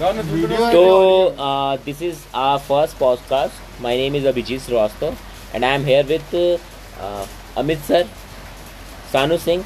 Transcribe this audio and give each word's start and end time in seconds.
तो 0.00 1.36
this 1.84 2.02
is 2.02 2.18
our 2.34 2.58
first 2.58 2.96
podcast 2.96 3.82
my 3.82 3.96
name 3.96 4.16
is 4.16 4.26
Abhijeet 4.28 4.60
Srivastava 4.60 5.16
and 5.54 5.64
I 5.64 5.74
am 5.74 5.84
here 5.84 6.04
with 6.06 6.34
Amit 7.58 7.78
sir 7.78 8.06
Sanu 9.12 9.36
Singh 9.36 9.64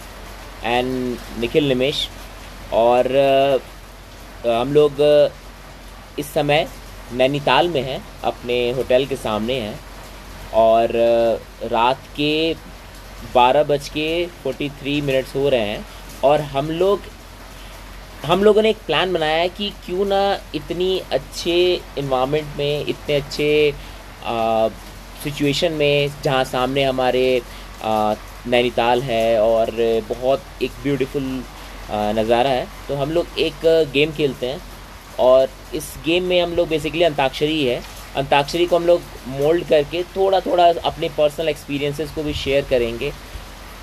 and 0.64 1.16
Nikhil 1.38 1.68
निमेश 1.68 2.08
और 2.72 3.06
uh, 3.06 4.46
हम 4.46 4.72
लोग 4.72 4.92
uh, 4.92 6.18
इस 6.18 6.32
समय 6.34 6.68
नैनीताल 7.12 7.68
में 7.68 7.82
हैं 7.82 8.04
अपने 8.24 8.70
होटल 8.70 9.06
के 9.06 9.16
सामने 9.16 9.54
हैं। 9.60 9.80
और 10.54 10.86
uh, 10.88 11.72
रात 11.72 12.00
के 12.16 12.54
बारह 13.34 13.62
बज 13.62 13.88
के 13.88 14.26
फोर्टी 14.26 14.68
थ्री 14.70 15.00
मिनट्स 15.00 15.36
हो 15.36 15.48
रहे 15.48 15.60
हैं। 15.60 15.86
और 16.24 16.40
हम 16.40 16.70
लोग 16.70 17.00
हम 18.24 18.42
लोगों 18.44 18.62
ने 18.62 18.70
एक 18.70 18.76
प्लान 18.86 19.12
बनाया 19.12 19.36
है 19.36 19.48
कि 19.48 19.68
क्यों 19.84 20.04
ना 20.06 20.18
इतनी 20.54 20.98
अच्छे 21.12 21.54
इन्वामेंट 21.98 22.56
में 22.58 22.86
इतने 22.88 23.14
अच्छे 23.14 23.72
सिचुएशन 25.22 25.72
में 25.72 26.10
जहाँ 26.24 26.44
सामने 26.44 26.84
हमारे 26.84 27.24
नैनीताल 27.84 29.02
है 29.02 29.40
और 29.40 29.70
बहुत 30.08 30.62
एक 30.62 30.70
ब्यूटीफुल 30.82 31.22
नज़ारा 32.18 32.50
है 32.50 32.66
तो 32.88 32.94
हम 32.96 33.10
लोग 33.10 33.38
एक 33.38 33.66
गेम 33.92 34.12
खेलते 34.16 34.46
हैं 34.46 34.60
और 35.20 35.48
इस 35.74 35.92
गेम 36.04 36.24
में 36.24 36.40
हम 36.42 36.54
लोग 36.56 36.68
बेसिकली 36.68 37.02
अंताक्षरी 37.04 37.64
है। 37.64 37.80
अंताक्षरी 38.16 38.66
को 38.66 38.76
हम 38.76 38.86
लोग 38.86 39.02
मोल्ड 39.28 39.64
करके 39.68 40.02
थोड़ा 40.16 40.40
थोड़ा 40.40 40.72
अपने 40.84 41.08
पर्सनल 41.18 41.48
एक्सपीरियंसेस 41.48 42.10
को 42.14 42.22
भी 42.22 42.34
शेयर 42.34 42.64
करेंगे। 42.70 43.10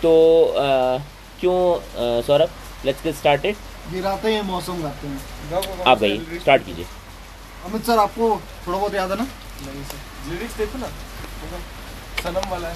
तो 0.01 0.13
आ, 0.45 0.97
क्यों 1.39 2.21
सौरभ 2.21 2.85
लेट्स 2.85 3.03
गेट 3.03 3.15
स्टार्टेड 3.15 3.55
गिराते 3.91 4.33
हैं 4.33 4.41
मौसम 4.43 4.81
गाते 4.81 5.07
हैं। 5.07 5.83
आप 5.87 5.99
गई 5.99 6.39
स्टार्ट 6.39 6.65
कीजिए। 6.65 6.85
अमित 7.65 7.85
सर 7.85 7.97
आपको 7.97 8.29
थोड़ा 8.67 8.77
बहुत 8.77 8.93
याद 8.93 9.11
है 9.11 9.17
ना? 9.17 9.23
नहीं 9.23 9.83
सर। 9.83 10.31
लिरिक्स 10.31 10.57
देखो 10.57 10.77
ना। 10.77 10.87
सनम 12.23 12.49
वाला 12.51 12.67
है। 12.67 12.75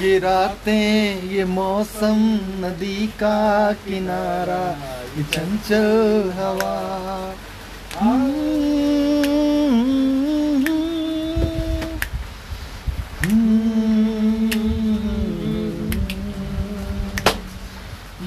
ये 0.00 0.18
रातें 0.18 1.22
ये 1.30 1.44
मौसम 1.44 2.22
नदी 2.64 3.06
का 3.20 3.72
किनारा 3.84 4.62
ये 5.16 5.24
चंचल 5.24 6.32
हवा। 6.36 6.74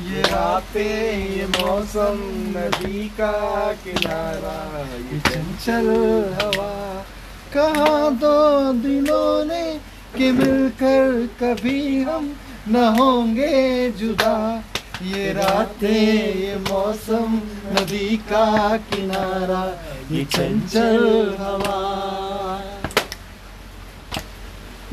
ये 0.09 0.21
रातें, 0.21 1.37
ये 1.37 1.45
मौसम, 1.45 2.21
नदी 2.57 3.09
का 3.09 3.31
किनारा, 3.73 4.79
ये 5.13 5.19
चंचल 5.19 5.89
हवा। 6.41 7.05
कहा 7.53 8.09
दो 8.09 8.73
दिलों 8.73 9.45
ने 9.45 9.79
कि 10.17 10.31
मिलकर 10.31 11.29
कभी 11.43 12.03
हम 12.03 12.35
न 12.67 12.75
होंगे 12.99 13.91
जुदा? 13.91 14.63
ये 15.03 15.33
रातें, 15.33 16.35
ये 16.39 16.55
मौसम, 16.55 17.41
नदी 17.71 18.17
का 18.17 18.77
किनारा, 18.77 19.63
ये 20.11 20.25
चंचल 20.25 21.35
हवा। 21.39 21.79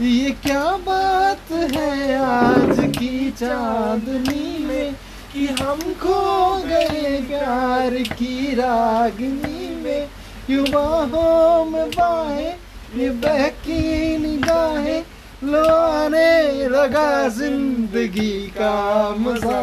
ये 0.01 0.30
क्या 0.30 0.77
बात 0.77 1.53
है 1.53 2.19
आज 2.19 2.77
की 2.98 3.30
चांदनी 3.30 4.64
में? 4.64 4.95
कि 5.37 5.47
हम 5.47 5.81
खो 6.03 6.56
गए 6.65 7.20
प्यार 7.20 7.95
की 8.12 8.55
रागनी 8.55 9.75
में। 9.83 10.09
युवाओं 10.51 11.65
में 11.65 11.91
बाएँ 11.91 12.55
ये 12.97 13.09
बहकी 13.11 14.19
निगाहें 14.19 15.03
लो 15.45 15.64
आने 15.69 16.69
लगा 16.69 17.29
ज़िंदगी 17.29 18.33
का 18.57 19.11
मज़ा। 19.19 19.61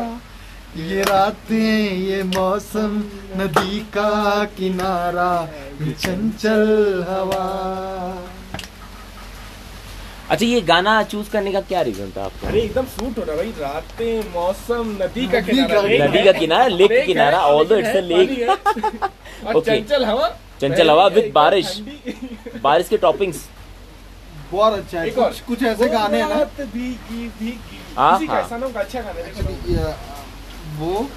ये 0.78 1.01
रातें, 1.01 1.97
ये 1.97 2.23
मौसम, 2.23 3.03
नदी 3.38 3.79
का 3.79 4.44
किनारा, 4.57 5.31
ये 5.81 5.91
चंचल 5.91 7.05
हवा। 7.09 7.47
अच्छा 10.33 10.45
ये 10.45 10.61
गाना 10.61 11.03
चूज़ 11.03 11.29
करने 11.29 11.51
का 11.51 11.61
क्या 11.61 11.81
रीजन 11.81 12.11
था 12.17 12.23
आपको? 12.23 12.47
अरे 12.47 12.61
एकदम 12.61 12.85
सूट 12.85 13.17
हो 13.17 13.23
रहा 13.23 13.35
भाई। 13.35 13.49
रातें 13.59 14.31
मौसम 14.31 14.97
नदी 15.01 15.27
का 15.27 15.39
किनारा। 15.39 15.81
नदी 15.81 16.23
का 16.23 16.31
किनारा, 16.31 16.67
लेक 16.67 16.91
का 16.91 17.05
किनारा, 17.05 17.39
है, 17.39 17.44
a 17.44 17.85
है, 17.85 18.09
lake. 18.09 18.27
पानी 18.27 18.35
है। 18.35 19.53
और 19.55 19.61
चंचल 19.61 20.05
हवा। 20.05 20.29
चंचल 20.61 20.89
हवा 20.89 21.09
एकदम 21.09 21.31
बारिश। 21.33 21.83
बारिश 22.63 22.89
के 22.89 22.97
टॉपिंग्स 22.97 23.49
बहुत 24.51 24.73
अच्छा 24.73 25.01
है। 25.01 25.09
कुछ 25.09 25.39
कुछ 25.39 25.63
ऐसे 25.63 25.88
गाने 25.88 26.22
हैं 26.22 26.29
ना। 26.29 26.43
भीगी 26.63 27.27
भीगी 27.27 27.79
हाँ, 27.97 28.16
इसी 28.17 28.27
का 28.27 28.33
हाँ। 28.33 28.47
सनम 28.47 28.72
का 28.72 28.79
अच्छा 28.79 29.01
गाना 29.01 29.19
है 29.19 29.25
देखो 29.25 29.72
ये, 29.72 29.93
वो। 30.77 31.07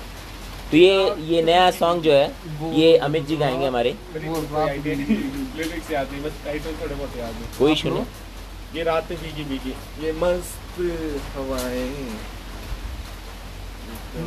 तो 0.70 0.76
ये 0.76 1.14
ये 1.34 1.42
नया 1.42 1.70
सॉन्ग 1.70 2.02
जो 2.02 2.12
है 2.12 2.32
ये 2.74 2.96
अमित 2.96 3.26
जी 3.26 3.36
गाएँगे 3.36 3.66
हमारे। 3.66 3.90
कोई 3.90 4.46
रात 4.52 4.86
लिरिक्स 4.86 5.90
याद 5.90 6.08
नहीं 6.12 6.22
बस 6.22 6.32
टाइटल 6.44 6.72
थोड़े 6.82 6.94
बहुत 6.94 7.16
याद 7.16 7.34
है। 7.34 7.58
कोई 7.58 7.72
इशू 7.72 7.90
नहीं। 7.90 8.04
ये 8.76 8.82
रात 8.84 9.12
भीगी 9.12 9.44
भीगी 9.44 9.70
ये 10.04 10.12
मस्त 10.12 10.80
हवाएँ। 11.34 11.90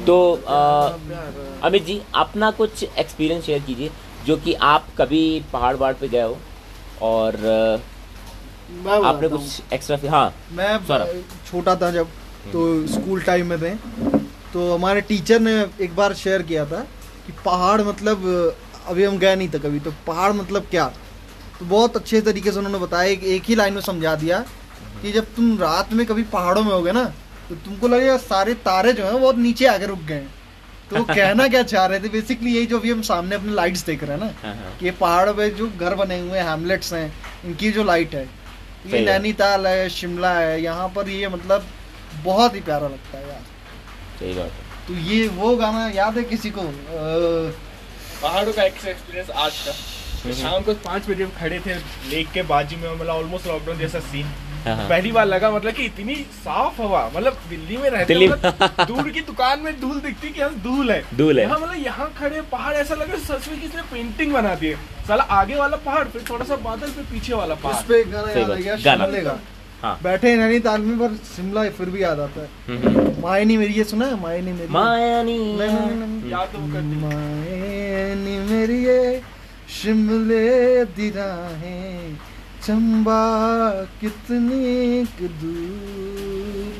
तो 0.06 0.16
अमित 1.64 1.86
जी 1.86 2.02
अपना 2.16 2.50
कुछ 2.52 2.84
एक्सपीरियंस 2.84 3.44
शेयर 3.46 3.60
कीजिए 3.64 3.92
जो 4.26 4.38
कि 4.38 4.54
आप 4.70 4.88
कभी 4.98 5.24
पहाड़ 5.54 5.76
वहाड़ 5.76 5.94
पे 5.96 6.08
गए 6.08 6.22
हो 6.22 6.38
और 7.02 7.38
मैं 8.86 9.02
आपने 9.04 9.30
कुछ 9.30 9.74
एक्स्ट्रा 9.74 9.98
हाँ 10.10 10.34
मैं 10.52 10.72
छोटा 11.52 11.76
था 11.76 11.92
जब 11.92 12.08
तो 12.54 12.62
स्कूल 12.88 13.22
टाइम 13.22 13.48
में 13.48 13.60
थे। 13.62 13.76
तो 14.54 14.74
हमारे 14.74 15.02
टीचर 15.02 15.40
ने 15.40 15.54
एक 15.82 15.96
बार 15.96 16.14
शेयर 16.16 16.42
किया 16.44 16.66
था 16.66 16.82
कि 17.26 17.34
पहाड़ 17.46 17.82
मतलब 17.82 18.26
अभी 18.88 19.04
हम 19.04 19.18
गए 19.18 19.36
नहीं 19.36 19.50
थे 19.50 19.60
कभी। 19.60 19.80
तो 19.80 19.92
पहाड़ 20.08 20.32
मतलब 20.34 20.68
क्या? 20.72 20.92
तो 21.60 21.66
बहुत 21.66 21.96
अच्छे 21.98 22.22
तरीके 22.22 22.52
से 22.52 22.58
उन्होंने 22.60 22.80
बताया 22.80 23.10
एक, 23.10 23.24
एक 23.24 23.44
ही 23.44 23.56
लाइन 23.56 23.74
में 23.74 23.82
समझा 23.82 24.16
दिया 24.16 24.40
कि 25.02 25.12
जब 25.12 25.34
तुम 25.36 25.58
रात 25.60 25.94
में 25.94 26.06
कभी 26.06 26.24
पहाड़ों 26.34 26.64
में 26.64 26.72
होगे 26.72 26.92
ना 26.92 27.04
तो 27.50 27.56
तुमको 27.56 27.88
लगेगा 27.88 28.18
सारे 28.18 28.54
तारे 28.66 28.94
जो 28.94 29.06
हैं 29.06 29.12
वो 29.12 29.20
बहुत 29.20 29.38
नीचे 29.38 29.66
आके 29.68 29.86
रुक 29.86 30.00
गए 30.00 30.16
हैं। 30.16 30.34
तो 30.90 30.96
वो 30.96 31.04
कहना 31.04 31.48
क्या 31.48 31.62
चाह 31.64 31.86
रहे 31.86 32.00
थे? 32.00 32.10
बेसिकली 32.10 32.56
यही 32.56 32.66
जो 32.66 32.78
अभी 32.80 32.92
हम 32.92 33.02
सामने 33.02 33.36
अपने 33.36 33.54
लाइट्स 33.54 33.84
देख 33.86 34.04
रहे 34.04 34.12
हैं 34.12 34.20
ना 34.20 34.32
हाँ, 34.44 34.56
हाँ। 34.56 34.78
कि 34.80 34.86
ये 34.86 34.92
पहाड़ 35.00 35.32
पे 35.32 35.50
जो 35.50 35.70
घर 35.80 35.96
बने 35.96 36.20
हुए 36.20 36.38
हैं 36.38 36.46
हैमलेट्स 36.48 36.94
हैं 36.94 37.14
इनकी 37.46 37.72
जो 37.72 37.84
लाइट 37.84 38.16
है 38.16 38.24
ये 38.88 39.00
नैनीताल 39.06 39.68
है 39.68 39.90
शिमला 39.90 40.34
है 40.40 40.62
यहाँ 40.62 40.88
पर 40.96 41.10
ये 41.10 41.28
मतलब 41.28 41.66
बहुत 42.24 42.56
ही 42.56 42.62
प्यारा 42.62 42.88
लगता 42.88 43.18
है 43.18 43.28
यार। 43.28 43.42
सही 44.20 44.34
बात 44.34 44.52
है। 44.52 44.88
तो 44.88 44.94
ये 45.10 45.28
वो 45.28 45.56
गाना 45.58 45.88
याद 45.96 46.18
है 46.18 46.24
किसी 46.24 46.50
को? 46.50 46.62
पहाड़ों 48.22 48.54
का 48.54 48.64
एक्सपीरियंस 48.64 49.30
आज 49.30 49.58
का। 49.68 49.72
शाम 50.20 50.62
को 50.64 50.74
पाँच 50.74 51.10
बजे 51.10 51.24
हम 51.24 51.32
खड़े 51.40 51.60
थे 51.60 51.76
लेक 52.10 52.32
के 52.32 52.42
बाजू 52.44 52.78
में 52.78 52.92
मतलब 52.94 53.10
ऑलमोस्ट 53.10 53.48
लॉकडाउन 53.48 53.78
जैसा 53.80 54.00
सीन 54.00 54.26
हाँ, 54.66 54.76
हाँ। 54.76 54.88
पहली 54.90 55.12
बार 55.12 55.26
लगा 55.26 55.52
मतलब 55.52 55.74
कि 55.74 55.86
इतनी 55.86 56.16
साफ़ 56.16 56.82
हवा 56.82 57.10
मतलब 57.16 57.38
दिल्ली 57.50 57.78
में 57.78 57.90
रहते 57.90 58.06
दिल्ली 58.06 58.28
मतलब 58.28 58.86
दूर 58.88 59.10
की 59.10 59.22
दुकान 59.22 59.60
में 59.60 59.80
धूल 59.82 60.00
दिखती 60.00 60.30
कि 60.30 60.40
यहाँ 60.40 60.54
धूल 60.56 60.92
है। 60.92 61.04
धूल 61.18 61.40
है। 61.40 61.46
यहाँ 61.46 61.60
मतलब 61.60 61.86
यहाँ 61.86 62.14
खड़े 62.20 62.42
पहाड़ 62.42 62.74
ऐसा 62.76 62.96
लग 62.96 63.12
रहा 63.12 63.18
है 63.18 63.24
सच 63.24 63.48
में 63.48 63.62
किसने 63.62 63.82
पेंटिंग 63.82 64.34
बना 64.34 64.56
दी 64.56 64.68
है। 64.68 64.76
साला 65.08 65.24
आगे 65.24 65.56
वाला 65.56 65.78
पहाड़ 65.78 66.04
फिर 66.08 66.24
थोड़ा 66.30 66.46
सा 66.46 66.56
बादल 66.56 66.88
फिर 66.88 67.04
पीछे 67.04 67.34
वाला 67.34 67.56
पहाड़। 67.56 67.84
पे 67.84 68.04
गाना 68.04 68.32
याद 68.60 69.40
हाँ। 69.84 70.00
बैठे 70.04 70.30
हैं 70.30 70.38
नैनीताल 70.38 70.82
में 70.82 71.00
पर 71.00 71.16
शिमला 71.36 71.70
फिर 71.70 71.90
भी 71.90 72.04
याद 72.04 72.20
आता 72.20 72.42
है। 72.42 72.50
हम्म। 72.68 73.22
मायनी 73.22 73.58
मेरी 73.58 73.74
ये 73.74 73.84
सुना 73.84 74.06
है? 74.06 74.22
मायनी 74.22 74.52
मेरी। 74.52 74.68
मायानी। 74.74 75.38
नहीं, 75.38 75.56
नहीं, 75.58 75.70
नहीं, 75.70 76.08
नहीं। 76.08 76.32
याद 76.32 76.48
तो 76.48 76.74
कर 76.74 76.82
दी 76.82 76.96
मायनी 76.96 78.38
मेरी 78.52 78.86
ये 78.86 79.22
शिमले 79.70 80.86
दी 80.86 81.10
राहें 81.10 82.16
चंबा 82.64 83.22
कितनी 84.02 85.04
दूर। 85.42 86.74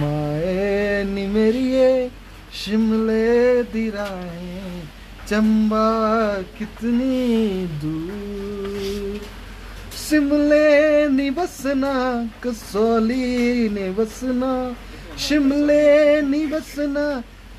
मायनी 0.00 1.26
मेरी 1.26 1.64
ये 1.72 2.10
शिमले 2.54 3.62
दी 3.72 3.88
राहें 3.90 4.82
चंबा 5.28 5.86
कितनी 6.58 7.66
दूर। 7.82 9.20
शिमले 9.98 11.08
नी 11.08 11.30
बसना 11.30 11.94
कसौली 12.44 13.68
ने 13.68 13.90
बसना 13.90 14.52
शिमले 15.18 16.20
नी 16.22 16.46
बसना 16.46 17.06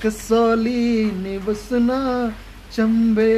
कसौली 0.05 0.85
ने 1.13 1.37
बसना 1.39 1.99
चंबे 2.73 3.35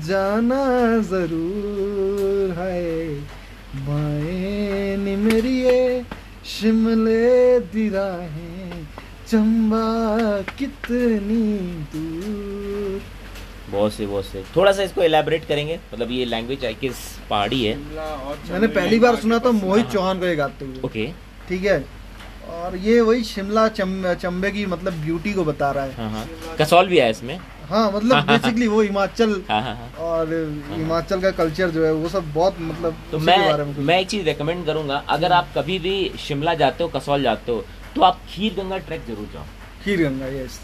जाना 0.00 0.64
ज़रूर 1.02 2.54
है। 2.58 3.14
बाएँ 3.78 4.96
नी 4.96 5.16
मेरी 5.16 6.04
शिमले 6.46 7.58
दिरा 7.72 8.06
राहें 8.06 8.86
चंबा 9.28 9.84
कितनी 10.58 11.44
दूर। 11.94 13.00
बहुत 13.70 13.92
से 13.92 14.06
बहुत 14.06 14.24
से। 14.24 14.42
थोड़ा 14.56 14.72
सा 14.72 14.82
इसको 14.82 15.02
एलैबोरेट 15.02 15.44
करेंगे। 15.44 15.78
मतलब 15.92 16.10
ये 16.10 16.24
लैंग्वेज 16.24 16.64
आई 16.64 16.74
किस 16.74 16.96
पहाड़ी 17.30 17.64
है। 17.64 17.76
मैंने 18.50 18.66
पहली 18.66 18.98
बार 18.98 19.16
सुना 19.16 19.38
था 19.38 19.50
मोहित 19.52 19.86
चौहान 19.86 20.18
को 20.20 20.26
ये 20.26 20.36
गाते 20.36 20.64
हुए। 20.64 20.80
ओके 20.84 21.06
ठीक 21.48 21.64
है? 21.64 21.84
और 22.50 22.76
ये 22.76 23.00
वही 23.00 23.24
शिमला 23.24 23.68
चंबे 23.70 24.50
की 24.50 24.66
मतलब 24.66 24.92
ब्यूटी 25.02 25.32
को 25.32 25.44
बता 25.44 25.70
रहा 25.70 25.84
है। 25.84 25.94
हाँ 25.96 26.10
हाँ। 26.10 26.56
कसौल 26.60 26.86
भी 26.86 26.98
है 26.98 27.10
इसमें। 27.10 27.38
हाँ 27.68 27.90
मतलब 27.92 28.24
बेसिकली 28.28 28.66
वो 28.68 28.80
हिमाचल 28.82 29.30
हाँ 29.50 29.60
हाँ 29.62 29.74
हाँ। 29.76 29.88
और 30.06 30.32
हिमाचल 30.70 31.20
का 31.20 31.30
कल्चर 31.32 31.70
जो 31.70 31.84
है 31.86 31.92
वो 31.92 32.08
सब 32.08 32.32
बहुत 32.34 32.56
मतलब 32.60 32.96
तो 33.12 33.18
मैं 33.20 33.84
में 33.84 33.98
एक 33.98 34.08
चीज़ 34.08 34.24
रेकमेंड 34.26 34.64
करूँगा 34.66 35.02
अगर 35.10 35.32
आप 35.32 35.48
कभी 35.56 35.78
भी 35.78 35.94
शिमला 36.18 36.54
जाते 36.62 36.84
हो 36.84 36.90
कसौल 36.96 37.22
जाते 37.22 37.52
हो 37.52 37.64
तो 37.94 38.02
आप 38.02 38.20
खीर 38.30 38.54
गंगा 38.54 38.78
ट्रैक 38.78 39.04
ज़रूर 39.06 39.28
जाओ। 39.32 39.44
खीर 39.84 40.02
गंगा 40.02 40.26
यस 40.34 40.60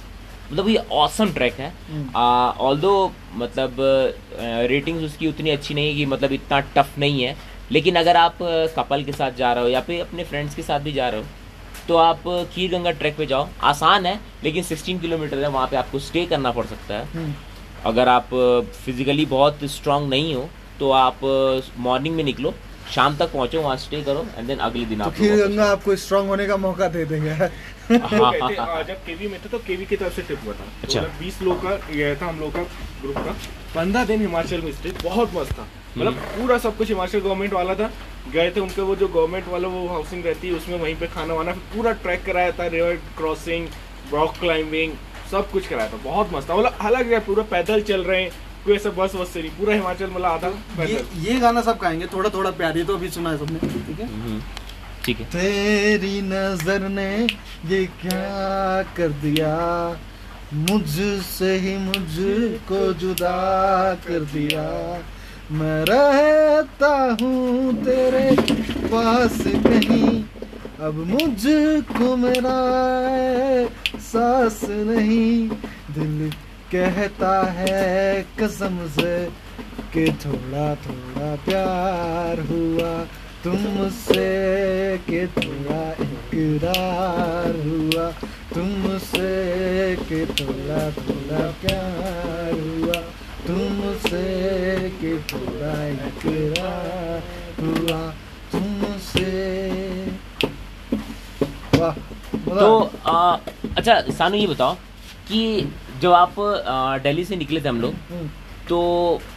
मतलब 0.53 0.69
ये 0.69 0.83
ऑसम 0.95 1.33
ट्रैक 1.33 1.55
है। 1.55 1.73
हम्म। 1.91 2.11
ऑल 2.17 2.79
दो 2.81 2.93
मतलब 3.35 3.77
रेटिंग्स 4.71 5.03
उसकी 5.05 5.27
उतनी 5.29 5.51
अच्छी 5.51 5.75
नहीं 5.75 5.89
है 5.89 5.95
कि 5.95 6.07
मतलब 6.07 6.33
इतना 6.33 6.61
टफ 6.77 6.99
नहीं 6.99 7.23
है 7.23 7.37
लेकिन 7.73 7.97
अगर 7.97 8.17
आप 8.17 8.39
कपल 8.77 9.03
के 9.05 9.13
साथ 9.13 9.33
जा 9.39 9.53
रहे 9.53 9.65
हो 9.65 9.71
या 9.71 9.81
फिर 9.81 10.01
अपने 10.01 10.25
फ्रेंड्स 10.25 10.55
के 10.55 10.63
साथ 10.63 10.81
भी 10.81 10.93
जा 10.93 11.09
रहे 11.09 11.21
हो 11.21 11.27
तो 11.89 11.97
आप 11.97 12.23
खीर 12.53 12.71
गंगा 12.71 12.91
ट्रैक 12.93 13.17
पे 13.17 13.27
जाओ। 13.27 13.49
आसान 13.65 14.07
है 14.07 14.19
लेकिन 14.45 14.65
16 14.65 15.01
किलोमीटर 15.01 15.39
है 15.39 15.49
वहाँ 15.51 15.67
पे 15.67 15.77
आपको 15.77 15.99
स्टे 16.01 16.25
करना 16.27 16.51
पड़ 16.53 16.65
सकता 16.67 16.95
है। 16.95 17.05
हम्म, 17.13 17.35
अगर 17.87 18.09
आप 18.09 18.35
फिजिकली 18.85 19.27
बहुत 19.27 19.65
स्ट्रांग 19.73 20.09
नहीं 20.11 20.35
हो 20.35 20.49
तो 20.81 20.91
आप 20.93 21.21
मॉर्निंग 21.79 22.17
में 22.17 22.25
निकलो 22.25 22.55
शाम 22.95 23.17
तक 23.17 23.33
पहुंचो 23.33 23.61
वहाँ 23.61 23.77
स्टे 23.77 24.03
करो 24.03 24.27
एंड 24.37 24.47
देन 24.49 24.59
अगले 24.59 24.85
दिन 24.85 24.99
तो 24.99 25.05
आप 25.05 25.15
खीर 25.15 25.35
गंगा 25.37 25.65
आपको 25.71 25.97
स्ट्रांग 25.97 26.29
होने 26.29 26.47
का 26.47 26.57
मौका 26.57 26.89
दे 26.89 27.05
देगा। 27.05 27.35
हाँ, 27.35 28.33
हाँ, 28.33 28.51
हाँ। 28.59 28.83
जब 28.85 29.05
केवी 29.05 29.29
में 29.29 29.39
थे 29.41 29.49
तो 29.49 29.59
केवी 29.59 29.85
की 29.87 29.97
तरफ़ 29.97 30.15
से 30.15 30.23
ट्रिप 30.23 30.41
हुआ 30.45 30.53
था। 30.53 30.65
अच्छा। 30.83 31.01
तो 31.01 31.09
बीस 31.21 31.41
लोग 31.43 31.63
का 31.63 31.75
गया 31.87 32.15
था 32.15 32.27
हम 32.27 32.41
लोग 32.41 32.53
का 32.55 32.63
ग्रुप 33.03 33.17
का। 33.17 33.35
पंद्रह 33.75 34.05
दिन 34.05 34.21
हिमाचल 34.21 34.61
में 34.63 34.73
स्टे 34.73 34.93
बहुत 35.05 35.35
मस्त 35.35 35.53
था। 35.53 35.67
मतलब 35.97 36.13
हम्म। 36.13 36.41
पूरा 36.41 36.59
सब 36.59 36.77
कुछ 36.77 36.89
हिमाचल 36.89 37.19
गवर्नमेंट 37.19 37.53
वाला 37.53 37.75
था। 37.75 37.91
गए 38.33 38.51
थे 38.51 38.61
उनके 38.61 38.83
वो 38.83 38.97
जो 38.97 39.09
गवर्नमेंट 39.09 39.49
वाला 39.49 39.69
वो 39.69 39.87
हाउसिंग 39.89 40.25
रहती 40.25 40.49
है 40.49 40.55
उसमें 40.55 40.79
वहीं 40.79 40.95
पे 40.97 41.07
खाना 41.07 41.35
वाना 41.35 41.53
फिर 41.53 41.63
पूरा 41.75 41.93
ट्रैक 42.03 42.25
कराया 42.25 42.51
था 42.53 42.67
रिवर 42.75 42.95
क्रॉसिंग 43.17 43.69
रॉक 44.13 44.37
क्लाइंबिंग 44.41 44.93
सब 45.31 45.51
कुछ 45.51 45.67
कराया 45.67 45.89
था। 45.89 45.97
बहुत 46.05 46.33
मस्त 46.33 46.49
था। 46.51 46.57
मतलब 46.57 46.79
अलग 46.81 47.13
है 47.13 47.19
पूरा 47.27 47.43
पैदल 47.51 47.83
चल 47.83 48.05
रहे 48.05 48.23
हैं 48.23 48.31
कोई 48.65 48.75
ऐसा 48.77 48.91
बस 48.91 49.15
वस 49.15 49.29
से 49.33 49.41
नहीं 49.43 49.51
पूरा 49.59 49.75
हिमाचल 49.75 50.07
मतलब 50.07 50.25
आधा 50.25 50.85
ये 50.85 51.05
ये 51.23 51.39
गाना 51.41 51.61
सब 51.63 51.79
गाएँगे 51.83 52.07
थोड़ा 52.07 52.31
थोड़ा 52.31 52.51
प्यार 52.53 52.79
ये 52.79 52.85
तो 52.85 52.97
अभी 52.97 53.09
सुना 53.11 53.31
है 53.31 53.39
सबने 53.39 53.59
ठीक 53.59 54.01
है? 54.01 54.07
हम्म, 54.07 54.41
ठीक 55.05 55.21
है। 55.21 55.27
तेरी 55.33 56.21
नज़र 56.23 56.89
ने 56.91 57.11
ये 57.67 57.85
क्या 58.03 58.83
कर 58.97 59.09
दिया? 59.23 59.55
मुझसे 60.55 61.53
ही 61.61 61.77
मुझको 61.79 62.93
जुदा 63.01 63.95
कर 64.07 64.21
दिया। 64.33 64.63
मैं 65.53 65.85
रहता 65.85 67.19
हूँ 67.23 67.73
तेरे 67.85 68.37
पास 68.87 69.39
कहीं। 69.67 70.25
अब 70.81 70.95
मुझको 70.95 72.17
मेरा 72.17 72.59
सास 73.99 74.61
नहीं। 74.65 75.49
दिल 75.95 76.31
कहता 76.73 77.43
है, 77.51 78.23
कसम 78.41 78.87
से 78.89 79.15
कि 79.95 80.07
थोड़ा 80.27 80.75
थोड़ा 80.75 81.35
प्यार 81.37 82.41
हुआ 82.41 82.93
तुमसे, 83.45 84.99
कि 84.99 85.27
थोड़ा 85.27 85.93
इकरार 85.93 87.57
हुआ 87.67 88.11
तुमसे, 88.55 89.97
कि 89.97 90.27
थोड़ा 90.27 90.91
थोड़ा 90.91 91.51
प्यार 91.51 92.53
हुआ। 92.53 93.03
तुमसे 93.49 94.91
कि 95.01 95.13
थोड़ा 95.33 95.73
इकरार 95.89 97.23
हुआ 97.61 98.01
तुमसे। 98.53 99.31
तो 102.49 102.91
आ 103.07 103.37
अच्छा 103.77 104.01
सानू 104.19 104.37
ये 104.37 104.47
बताओ 104.47 104.75
कि 105.29 105.41
जब 106.03 106.13
आप 106.13 106.35
दिल्ली 107.03 107.25
से 107.25 107.37
निकले 107.37 107.61
थे 107.61 107.69
हम 107.69 107.81
लोग 107.81 107.95
हम्म। 108.11 108.29
तो 108.69 108.79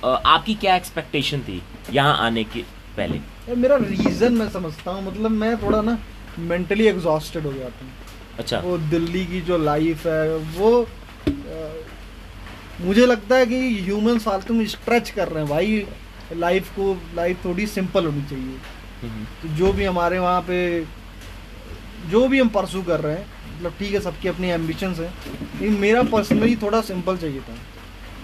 आपकी 0.06 0.54
क्या 0.64 0.76
एक्सपेक्टेशन 0.76 1.42
थी 1.48 1.62
यहाँ 1.94 2.18
आने 2.26 2.44
के 2.44 2.62
पहले? 2.98 3.20
मेरा 3.56 3.76
रीजन 3.82 4.34
मैं 4.34 4.50
समझता 4.50 4.92
हूँ 4.92 5.06
मतलब 5.08 5.32
मैं 5.32 5.56
थोड़ा 5.62 5.82
ना 5.82 5.98
मेंटली 6.52 6.88
एग्जॉस्टेड 6.88 7.46
हो 7.46 7.54
जाता 7.54 7.86
हूँ 7.86 7.92
अच्छा। 8.40 8.60
वो 8.60 8.78
दिल्ली 8.92 9.26
की 9.26 9.42
जो 9.48 9.58
लाइफ 9.58 10.06
है 10.08 10.36
वो 10.58 10.70
मुझे 12.82 13.06
लगता 13.06 13.36
है 13.36 13.46
कि 13.46 13.58
ह्यूमन 13.80 14.18
फालतू 14.20 14.54
में 14.54 14.66
स्ट्रेच 14.68 15.10
कर 15.10 15.28
रहे 15.28 15.44
हैं। 15.44 15.50
भाई 15.50 15.86
लाइफ 16.36 16.70
को 16.76 16.94
लाइफ 17.16 17.44
थोड़ी 17.46 17.68
सिंपल 17.68 18.06
होनी 18.06 18.22
चाहिए। 18.30 18.58
हम्म, 19.02 19.26
तो 19.42 19.56
जो 19.58 19.72
भी 19.74 19.86
हमारे 19.86 20.20
वहाँ 20.20 20.42
पे 20.42 20.60
जो 22.10 22.28
भी 22.28 22.40
हम 22.40 22.50
परसू 22.50 22.82
कर 22.84 23.00
रहे 23.00 23.16
हैं 23.16 23.26
मतलब 23.56 23.74
ठीक 23.80 23.94
है 23.94 24.00
सबकी 24.02 24.28
अपनी 24.28 24.50
एम्बिशंस 24.50 25.00
हैं 25.00 25.14
लेकिन 25.32 25.74
मेरा 25.80 26.04
पर्सनली 26.12 26.56
थोड़ा 26.56 26.82
सिंपल 26.82 27.18
चाहिए 27.18 27.40
था। 27.40 27.56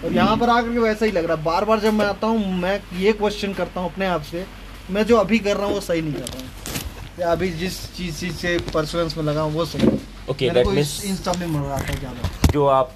और 0.04 0.12
यहाँ 0.12 0.36
पर 0.36 0.50
आकर 0.50 0.72
के 0.72 0.78
वैसा 0.78 1.06
ही 1.06 1.12
लग 1.12 1.24
रहा 1.24 1.36
है। 1.36 1.44
बार 1.44 1.64
बार 1.64 1.80
जब 1.80 1.94
मैं 1.94 2.06
आता 2.06 2.26
हूँ 2.26 2.54
मैं 2.58 2.80
ये 2.98 3.12
क्वेश्चन 3.12 3.52
करता 3.54 3.80
हूँ 3.80 3.92
अपने 3.92 4.06
आप 4.06 4.22
से 4.22 4.44
मैं 4.90 5.04
जो 5.06 5.16
अभी 5.16 5.38
कर 5.38 5.56
रहा 5.56 5.66
हूँ 5.66 5.74
वो 5.74 5.80
सही 5.80 6.02
नहीं 6.02 6.12
कर 6.14 6.20
रहा 6.20 6.38
हूँ। 6.38 7.20
या 7.20 7.32
अभी 7.32 7.50
जिस 7.52 7.80
चीज़ 7.96 8.20
चीज़ 8.20 8.34
से 8.36 8.58
परसुएंस 8.74 9.16
में 9.16 9.24
लगा 9.24 9.42
हूँ 9.42 9.52
वो 9.54 9.64
सही 9.64 9.86
है। 9.86 10.07
ओके 10.30 10.50
दैट 10.50 10.66
इस 10.78 11.04
इन 11.04 11.16
सब 11.16 11.36
में 11.40 11.46
मर 11.46 11.66
रहा 11.68 11.78
था 11.78 11.98
ज़्यादा। 11.98 12.50
जो 12.52 12.66
आप 12.66 12.94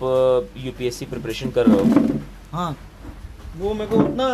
यूपीएससी 0.64 1.06
प्रिपरेशन 1.06 1.50
कर 1.50 1.66
रहे 1.66 1.76
हो। 1.76 2.18
हाँ 2.52 2.76
वो 3.58 3.74
मेरे 3.74 3.90
को 3.90 3.96
उतना 4.02 4.26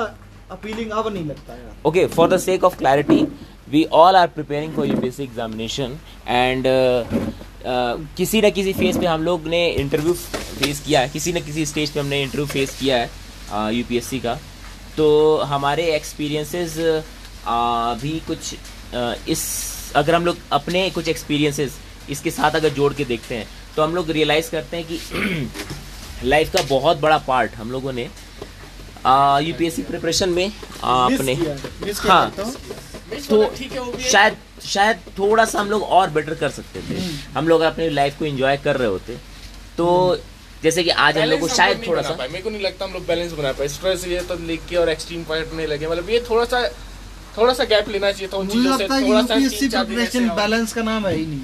अपीलिंग 0.51 0.91
अब 0.91 1.13
नहीं 1.13 1.25
लगता 1.27 2.09
for 2.17 2.27
the 2.29 2.39
sake 2.39 2.63
of 2.69 2.77
clarity 2.79 3.21
we 3.73 3.81
all 4.01 4.17
are 4.19 4.29
preparing 4.29 4.71
for 4.77 4.85
UPSC 4.91 5.25
examination 5.25 5.97
and 6.27 6.67
uh, 6.67 7.05
uh, 7.65 7.95
किसी 8.17 8.41
न 8.43 8.51
किसी 8.51 8.73
फ़ेज़ 8.73 8.99
पे 8.99 9.07
हम 9.07 9.23
लोग 9.23 9.47
ने 9.55 9.67
इंटरव्यू 9.81 10.15
फेस 10.15 10.81
किया 10.87 11.01
है 11.01 11.09
किसी 11.09 11.33
न 11.33 11.41
किसी 11.47 11.67
स्टेज 11.67 11.91
पे 11.91 12.01
हमने 12.01 12.23
इंटरव्यू 12.23 12.47
फेस 12.47 12.77
किया 12.81 12.97
है 12.97 13.75
यूपीएससी 13.75 14.21
का। 14.21 14.35
तो 14.97 15.37
हमारे 15.51 15.85
एक्सपीरियंसेस 15.97 16.77
भी 18.03 18.19
कुछ 18.27 18.55
uh, 18.95 19.29
इस 19.29 19.43
अगर 19.97 20.15
हम 20.15 20.25
लोग 20.25 20.37
अपने 20.53 20.89
कुछ 20.91 21.09
एक्सपीरियंसेस 21.09 21.79
इसके 22.11 22.31
साथ 22.31 22.51
अगर 22.51 22.69
जोड़ 22.69 22.93
के 22.95 23.05
देखते 23.05 23.35
हैं 23.35 23.49
तो 23.77 23.83
हम 23.83 23.95
लोग 23.95 24.11
रियलाइज़ 24.11 24.51
करते 24.51 24.77
हैं 24.77 24.87
कि 24.87 25.01
लाइफ 26.25 26.53
का 26.53 26.63
बहुत 26.63 26.99
बड़ा 26.99 27.19
पार्ट 27.19 27.55
हम 27.55 27.71
लोगों 27.71 27.93
ने 27.93 28.09
यूपीएससी 29.43 29.83
प्रिपरेशन 29.83 30.29
में 30.29 30.53
आ, 30.85 31.05
अपने 31.05 31.35
मिस 31.85 32.01
हाँ। 32.01 32.31
तो? 32.31 33.43
है 33.43 33.69
है। 33.69 34.11
शायद 34.11 34.37
शायद 34.65 34.97
थोड़ा 35.19 35.45
सा 35.45 35.61
हम 35.61 35.71
लोग 35.71 35.83
और 35.83 36.11
बेटर 36.11 36.35
कर 36.35 36.49
सकते 36.49 36.81
थे। 36.81 36.99
हम्म। 37.01 37.39
हम 37.39 37.49
लोग 37.49 37.61
अपनी 37.61 37.89
लाइफ 37.89 38.19
को 38.19 38.25
एंजॉय 38.25 38.57
कर 38.57 38.77
रहे 38.77 38.89
होते। 38.89 39.17
तो 39.77 40.19
जैसे 40.63 40.83
कि 40.83 40.91
आज 40.91 41.19
हम 41.19 41.29
लोग 41.29 41.41
को 41.41 41.49
शायद 41.49 41.79
नहीं 41.79 41.89
थोड़ा 41.91 42.03
सा 42.03 42.17
मेरे 42.21 42.43
को 42.43 42.51
नहीं 42.51 42.63
लगता 42.63 42.85
हम 42.85 42.93
लोग 42.93 43.07
बैलेंस 43.07 43.33
बना 43.33 43.53
पाए। 43.53 43.69
स्ट्रेस 43.69 44.07
ये 44.07 44.21
तो 44.21 44.35
लिख 44.47 44.67
के 44.69 44.77
और 44.77 44.89
एक्सट्रीम 44.89 45.25
पॉइंट 45.25 45.53
नहीं 45.55 45.67
लगे। 45.67 45.87
मतलब 45.87 46.11
ये 46.11 46.25
थोड़ा 46.31 46.45
सा 46.45 46.69
थोड़ा 47.39 47.53
सा 47.55 47.65
गैप 47.65 47.89
लेना 47.89 48.13
चाहिए 48.13 48.29
था 48.33 48.37
उन 48.37 48.49
चीज़ों 48.49 48.77
से। 48.79 48.89
थोड़ा 48.89 49.23
सा 49.23 49.35
प्रिपरेशन 49.85 50.29
बैलेंस 50.29 50.73
का 50.73 50.83
नाम 50.83 51.07
है 51.07 51.15
ही 51.17 51.27
नहीं। 51.27 51.41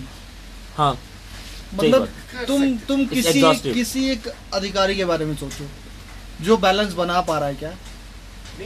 हाँ 0.77 0.93
मतलब 1.75 2.09
तुम 2.47 2.77
तुम 2.89 3.05
किसी 3.07 3.41
किसी 3.73 4.09
एक 4.11 4.29
अधिकारी 4.55 4.95
के 4.97 5.05
बारे 5.05 5.25
में 5.25 5.35
सोचो 5.37 5.67
जो 6.45 6.57
बैलेंस 6.65 6.93
बना 6.95 7.21
पा 7.31 7.39
रहा 7.39 7.49
है 7.49 7.55
क्या? 7.55 7.73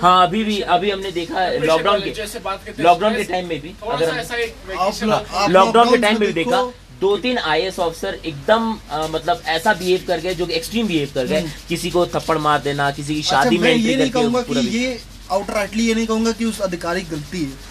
हाँ 0.03 0.27
अभी 0.27 0.43
भी 0.45 0.61
अभी 0.77 0.91
हमने 0.91 1.11
देखा 1.13 1.49
लॉकडाउन 1.51 2.01
के 2.01 2.11
जैसे 2.11 2.39
बात 2.39 2.65
करते 2.65 2.83
हैं, 2.83 2.89
लॉकडाउन 2.89 3.17
के 3.17 3.25
टाइम 3.25 3.47
में 3.49 3.61
भी 3.61 3.75
अगर 3.83 5.49
लॉकडाउन 5.51 5.91
के 5.91 5.97
टाइम 5.97 6.19
में 6.21 6.27
भी 6.27 6.33
देखा 6.33 6.63
दो 7.01 7.17
तीन 7.17 7.39
आई 7.39 7.69
ऑफिसर 7.69 8.15
एकदम 8.27 8.73
अ, 8.91 9.07
मतलब 9.11 9.43
ऐसा 9.47 9.73
बिहेव 9.75 10.05
कर 10.07 10.21
गए 10.21 10.35
जो 10.35 10.47
एक्सट्रीम 10.49 10.87
बिहेव 10.87 11.11
कर 11.15 11.27
गए। 11.27 11.41
हम्म। 11.41 11.51
किसी 11.69 11.91
को 11.91 12.07
थप्पड़ 12.15 12.39
मार 12.47 12.61
देना 12.63 12.91
किसी 12.91 13.15
की 13.15 13.21
अच्छा, 13.21 13.43
शादी 13.43 13.59
में 13.59 13.73
ये 13.75 13.97
नहीं 13.97 14.11
कहूँगा 14.11 14.43
कि 14.43 14.67
ये 14.79 14.99
आउटराइटली 15.33 15.87
ये 15.89 15.95
नहीं 15.95 16.07
कहूँगा 16.07 16.33
कि 16.33 16.45
उस 16.45 16.61
अधिकारी 16.61 17.03
की 17.03 17.11
गलती 17.11 17.43
है। 17.45 17.68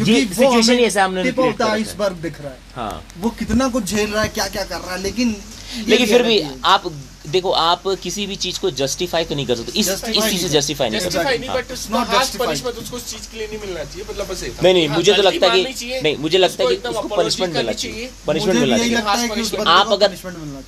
ये 0.00 0.24
situation 0.26 0.78
ही 0.78 1.22
टिप 1.22 1.38
ऑफ़ 1.38 1.54
द 1.54 1.58
कर 1.58 1.64
रखा 1.64 1.64
है। 1.64 1.70
आइसबर्ग 1.70 2.16
दिख 2.22 2.40
रहा 2.40 2.50
है 2.50 2.58
हाँ 2.76 3.02
वो 3.18 3.30
कितना 3.30 3.68
कुछ 3.68 3.84
झेल 3.84 4.10
रहा 4.10 4.22
है 4.22 4.28
क्या 4.28 4.48
क्या 4.48 4.64
कर 4.64 4.78
रहा 4.78 4.94
है 4.94 5.02
लेकिन 5.02 5.36
लेकिन 5.88 6.06
फिर 6.06 6.22
भी 6.22 6.42
आप 6.64 6.92
देखो 7.28 7.50
आप 7.50 7.82
किसी 8.02 8.26
भी 8.26 8.36
चीज़ 8.36 8.58
को 8.60 8.70
जस्टिफाई 8.70 9.24
तो 9.24 9.34
नहीं 9.34 9.46
कर 9.46 9.56
सकते 9.56 9.78
इस 9.80 9.88
इस 9.88 10.24
चीज़ 10.24 10.42
से 10.42 10.48
जस्टिफाई 10.48 10.90
नहीं 10.90 11.00
कर 11.00 11.10
सकते 11.10 11.38
नहीं 11.38 11.48
हाँ। 11.48 11.56
बट 11.56 11.72
उसका 11.72 11.94
not 11.94 12.08
हार्श 12.08 12.26
justified. 12.26 12.46
पनिशमेंट 12.46 12.76
उसको 12.76 12.96
उस 12.96 13.10
चीज़ 13.10 13.30
के 13.30 13.38
लिए 13.38 13.46
नहीं 13.46 13.58
मिलना 13.58 13.84
चाहिए 13.84 14.04
मतलब। 14.10 14.62
नहीं 14.62 14.74
नहीं 14.74 14.88
हाँ, 14.88 14.96
मुझे 14.96 15.12
तो 15.12 15.22
लगता 15.22 15.50
है 15.52 15.64
कि 15.64 16.00
नहीं 16.02 16.16
मुझे 16.16 16.38
लगता 16.38 16.64
है 16.64 16.76
कि 16.76 16.88
उसको 16.88 17.08
पनिशमेंट 17.16 17.54
मिलना 17.54 17.72
चाहिए। 17.72 18.10
पनिशमेंट 18.26 18.58
मिलना 18.60 18.78
चाहिए 18.78 18.96
है 18.96 19.28
कि 19.28 19.56
आप 19.66 19.92
अगर। 19.92 20.08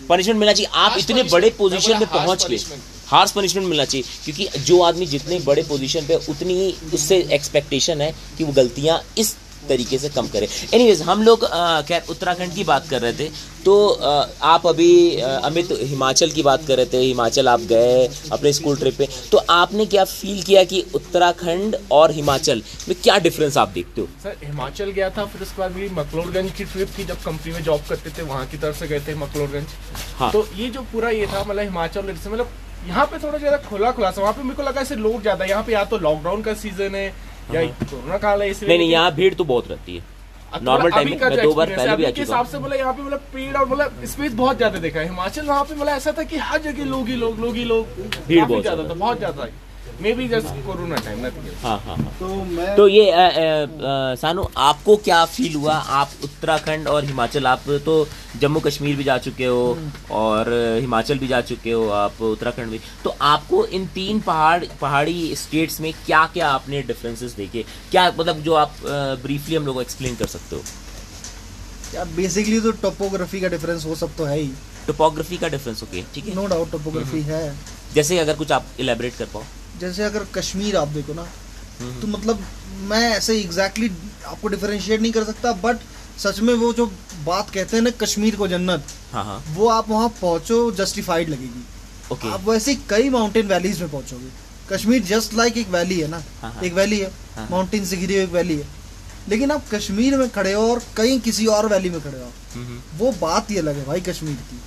पनिशमेंट 0.08 0.38
मिलना 0.38 0.52
चाहिए 0.52 0.70
आप 0.74 0.98
इतने 0.98 1.22
बड़े 1.22 1.48
मैं 1.48 1.56
पोजीशन 1.56 1.92
harsh 1.92 2.12
पहुँच 2.12 2.46
गए 2.46 2.58
punishment. 2.58 2.95
हार्स 3.06 3.32
पनिशमेंट 3.32 3.68
मिलना 3.68 3.84
चाहिए 3.84 4.04
क्योंकि 4.24 4.48
जो 4.60 4.80
आदमी 4.82 5.06
जितने 5.06 5.38
बड़े 5.46 5.62
पोजीशन 5.68 6.06
पे 6.06 6.14
उतनी 6.28 6.54
ही 6.60 6.74
उससे 6.94 7.18
एक्सपेक्टेशन 7.34 8.00
है 8.00 8.14
कि 8.38 8.44
वो 8.44 8.52
गलतियाँ 8.52 9.00
इस 9.18 9.36
तरीके 9.68 9.98
से 9.98 10.08
कम 10.08 10.26
करें। 10.28 10.46
एनीवेज 10.74 11.00
हम 11.02 11.22
लोग 11.22 11.44
खैर 11.86 12.02
उत्तराखंड 12.10 12.54
की 12.54 12.64
बात 12.64 12.88
कर 12.88 13.00
रहे 13.02 13.12
थे 13.12 13.28
तो 13.64 13.86
अ, 13.86 14.28
आप 14.42 14.66
अभी 14.66 14.90
अमित 15.20 15.68
हिमाचल 15.82 16.30
की 16.30 16.42
बात 16.42 16.66
कर 16.66 16.76
रहे 16.76 16.86
थे 16.92 16.98
हिमाचल 16.98 17.48
आप 17.48 17.60
गए 17.72 18.06
अपने 18.32 18.52
स्कूल 18.52 18.76
ट्रिप 18.76 18.96
पे 18.98 19.08
तो 19.32 19.38
आपने 19.50 19.86
क्या 19.86 20.04
फील 20.04 20.42
किया 20.42 20.62
कि 20.64 20.84
उत्तराखंड 20.94 21.76
और 21.92 22.12
हिमाचल 22.12 22.62
में 22.88 22.96
क्या 23.02 23.18
डिफरेंस 23.18 23.56
आप 23.58 23.68
देखते 23.68 24.00
हो? 24.00 24.06
सर 24.22 24.36
हिमाचल 24.44 24.90
गया 24.90 25.08
था 25.16 25.24
फिर 25.24 25.42
उसके 25.42 25.60
बाद 25.60 25.72
मेरी 25.76 25.88
मकलोरगंज 25.94 26.52
की 26.58 26.64
ट्रिप 26.66 26.92
थी 26.98 27.04
जब 27.04 27.22
कंपनी 27.24 27.52
में 27.52 27.62
जॉब 27.62 27.82
करते 27.88 28.10
थे 28.18 28.22
वहाँ 28.24 28.46
की 28.46 28.58
तरफ़ 28.58 28.78
से 28.78 28.88
गए 28.88 29.00
थे 29.08 29.14
मकलोडगंज। 29.16 29.74
हाँ। 30.18 30.30
तो 30.32 30.46
ये 30.56 30.68
जो 30.68 30.82
पूरा 30.92 31.10
ये 31.10 31.26
था 31.26 31.44
मतलब 31.44 31.62
हिमाचल 31.62 32.14
मतलब 32.26 32.50
यहाँ 32.86 33.06
पे 33.06 33.18
थोड़ा 33.18 33.38
ज़्यादा 33.38 33.56
खुला 33.68 33.90
खुला 33.92 34.10
सा 34.10 34.22
वहाँ 34.22 34.32
पे 34.32 34.42
मेरे 34.42 34.56
को 34.56 34.62
लगा 34.62 34.80
ऐसे 34.80 34.96
लोग 34.96 35.20
ज़्यादा 35.22 35.44
यहाँ 35.44 35.62
पे 35.62 35.72
या 35.72 35.84
तो 35.86 35.98
लॉकडाउन 35.98 36.42
का 36.42 36.54
सीज़न 36.56 36.94
है 36.94 37.06
या 37.54 37.62
कोरोना 37.62 38.18
काल 38.18 38.42
है 38.42 38.50
इसलिए 38.50 38.68
नहीं 38.68 38.78
नहीं 38.78 38.90
यहाँ 38.90 39.14
भीड़ 39.14 39.34
तो 39.34 39.44
बहुत 39.44 39.70
रहती 39.70 39.96
है। 39.96 40.14
नॉर्मल 40.62 40.90
टाइम 40.90 41.08
में 41.10 41.36
दो 41.36 41.52
बार 41.54 41.70
पहले 41.70 41.96
भी 41.96 42.04
आ 42.04 42.10
चुका 42.10 42.20
हिसाब 42.20 42.46
से 42.46 42.58
बोला 42.58 42.76
यहाँ 42.76 42.92
पे 42.92 43.02
मतलब 43.02 43.20
पेड़ 43.32 43.56
और 43.56 43.68
मतलब 43.68 44.04
स्पेस 44.06 44.32
बहुत 44.34 44.56
ज़्यादा 44.56 44.78
देखा 44.78 45.00
है। 45.00 45.06
हिमाचल 45.06 45.46
वहाँ 45.46 45.64
पे 45.64 45.74
मतलब 45.74 45.88
ऐसा 45.88 46.12
था 46.18 46.22
कि 46.24 46.36
हर 46.38 46.60
जगह 46.62 46.84
लोग 46.86 47.08
ही 47.08 47.16
लोग 47.16 47.40
लोग 47.40 47.54
ही 47.56 47.64
लोग। 47.64 47.86
भीड़ 48.28 48.44
बहुत 48.44 48.62
ज़्यादा। 48.62 48.88
था 48.88 48.94
बहुत 48.94 49.18
ज़्यादा 49.18 49.46
maybe 50.14 50.26
just 50.28 50.46
corona 50.66 50.96
time 50.96 51.24
nothing 51.26 51.44
हाँ 51.62 51.78
हाँ 51.80 51.96
हाँ। 51.96 52.12
तो 52.18 52.26
मैं 52.46 52.76
तो 52.76 52.86
ये 52.88 53.12
सानू 54.16 54.46
आपको 54.58 54.96
क्या 54.98 55.24
फील 55.26 55.54
हुआ? 55.54 55.74
आप 55.74 56.10
उत्तराखंड 56.24 56.88
और 56.88 57.04
हिमाचल 57.04 57.46
आप 57.46 57.62
तो 57.84 57.96
जम्मू 58.40 58.60
कश्मीर 58.60 58.96
भी 58.96 59.04
जा 59.04 59.16
चुके 59.18 59.44
हो 59.44 59.78
और 60.12 60.52
हिमाचल 60.80 61.18
भी 61.18 61.28
जा 61.28 61.40
चुके 61.42 61.70
हो 61.70 61.88
आप 61.98 62.22
उत्तराखंड 62.22 62.70
भी। 62.70 62.80
तो 63.04 63.14
आपको 63.24 63.64
इन 63.68 63.86
तीन 63.94 64.20
पहाड़ 64.20 64.64
पहाड़ी 64.80 65.34
स्टेट्स 65.36 65.80
में 65.80 65.92
क्या 66.06 66.24
क्या 66.34 66.48
आपने 66.50 66.82
डिफरेंसेस 66.84 67.32
देखे? 67.36 67.64
क्या 67.90 68.08
मतलब 68.18 68.42
जो 68.42 68.54
आप 68.56 68.76
ब्रीफली 69.22 69.56
हम 69.56 69.66
लोग 69.66 69.80
एक्सप्लेन 69.82 70.16
कर 70.16 70.26
सकते 70.26 70.56
हो? 70.56 70.62
क्या 71.90 72.04
बेसिकली 72.16 72.60
तो 72.60 72.70
टोपोग्राफी 72.82 73.40
का 73.40 73.48
डिफरेंस 73.48 73.86
वो 73.86 73.94
सब 73.96 74.16
तो 74.16 74.24
है 74.24 74.38
ही। 74.38 74.50
टोपोग्राफी 74.86 75.36
का 75.36 75.48
डिफरेंस 75.48 75.82
ओके 75.82 76.02
ठीक 76.14 76.26
है? 76.26 76.34
नो 76.34 76.46
डाउट 76.46 76.70
टोपोग्राफी 76.72 77.22
है। 77.24 77.44
जैसे 77.94 78.18
अगर 78.18 78.36
कुछ 78.36 78.52
आप 78.52 78.66
इलेबरेट 78.80 79.14
कर 79.18 79.24
पाओ। 79.34 79.42
जैसे 79.80 80.02
अगर 80.02 80.24
कश्मीर 80.34 80.76
आप 80.76 80.88
देखो 80.88 81.14
ना 81.14 81.22
हम्म, 81.80 82.00
तो 82.00 82.06
मतलब 82.06 82.44
मैं 82.88 83.08
ऐसे 83.10 83.38
एग्जैक्टली 83.40 83.88
exactly 83.88 84.24
आपको 84.26 84.48
डिफरेंशिएट 84.48 85.00
नहीं 85.00 85.12
कर 85.12 85.24
सकता 85.24 85.52
बट 85.64 85.78
सच 86.18 86.40
में 86.40 86.52
वो 86.54 86.72
जो 86.72 86.86
बात 87.24 87.50
कहते 87.50 87.76
हैं 87.76 87.82
ना 87.84 87.90
कश्मीर 88.00 88.36
को 88.36 88.48
जन्नत 88.48 88.84
हाँ 89.12 89.24
हाँ। 89.24 89.42
वो 89.54 89.68
आप 89.68 89.88
वहाँ 89.90 90.08
पहुँचो 90.20 90.70
जस्टिफाइड 90.72 91.28
लगेगी। 91.28 91.64
ओके 92.12 92.28
आप 92.28 92.48
वैसे 92.48 92.74
कई 92.90 93.10
माउंटेन 93.10 93.46
वैलीज 93.46 93.80
में 93.82 93.90
पहुंचोगे। 93.90 94.30
कश्मीर 94.70 95.02
जस्ट 95.02 95.34
लाइक 95.34 95.56
एक 95.56 95.68
वैली 95.68 96.00
है 96.00 96.08
ना 96.08 96.22
हाँ, 96.42 96.52
हाँ। 96.52 96.62
एक 96.62 96.72
वैली 96.72 96.98
है 97.00 97.10
हाँ। 97.36 97.48
माउंटेन 97.50 97.84
से 97.84 97.96
घिरी 97.96 98.14
हुई 98.14 98.24
एक 98.24 98.30
वैली 98.30 98.56
है। 98.56 98.66
लेकिन 99.28 99.50
आप 99.50 99.64
कश्मीर 99.74 100.16
में 100.16 100.28
खड़े 100.30 100.52
हो 100.52 100.62
और 100.70 100.82
कहीं 100.96 101.20
किसी 101.20 101.46
और 101.46 101.68
वैली 101.68 101.90
में 101.90 102.00
खड़े 102.00 102.18
हो 102.18 102.30
हम्म, 102.54 102.66
हम्म, 102.66 102.80
वो 102.98 103.12
बात 103.20 103.50
ही 103.50 103.56
अलग 103.58 103.76
है 103.76 103.84
भाई 103.84 104.00
कश्मीर 104.00 104.36
की। 104.50 104.60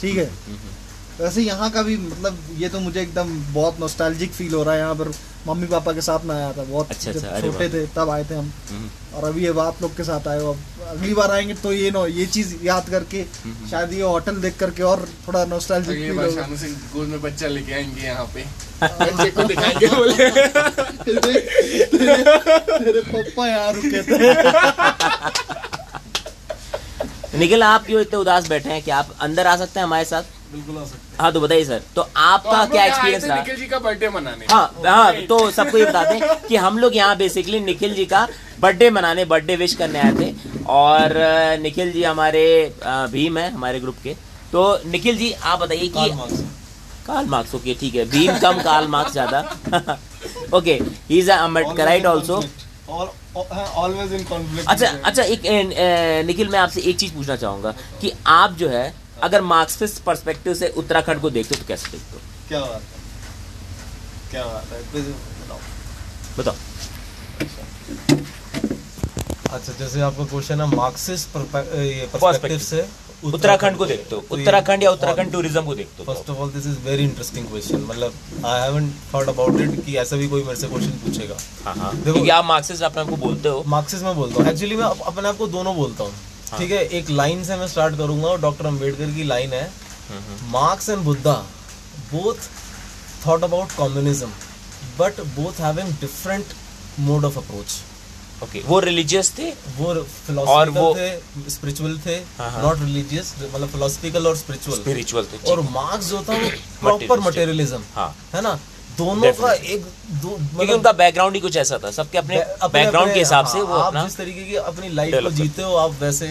ठीक 0.00 0.16
है? 0.16 0.24
हम्म, 0.24 0.56
हम्म। 0.56 0.74
वैसे 1.22 1.42
यहाँ 1.42 1.70
का 1.70 1.82
भी 1.82 1.96
मतलब 1.96 2.38
ये 2.58 2.68
तो 2.68 2.80
मुझे 2.80 3.00
एकदम 3.00 3.28
बहुत 3.54 3.80
नॉस्टैल्जिक 3.80 4.30
फील 4.32 4.54
हो 4.54 4.62
रहा 4.62 4.74
है 4.74 4.80
यहाँ 4.80 4.94
पर। 4.94 5.12
मम्मी 5.46 5.66
पापा 5.66 5.92
के 5.92 6.00
साथ 6.00 6.24
में 6.24 6.34
आया 6.34 6.52
था 6.52 6.62
बहुत 6.62 6.90
अच्छा, 6.90 7.12
जब 7.12 7.18
अच्छा, 7.18 7.40
छोटे 7.40 7.68
थे 7.68 7.86
तब 7.96 8.10
आए 8.10 8.24
थे 8.24 8.34
हम। 8.34 8.50
हम्म, 8.70 8.88
और 9.16 9.24
अभी 9.24 9.46
अब 9.46 9.58
आप 9.58 9.82
लोग 9.82 9.96
के 9.96 10.04
साथ 10.04 10.26
आए 10.28 10.40
हो। 10.40 10.50
अब 10.52 10.58
अगली 10.88 11.14
बार 11.14 11.30
आएँगे 11.30 11.54
तो 11.62 11.72
ये 11.72 11.90
नो 11.90 12.06
ये 12.06 12.26
चीज़ 12.26 12.54
याद 12.64 12.88
करके 12.90 13.20
हम्म। 13.44 13.68
शायद 13.70 13.92
ये 13.92 14.02
होटल 14.02 14.36
देख 14.42 14.58
करके 14.58 14.82
और 14.82 15.06
थोड़ा 15.28 15.44
नॉस्टैल्जिक 15.44 15.98
फील 15.98 16.18
होगा। 16.18 16.46
गोद 16.94 17.08
में 17.08 17.20
बच्चा 17.22 17.46
लेके 17.48 17.72
आएँगे 17.74 18.06
यहाँ 18.06 18.26
पे। 18.34 18.44
बच्चे 18.82 19.30
को 19.30 19.44
दिखाएँगे 19.44 19.86
बोले। 19.86 20.28
तेरे 21.96 23.00
पप्पा 23.02 23.46
यहाँ 23.48 23.72
रुके 23.72 24.02
थे। 24.02 24.18
निखिल 27.38 27.62
आप 27.62 27.86
क्यों 27.86 28.00
इतने 28.00 28.18
उदास 28.18 28.48
बैठे 28.48 28.70
हैं 28.70 28.82
कि 28.82 28.90
आप 28.90 29.14
अंदर 29.20 29.46
आ 29.46 29.56
सकते 29.56 29.80
हैं 29.80 29.86
हमारे 29.86 30.04
साथ? 30.04 30.22
बिल्कुल 30.52 30.76
आ 30.76 30.84
सकते 30.84 31.22
हाँ। 31.22 31.32
तो 31.32 31.40
बताइए 31.40 31.64
सर। 31.64 31.78
तो 31.94 32.02
तो 32.02 32.08
आपका 32.16 32.56
हम 32.56 32.70
क्या 32.70 32.84
एक्सपीरियंस 32.84 33.22
थे 33.22 33.28
रहा? 33.28 33.36
निखिल 33.36 33.56
जी 33.56 33.66
का 33.66 33.78
बर्थडे 33.78 34.08
मनाने। 34.10 34.46
हाँ 34.50 34.82
हाँ 34.86 35.12
तो 35.26 35.50
सबको 35.50 35.78
ये 35.78 35.84
बता 35.84 36.04
दें 36.04 36.20
कि 36.48 36.56
हम 36.56 36.78
लोग 36.78 36.96
यहाँ 36.96 37.16
बेसिकली 37.16 37.60
निखिल 37.60 37.94
जी 37.94 38.04
का 38.06 38.26
बर्थडे 38.60 38.90
मनाने 38.90 39.24
बर्थडे 39.26 39.56
विश 39.56 39.74
करने 39.74 39.98
आए 40.00 40.12
थे। 40.14 40.32
और 40.72 41.14
निखिल 41.60 41.92
जी 41.92 42.02
हमारे 42.02 42.44
भीम 43.12 43.38
है 43.38 43.50
हमारे 43.52 43.80
ग्रुप 43.80 43.96
के। 44.04 44.14
तो 44.52 44.78
निखिल 44.86 45.16
जी 45.16 45.32
आप 45.32 45.58
बताइए 45.60 45.88
कि 45.88 46.08
काल 47.06 47.26
मार्क्स। 47.28 47.54
ओके 47.54 47.74
ठीक 47.80 47.94
है। 47.94 48.04
भीम 48.10 48.38
कम 48.38 48.62
काल 48.62 48.86
मार्क्स 48.88 49.12
ज़्यादा। 49.12 49.98
Okay 50.54 50.74
he 51.08 51.18
is 51.18 51.30
Ambedkarite 51.32 52.06
also 52.06 52.42
always 52.90 54.12
in 54.12 54.24
conflict 54.24 54.68
अच्छा 54.68 54.86
अच्छा 55.04 55.22
एक 55.24 55.42
निखिल 56.26 56.48
मैं 56.48 56.58
आपसे 56.58 56.80
एक 56.90 56.96
चीज़ 56.98 57.12
पूछना 57.14 57.36
चाहूँगा 57.36 57.70
कि 58.00 58.12
आप 58.28 58.52
जो 58.58 58.68
है 58.68 58.92
अगर 59.22 59.40
मार्क्सिस्ट 59.40 60.02
पर्सपेक्टिव 60.02 60.54
से 60.54 60.68
उत्तराखंड 60.68 61.20
को 61.20 61.30
देखते 61.30 61.54
हो 61.54 61.62
तो 61.62 61.68
कैसे 61.68 61.88
देखते 61.88 62.14
हो? 62.14 62.20
क्या 62.48 62.60
बात 62.60 62.82
है? 62.82 63.02
क्या 64.30 64.44
बात 64.44 64.66
है? 64.72 64.82
बताओ। 65.02 65.58
बताओ। 66.38 66.54
अच्छा। 69.52 69.72
जैसे 69.72 70.00
आपका 70.00 70.24
क्वेश्चन 70.24 70.60
है 70.60 70.76
मार्क्सिस्ट 70.76 71.28
पर्सपेक्टिव 71.28 72.58
से 72.58 72.88
उत्तराखंड 73.24 73.76
को 73.76 73.86
देखते 73.86 74.16
हो। 74.16 74.24
उत्तराखंड 74.30 74.82
या 74.82 74.90
उत्तराखंड 74.90 75.32
टूरिज़्म 75.32 75.64
को 75.64 75.74
देखते 75.74 76.04
हो। 76.04 76.14
First 76.14 76.30
of 76.30 76.38
all 76.38 76.50
this 76.50 76.66
is 76.66 76.78
very 76.78 77.04
interesting 77.04 77.46
question 77.46 77.76
मतलब 77.76 78.12
I 78.46 78.60
haven't 78.60 78.94
thought 79.14 79.28
about 79.28 79.60
it 79.60 79.84
कि 79.86 79.96
ऐसा 79.96 80.16
भी 80.16 80.28
कोई 80.28 80.42
मेरे 80.42 80.56
से 80.56 80.68
क्वेश्चन 80.68 80.90
पूछेगा। 80.90 81.36
हाँ 81.64 81.74
हाँ। 81.74 81.96
देखो- 81.96 82.30
आप 82.30 82.44
मार्क्सिस्ट 82.44 82.82
अपने 82.82 83.02
आप 83.02 83.08
को 83.08 83.16
बोलते 83.16 83.48
हो। 83.48 83.64
मार्क्सिस्ट 83.66 84.04
में 84.04 84.16
बोलता 84.16 84.42
हूँ। 84.42 84.50
एक्चुअली 84.50 84.76
मैं 84.76 84.84
अपने 84.84 85.28
आप 85.28 85.36
को 85.36 85.46
दोनों 85.46 85.76
बोलता 85.76 86.04
हाँ। 86.04 86.12
ठीक 86.58 86.70
है 86.70 86.84
एक 86.98 87.10
लाइन 87.10 87.44
से 87.44 87.56
मैं 87.56 87.66
स्टार्ट 87.68 87.96
करूँगा 87.96 88.28
और 88.28 88.40
डॉक्टर 88.40 88.66
अंबेडकर 88.66 89.10
की 89.14 89.24
लाइन 89.24 89.52
है। 89.52 89.70
Marx 90.50 90.88
and 90.88 91.02
Buddha 91.04 91.32
both 92.12 92.48
thought 93.26 93.44
about 93.44 93.70
communism 93.78 94.26
but 94.98 95.20
both 95.36 95.60
having 95.60 95.88
different 96.00 96.46
mode 97.00 97.24
of 97.24 97.38
approach 97.38 97.80
okay 98.42 98.60
वो 98.66 98.78
रिलीजियस 98.80 99.30
थे? 99.38 99.50
वो 99.76 99.86
और 100.46 100.70
वो- 100.70 100.96
थे 100.96 101.50
स्पिरिचुअल 101.50 101.98
थे 102.06 102.14
हाँ, 102.38 102.50
हाँ। 102.50 102.62
नॉट 102.62 102.78
रिलीजियस 102.78 103.34
मतलब 103.54 103.68
फिलोसफिकल 103.68 104.26
और 104.26 104.36
स्पिरिचुअल 104.36 104.78
स्पिरिचुअल 104.78 105.26
थे 105.32 105.50
और 105.50 105.60
मार्क्स 105.70 106.08
जो 106.08 106.22
था 106.28 106.34
वो 106.34 106.50
प्रॉपर 106.80 107.20
मटेरियलिज्म 107.20 107.82
हाँ। 107.94 108.14
है 108.34 108.40
ना? 108.42 108.58
दोनों 108.98 109.32
का 109.32 109.52
एक 109.52 109.82
दो 109.82 110.28
क्योंकि 110.28 110.56
मतलब 110.56 110.74
उनका 110.74 110.92
बैकग्राउंड 110.92 111.34
ही 111.34 111.40
कुछ 111.40 111.56
ऐसा 111.56 111.78
था। 111.78 111.90
सबके 111.90 112.18
अपने 112.18 112.36
अपने- 112.40 112.72
बैकग्राउंड 112.72 113.12
के 113.12 113.18
हिसाब 113.18 113.46
से 113.46 113.58
हाँ, 113.58 113.64
वो 113.66 113.74
आप 113.74 113.86
अपना 113.86 114.04
जिस 114.04 114.16
तरीके 114.16 114.44
की 114.44 114.54
अपनी 114.54 114.88
लाइफ 114.88 115.14
को 115.24 115.30
जीते 115.30 115.62
हो 115.62 115.74
आप 115.74 115.90
वैसे 116.00 116.26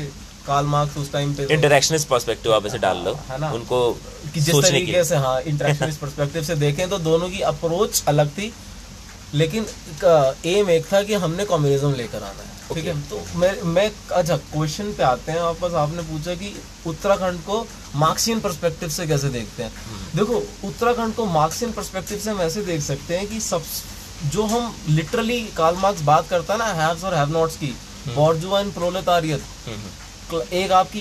कार्ल 0.48 0.66
मार्क्स 0.66 0.98
उस 0.98 1.12
टाइम 1.12 1.34
पे 1.34 1.48
इंटरेक्शनिस्ट 1.54 2.08
पर्सपेक्टिव 2.08 2.54
आप 2.54 2.66
ऐसे 2.66 2.78
डाल 2.78 2.98
लो। 2.98 3.20
है 3.30 3.40
ना? 3.40 3.52
उनको 3.52 3.92
कि 4.34 4.40
जिस 4.40 4.56
तरीके 4.56 5.04
से 5.04 5.16
हाँ 5.16 5.42
इंटरेक्शनिस्ट 5.42 6.00
पर्सपेक्टिव 6.00 6.44
से 6.50 6.56
देखें 6.56 6.90
तो 6.90 6.98
दोनों 6.98 7.30
की 7.30 7.40
अप्रोच 7.40 8.04
अलग 8.08 8.30
थी। 8.30 8.54
लेकिन 9.34 9.66
एम 10.46 10.70
एक 10.70 10.86
था 10.94 11.04
कि 11.04 11.14
हमने 11.14 11.46
कम्युनिज्म 11.46 11.94
लेकर 11.94 12.18
आना 12.18 12.28
है। 12.28 12.51
ठीक 12.74 12.86
है 12.86 12.94
तो 13.10 13.22
मैं 13.36 13.52
मैं 13.64 13.90
अच्छा 14.12 14.38
क्वेश्चन 14.38 14.92
पे 14.94 15.04
आते 15.04 15.32
हैं 15.32 15.42
वापस। 15.42 15.74
आपने 15.76 16.02
पूछा 16.04 16.36
कि 16.36 16.54
उत्तराखंड 16.88 17.40
को 17.46 17.66
मार्क्सियन 17.96 18.40
परस्पेक्टिव 18.40 18.90
से 18.90 19.08
कैसे 19.08 19.30
देखते 19.30 19.64
हैं? 19.64 19.72
देखो 20.16 20.42
उत्तराखंड 20.68 21.16
को 21.16 21.26
मार्क्सियन 21.28 21.72
पर्सपेक्टिव 21.72 22.20
से 22.20 22.30
हम 22.30 22.42
ऐसे 22.42 22.62
देख 22.66 22.82
सकते 22.82 23.18
हैं 23.18 23.28
कि 23.28 23.40
सब 23.42 23.64
जो 24.32 24.46
हम 24.46 24.74
लिटरली 24.90 25.40
कार्ल 25.58 25.78
मार्क्स 25.78 26.02
बात 26.04 26.28
करता 26.30 26.54
है 26.54 26.60
ना 26.60 26.66
हैव्स 26.82 27.04
और 27.04 27.14
हैव 27.16 27.32
नॉट्स 27.34 27.56
की 27.58 27.74
बॉर्जुआ 28.16 28.60
एंड 28.60 28.74
प्रोलेतारियत 28.74 29.42
एक 30.54 30.72
आपकी 30.72 31.00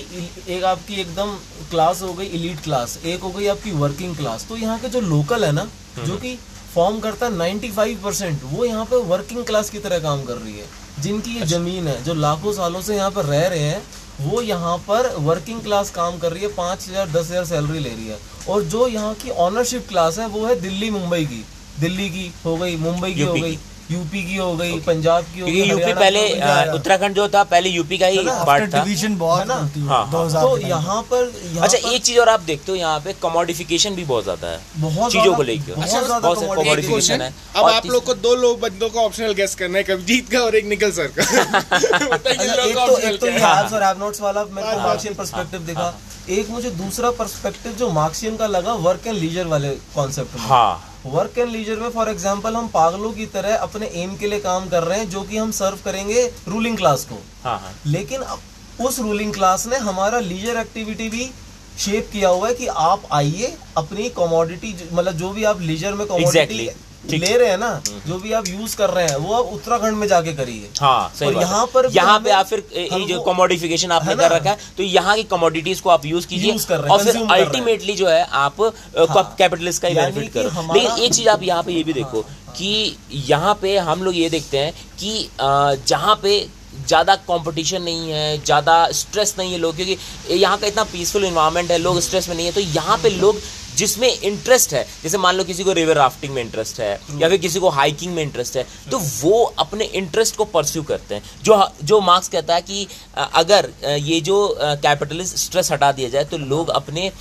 एक 0.49 0.63
आपकी 0.65 0.95
एकदम 1.01 1.35
क्लास 1.69 2.01
हो 2.01 2.13
गई 2.13 2.25
इलीट 2.37 2.59
क्लास 2.63 2.97
एक 3.05 3.21
हो 3.21 3.29
गई 3.29 3.47
आपकी 3.47 3.71
वर्किंग 3.73 4.15
क्लास 4.15 4.45
तो 4.49 4.57
यहाँ 4.57 4.79
के 4.79 4.89
जो 4.89 5.01
लोकल 5.01 5.45
है 5.45 5.51
ना 5.51 5.67
जो 6.05 6.17
कि 6.17 6.37
फॉर्म 6.73 6.99
करता 6.99 7.25
है 7.25 7.31
95 7.33 7.95
परसेंट 8.03 8.41
वो 8.43 8.65
यहाँ 8.65 8.85
पे 8.85 8.95
वर्किंग 9.05 9.43
क्लास 9.45 9.69
की 9.69 9.79
तरह 9.79 9.99
काम 9.99 10.23
कर 10.23 10.35
रही 10.35 10.53
है। 10.53 10.65
जिनकी 10.99 11.31
ये 11.31 11.45
ज़मीन 11.47 11.87
है 11.87 12.03
जो 12.03 12.13
लाखों 12.15 12.53
सालों 12.53 12.81
से 12.81 12.95
यहाँ 12.95 13.11
पर 13.11 13.25
रह 13.25 13.47
रहे 13.47 13.59
हैं 13.59 13.81
वो 14.21 14.41
यहाँ 14.41 14.77
पर 14.87 15.07
वर्किंग 15.19 15.61
क्लास 15.61 15.89
काम 15.91 16.17
कर 16.19 16.31
रही 16.31 16.43
है 16.43 16.47
पाँच 16.55 16.87
हज़ार 16.89 17.09
दस 17.09 17.29
हज़ार 17.31 17.45
सैलरी 17.45 17.79
ले 17.79 17.89
रही 17.89 18.07
है। 18.07 18.17
और 18.49 18.63
जो 18.65 18.87
यहाँ 18.87 19.13
की 19.13 19.29
ऑनरशिप 19.39 19.87
क्लास 19.89 20.19
है 20.19 20.27
वो 20.27 20.45
है 20.45 20.59
दिल्ली 20.61 20.89
मुंबई 20.89 21.25
की। 21.25 21.43
दिल्ली 21.79 22.09
की 22.09 22.31
हो 22.45 22.55
गई 22.57 22.75
मुंबई 22.77 23.13
की 23.13 23.21
हो 23.21 23.33
गई। 23.33 23.57
यूपी 23.91 24.23
की 24.23 24.35
हो 24.35 24.55
गई 24.55 24.71
okay. 24.71 24.85
पंजाब 24.85 25.23
की 25.33 25.39
हो 25.39 25.47
गई 25.47 25.63
यूपी 25.63 25.93
पहले 25.93 26.19
हो 26.19 26.75
उत्तराखंड 26.75 27.15
जो 27.15 27.27
था 27.29 27.43
पहले 27.45 27.69
यूपी 27.69 27.97
का 27.97 28.07
ही 28.07 28.17
पार्ट 28.25 28.73
था। 28.73 28.83
डिवीज़न 28.83 29.17
बहुत 29.17 29.47
ना? 29.47 29.53
हाँ, 29.53 30.05
हाँ। 30.05 30.11
2000 30.11 30.41
तो 30.41 30.57
यहाँ 30.59 31.01
पर 31.03 31.31
यहाँ 31.45 31.63
अच्छा 31.63 31.77
पर 31.77 31.93
एक 31.93 32.01
चीज़ 32.03 32.19
और 32.19 32.29
आप 32.29 32.41
देखते 32.41 32.71
हो 32.71 32.77
यहाँ 32.77 32.99
पे 32.99 33.13
कमोडिफिकेशन 33.23 33.95
भी 33.95 34.03
बहुत 34.05 34.23
ज़्यादा 34.23 34.47
है। 34.47 34.59
बहुत 34.77 35.11
चीज़ों 35.11 35.33
को 35.35 35.43
लेकर 35.43 35.73
बहुत 35.73 35.83
अच्छा, 35.83 36.01
ज़्यादा 36.01 36.19
बहुत 36.19 36.57
commodification 36.57 37.21
है। 37.21 37.33
अब 37.55 37.65
आप 37.65 37.85
लोग 37.85 38.05
को 38.05 38.13
दो 38.25 38.35
लोग 38.35 38.59
बंदों 38.59 38.89
का 38.89 39.01
ऑप्शनल 39.01 39.33
गेस 39.33 39.55
करना 39.55 39.77
है 39.77 39.83
कभी 39.83 40.03
जीत 40.03 40.29
का 40.29 40.39
और 40.41 40.55
एक 40.55 40.65
निकल 40.65 40.91
सर 40.91 41.07
का। 41.09 41.23
अच्छा, 41.61 41.97
तो 41.97 43.17
तो 43.17 43.27
है? 43.27 43.39
हैव्स 43.39 43.73
और 43.73 43.83
हैव 43.83 43.99
नॉट्स 43.99 44.21
वाला 44.21 44.43
मेरे 44.45 44.71
को 44.71 44.77
मार्क्सियन 44.79 45.15
पर्सपेक्टिव 45.15 45.59
दिखा। 45.63 45.93
एक 46.29 46.49
मुझे 46.49 46.69
दूसरा 46.71 47.11
पर्सपेक्टिव 47.19 47.71
जो 47.73 47.89
मार्क्सियन 47.91 48.37
का 48.37 48.47
लगा 48.47 48.73
वर्क 48.81 49.07
एंड 49.07 49.17
लीजर 49.17 49.45
वाले 49.47 49.69
कॉन्सेप्ट 49.95 50.39
हाँ। 50.39 50.90
वर्क 51.05 51.37
एंड 51.37 51.49
लीजर 51.49 51.79
में 51.79 51.89
फॉर 51.89 52.09
एग्ज़ाम्पल 52.09 52.55
हम 52.55 52.67
पागलों 52.67 53.11
की 53.11 53.25
तरह 53.25 53.55
अपने 53.57 53.85
एम 54.03 54.15
के 54.17 54.27
लिए 54.27 54.39
काम 54.39 54.67
कर 54.69 54.83
रहे 54.83 54.97
हैं 54.99 55.09
जो 55.09 55.21
कि 55.21 55.37
हम 55.37 55.51
सर्व 55.51 55.77
करेंगे 55.85 56.25
रूलिंग 56.47 56.77
क्लास 56.77 57.05
को 57.05 57.15
हाँ 57.43 57.57
हाँ 57.59 57.73
लेकिन 57.87 58.21
अब 58.21 58.85
उस 58.85 58.99
रूलिंग 58.99 59.33
क्लास 59.33 59.65
ने 59.67 59.77
हमारा 59.79 60.19
लीजर 60.19 60.57
एक्टिविटी 60.57 61.09
भी 61.09 61.29
शेप 61.77 62.09
किया 62.11 62.29
हुआ 62.29 62.47
है 62.47 62.53
कि 62.53 62.67
आप 62.67 63.03
आइए 63.13 63.53
अपनी 63.77 64.09
कॉमोडिटी 64.09 64.75
मतलब 64.93 65.13
जो 65.13 65.29
भी 65.29 65.43
आप 65.43 65.61
लीजर 65.61 65.93
में 65.93 66.05
कॉमोडिटी 66.07 66.39
Exactly. 66.39 66.69
ले 67.03 67.35
रहे 67.37 67.49
हैं 67.49 67.57
ना 67.57 67.81
जो 68.07 68.17
भी 68.19 68.31
आप 68.33 68.47
यूज़ 68.47 68.75
कर 68.77 68.89
रहे 68.89 69.05
हैं 69.05 69.15
वो 69.17 69.33
आप 69.33 69.45
उत्तराखंड 69.53 69.97
में 69.97 70.07
जाके 70.07 70.33
करिए। 70.33 70.69
हाँ 70.79 71.11
सही 71.15 71.27
और 71.27 71.35
यहाँ 71.35 71.65
पर 71.67 71.89
यहाँ 71.93 72.19
पे 72.19 72.31
आप 72.31 72.45
फिर 72.45 72.63
ये 72.73 73.05
जो 73.05 73.19
कमोडिफिकेशन 73.23 73.91
आपने 73.91 74.15
कर 74.15 74.31
रखा 74.31 74.49
है 74.49 74.57
तो 74.77 74.83
यहाँ 74.85 75.15
की 75.15 75.23
कमोडिटीज 75.25 75.79
को 75.81 75.89
आप 75.89 76.05
यूज़ 76.05 76.27
कीजिए 76.27 76.51
हैं, 76.51 76.77
और 76.79 77.03
फिर 77.03 77.17
हैं। 77.17 77.27
अल्टीमेटली 77.29 77.93
जो 77.95 78.07
है 78.07 78.23
आप 78.23 78.61
हाँ। 78.61 79.35
कैपिटलिस्ट 79.37 79.81
का 79.81 79.87
ही 79.87 79.95
बेनिफिट 79.95 80.33
करो। 80.33 80.73
लेकिन 80.73 81.03
एक 81.03 81.13
चीज़ 81.13 81.29
आप 81.29 81.43
यहाँ 81.43 81.63
पे 81.63 81.73
ये 81.73 81.83
भी 81.83 81.93
देखो 81.93 82.21
कि 82.57 82.95
यहाँ 83.11 83.53
पे 83.61 83.77
हम 83.79 84.03
लोग 84.03 84.15
ये 84.15 84.29
देखते 84.29 84.57
हैं 84.57 84.73
कि 84.99 85.29
जहाँ 85.39 86.15
पे 86.23 86.39
ज़्यादा 86.87 87.15
कंपटीशन 87.23 87.81
नहीं 87.81 88.11
है 88.11 88.37
ज़्यादा 88.39 88.75
स्ट्रेस 88.93 89.35
नहीं 89.37 89.51
है 89.51 89.57
लोग 89.59 89.75
क्योंकि 89.75 90.35
यहाँ 90.35 90.57
का 90.57 90.67
इतना 90.67 90.83
पीसफुल 90.91 91.25
इन्वायरमेंट 91.25 91.71
है 91.71 91.77
लोग 91.77 91.99
स्ट्रेस 92.01 92.29
में 92.29 92.35
नहीं 92.35 92.45
है 92.45 92.51
तो 92.51 92.61
यहाँ 92.61 92.97
पे 92.97 93.09
लोग 93.09 93.41
जिसमें 93.77 94.07
इंटरेस्ट 94.09 94.73
है। 94.73 94.83
जैसे 95.03 95.17
मान 95.17 95.35
लो 95.35 95.43
किसी 95.43 95.63
को 95.63 95.73
रिवर 95.73 95.95
राफ्टिंग 95.95 96.33
में 96.33 96.41
इंटरेस्ट 96.41 96.79
है 96.79 96.91
या 97.19 97.29
फिर 97.29 97.37
किसी 97.39 97.59
को 97.59 97.69
हाइकिंग 97.71 98.13
में 98.15 98.21
इंटरेस्ट 98.23 98.57
है 98.57 98.65
तो 98.91 98.97
वो 98.97 99.43
अपने 99.59 99.85
इंटरेस्ट 99.85 100.35
को 100.35 100.45
परस्यू 100.47 100.83
करते 100.83 101.15
हैं। 101.15 101.23
जो 101.43 101.63
जो 101.83 101.99
मार्क्स 102.01 102.27
कहता 102.29 102.55
है 102.55 102.61
कि 102.61 102.87
अगर 103.17 103.69
ये 103.99 104.19
जो 104.21 104.37
कैपिटलिस्ट 104.59 105.37
स्ट्रेस 105.37 105.71
हटा 105.71 105.91
दिया 105.91 106.09
जाए 106.09 106.25
तो 106.25 106.37
लोग 106.37 106.69
अपने 106.71 107.11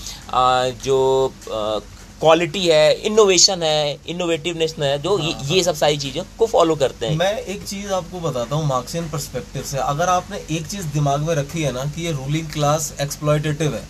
जो 0.84 0.98
क्वालिटी 2.20 2.66
है 2.66 2.92
इनोवेशन 3.06 3.62
है 3.62 3.98
इनोवेटिवनेस 4.08 4.74
है 4.78 4.98
जो 5.02 5.16
हाँ, 5.16 5.26
ये, 5.26 5.54
ये 5.54 5.62
सब 5.64 5.74
सारी 5.74 5.96
चीज़ों 5.98 6.24
को 6.38 6.46
फॉलो 6.46 6.74
करते 6.76 7.06
हैं। 7.06 7.16
मैं 7.16 7.36
एक 7.36 7.62
चीज़ 7.62 7.92
आपको 7.92 8.20
बताता 8.20 8.56
हूँ 8.56 8.66
मार्क्सियन 8.66 9.08
पर्सपेक्टिव 9.10 9.62
से। 9.62 9.78
अगर 9.78 10.08
आपने 10.08 10.40
एक 10.50 10.66
चीज़ 10.66 10.86
दिमाग 10.88 11.20
में 11.20 11.34
रखी 11.34 11.62
है 11.62 11.72
ना 11.72 11.84
कि 11.86 12.04
ये 12.06 12.12
रूलिंग 12.12 12.50
क्लास 12.52 12.92
एक्सप्लॉयटेटिव 13.00 13.74
है 13.74 13.82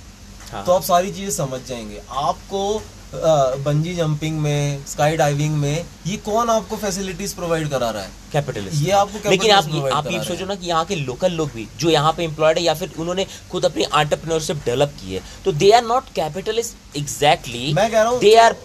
हाँ। 0.53 0.65
तो 0.65 0.73
आप 0.73 0.83
सारी 0.83 1.13
चीज़ें 1.13 1.31
समझ 1.33 1.61
जाएँगे। 1.69 2.01
आपको 2.21 2.83
बंजी 3.15 3.95
जंपिंग 3.95 4.39
में 4.41 4.85
स्काई 4.87 5.17
डाइविंग 5.17 5.57
में 5.57 5.85
ये 6.07 6.17
कौन 6.27 6.51
आपको 6.51 6.77
फैसिलिटीज़ 6.77 7.35
प्रोवाइड 7.37 7.69
करा 7.71 7.89
रहा 7.91 8.03
है? 8.03 8.11
कैपिटलिस्ट 8.33 8.83
ये 8.83 8.91
आपको 8.93 9.31
लेकिन 9.31 9.51
आप 9.51 9.93
आप 9.93 10.11
ये 10.11 10.23
सोचो 10.25 10.47
ना 10.47 10.55
कि 10.55 10.69
यहाँ 10.69 10.85
के 10.85 10.97
लोकल 10.97 11.33
लोग 11.33 11.51
भी 11.55 11.67
जो 11.81 11.91
यहाँ 11.91 12.13
पे 12.13 12.25
एम्प्लॉयड 12.25 12.59
है 12.59 12.65
या 12.65 12.75
फिर 12.75 12.93
उन्होंने 12.99 13.27
खुद 13.51 13.65
अपनी 13.65 13.85
आंटरप्रेन्योरशिप 13.85 14.63
डेवलप 14.67 14.93
की 15.01 15.15
है 15.15 15.23
तो 15.45 15.53
they 15.55 15.71
are 15.71 15.85
not 15.85 16.13
capitalist 16.15 16.97
exactly 16.97 17.73
मैं 17.75 17.91
कह 17.91 18.03
रहा 18.03 18.11
हूँ 18.11 18.21
दे 18.21 18.35
आर 18.37 18.57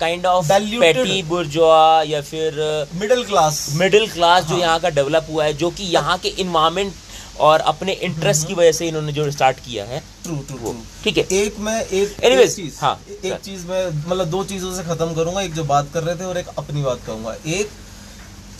काइंड 0.00 0.26
ऑफ़ 0.26 0.52
पेटी 0.52 1.22
बुर्जोआ 1.22 2.02
या 2.02 2.20
फिर 2.22 2.60
मिडिल 2.94 3.24
क्लास 3.24 3.66
मिडिल 3.76 4.10
क्लास 4.10 4.44
जो 4.44 4.54
हाँ। 4.54 4.60
यहाँ 4.60 4.78
का 4.80 4.88
डेवलप 4.90 5.26
हुआ 5.30 5.44
है 5.44 5.52
जो 5.54 5.70
कि 5.70 5.84
यहाँ 5.84 6.18
के 6.18 6.28
इन्वायरमेंट 6.40 6.92
और 7.40 7.60
अपने 7.70 7.92
इंटरेस्ट 7.92 8.46
की 8.48 8.54
वजह 8.54 8.72
से 8.72 8.86
इन्होंने 8.88 9.12
जो 9.12 9.30
स्टार्ट 9.30 9.58
किया 9.60 9.84
है 9.84 9.98
ट्रू 10.24 10.36
ट्रू 10.48 10.58
वो 10.58 10.74
ठीक 11.04 11.18
है? 11.18 11.24
एक 11.32 11.58
मैं 11.58 11.80
एक 11.82 12.24
एक 12.24 12.50
चीज़ 12.54 12.78
हाँ, 12.80 13.00
एक 13.24 13.34
चीज़ 13.44 13.66
मैं 13.66 13.86
मतलब 14.08 14.26
दो 14.30 14.42
चीज़ों 14.44 14.74
से 14.74 14.82
खत्म 14.84 15.14
करूँगा 15.14 15.40
एक 15.42 15.54
जो 15.54 15.64
बात 15.64 15.90
कर 15.94 16.02
रहे 16.02 16.16
थे 16.16 16.24
और 16.24 16.38
एक 16.38 16.48
अपनी 16.58 16.82
बात 16.82 17.00
करूँगा 17.06 17.34
एक 17.46 17.70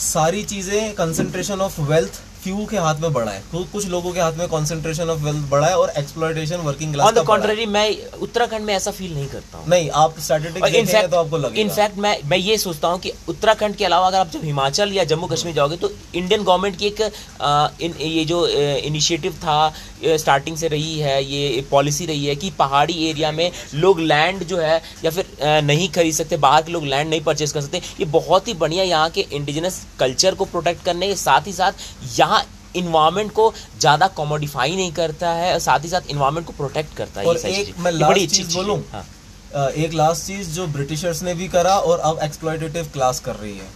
सारी 0.00 0.42
चीज़ें 0.44 0.94
कंसंट्रेशन 0.94 1.60
ऑफ़ 1.60 1.80
वेल्थ 1.82 2.20
फ्यू 2.46 2.66
के 2.70 2.76
हाथ 2.78 3.00
में 3.00 3.12
बढ़ा 3.12 3.30
है। 3.30 3.42
तो 3.52 3.64
कुछ 3.72 3.86
लोगों 3.88 4.12
के 4.12 4.20
हाथ 4.20 4.32
में 4.38 4.46
कॉन्सेंट्रेशन 4.48 5.10
ऑफ़ 5.10 5.20
वेल्थ 5.22 5.48
बढ़ा 5.50 5.66
है 5.66 5.76
और 5.76 5.92
exploitation 5.98 6.60
working 6.64 6.92
class 6.92 7.06
on 7.06 7.14
the 7.14 7.24
contrary 7.26 7.66
मैं 7.68 7.86
उत्तराखंड 8.22 8.64
में 8.64 8.74
ऐसा 8.74 8.90
फील 8.90 9.14
नहीं 9.14 9.26
करता 9.28 9.58
हूँ। 9.58 9.68
नहीं 9.68 9.88
आप 10.02 10.18
स्टैटिस्टिक्स 10.20 11.10
तो 11.10 11.16
आपको 11.16 11.38
लगेगा। 11.38 11.60
इनफैक्ट 11.60 11.98
मैं 11.98 12.16
मैं 12.28 12.38
ये 12.38 12.58
सोचता 12.58 12.88
हूँ 12.88 12.98
कि 13.00 13.12
उत्तराखंड 13.28 13.76
के 13.76 13.84
अलावा 13.84 14.06
अगर 14.06 14.18
आप 14.18 14.30
जब 14.30 14.44
हिमाचल 14.44 14.92
या 14.92 15.04
जम्मू 15.12 15.26
कश्मीर 15.26 15.54
जाओगे 15.54 15.76
तो 15.76 15.90
इंडियन 16.14 16.42
गवर्नमेंट 16.42 16.76
की 16.78 16.86
एक 16.86 17.00
आ, 17.40 17.68
इन, 17.80 17.94
ये 18.00 18.24
जो 18.24 18.46
इनिशिएटिव 18.46 19.32
था 19.42 19.58
स्टार्टिंग 20.04 20.56
से 20.56 20.68
रही 20.68 20.98
है 20.98 21.22
ये 21.24 21.64
पॉलिसी 21.70 22.06
रही 22.06 22.26
है 22.26 22.34
कि 22.36 22.50
पहाड़ी 22.58 22.94
एरिया 23.10 23.30
में 23.32 23.50
लोग 23.74 24.00
लैंड 24.00 24.44
जो 24.44 24.58
है 24.58 24.80
या 25.04 25.10
फिर 25.10 25.26
नहीं 25.64 25.88
खरीद 25.88 26.14
सकते 26.14 26.36
बाहर 26.38 26.62
के 26.62 26.72
लोग 26.72 26.84
लैंड 26.84 27.08
नहीं 27.10 27.20
परचेज 27.20 27.52
कर 27.52 27.60
सकते 27.60 27.82
ये 28.00 28.04
बहुत 28.12 28.48
ही 28.48 28.54
बढ़िया 28.54 28.84
यहाँ 28.84 29.10
के 29.10 29.26
इंडिजिनस 29.32 29.84
कल्चर 29.98 30.34
को 30.34 30.44
प्रोटेक्ट 30.44 30.84
करने 30.84 31.08
के 31.08 31.16
साथ 31.16 31.46
ही 31.46 31.52
साथ 31.52 31.72
यहाँ 32.18 32.42
इन्वायरमेंट 32.76 33.32
को 33.32 33.52
ज़्यादा 33.80 34.06
कॉमोडिफाई 34.16 34.76
नहीं 34.76 34.92
करता 34.92 35.30
है 35.32 35.52
और 35.52 35.58
साथ 35.60 35.84
ही 35.84 35.88
साथ 35.88 36.10
इन्वायरमेंट 36.10 36.46
को 36.46 36.52
प्रोटेक्ट 36.52 36.96
करता 36.96 37.20
है 37.20 37.26
और 37.26 37.36
एक 37.38 37.74
मैं 37.78 37.98
बड़ी 37.98 38.24
अच्छी 38.24 38.36
चीज़। 38.36 38.54
बोलूँ 38.56 38.82
हाँ 38.92 39.68
एक 39.76 39.92
लास्ट 39.94 40.26
चीज़ 40.26 40.50
जो 40.50 40.66
ब्रिटिशर्स 40.68 41.22
ने 41.22 41.34
भी 41.34 41.48
करा 41.48 41.76
और 41.78 41.98
अब 42.00 42.18
एक्सप्लॉयटेटिव 42.22 42.90
क्लास 42.92 43.20
कर 43.20 43.36
रही 43.36 43.56
है 43.56 43.68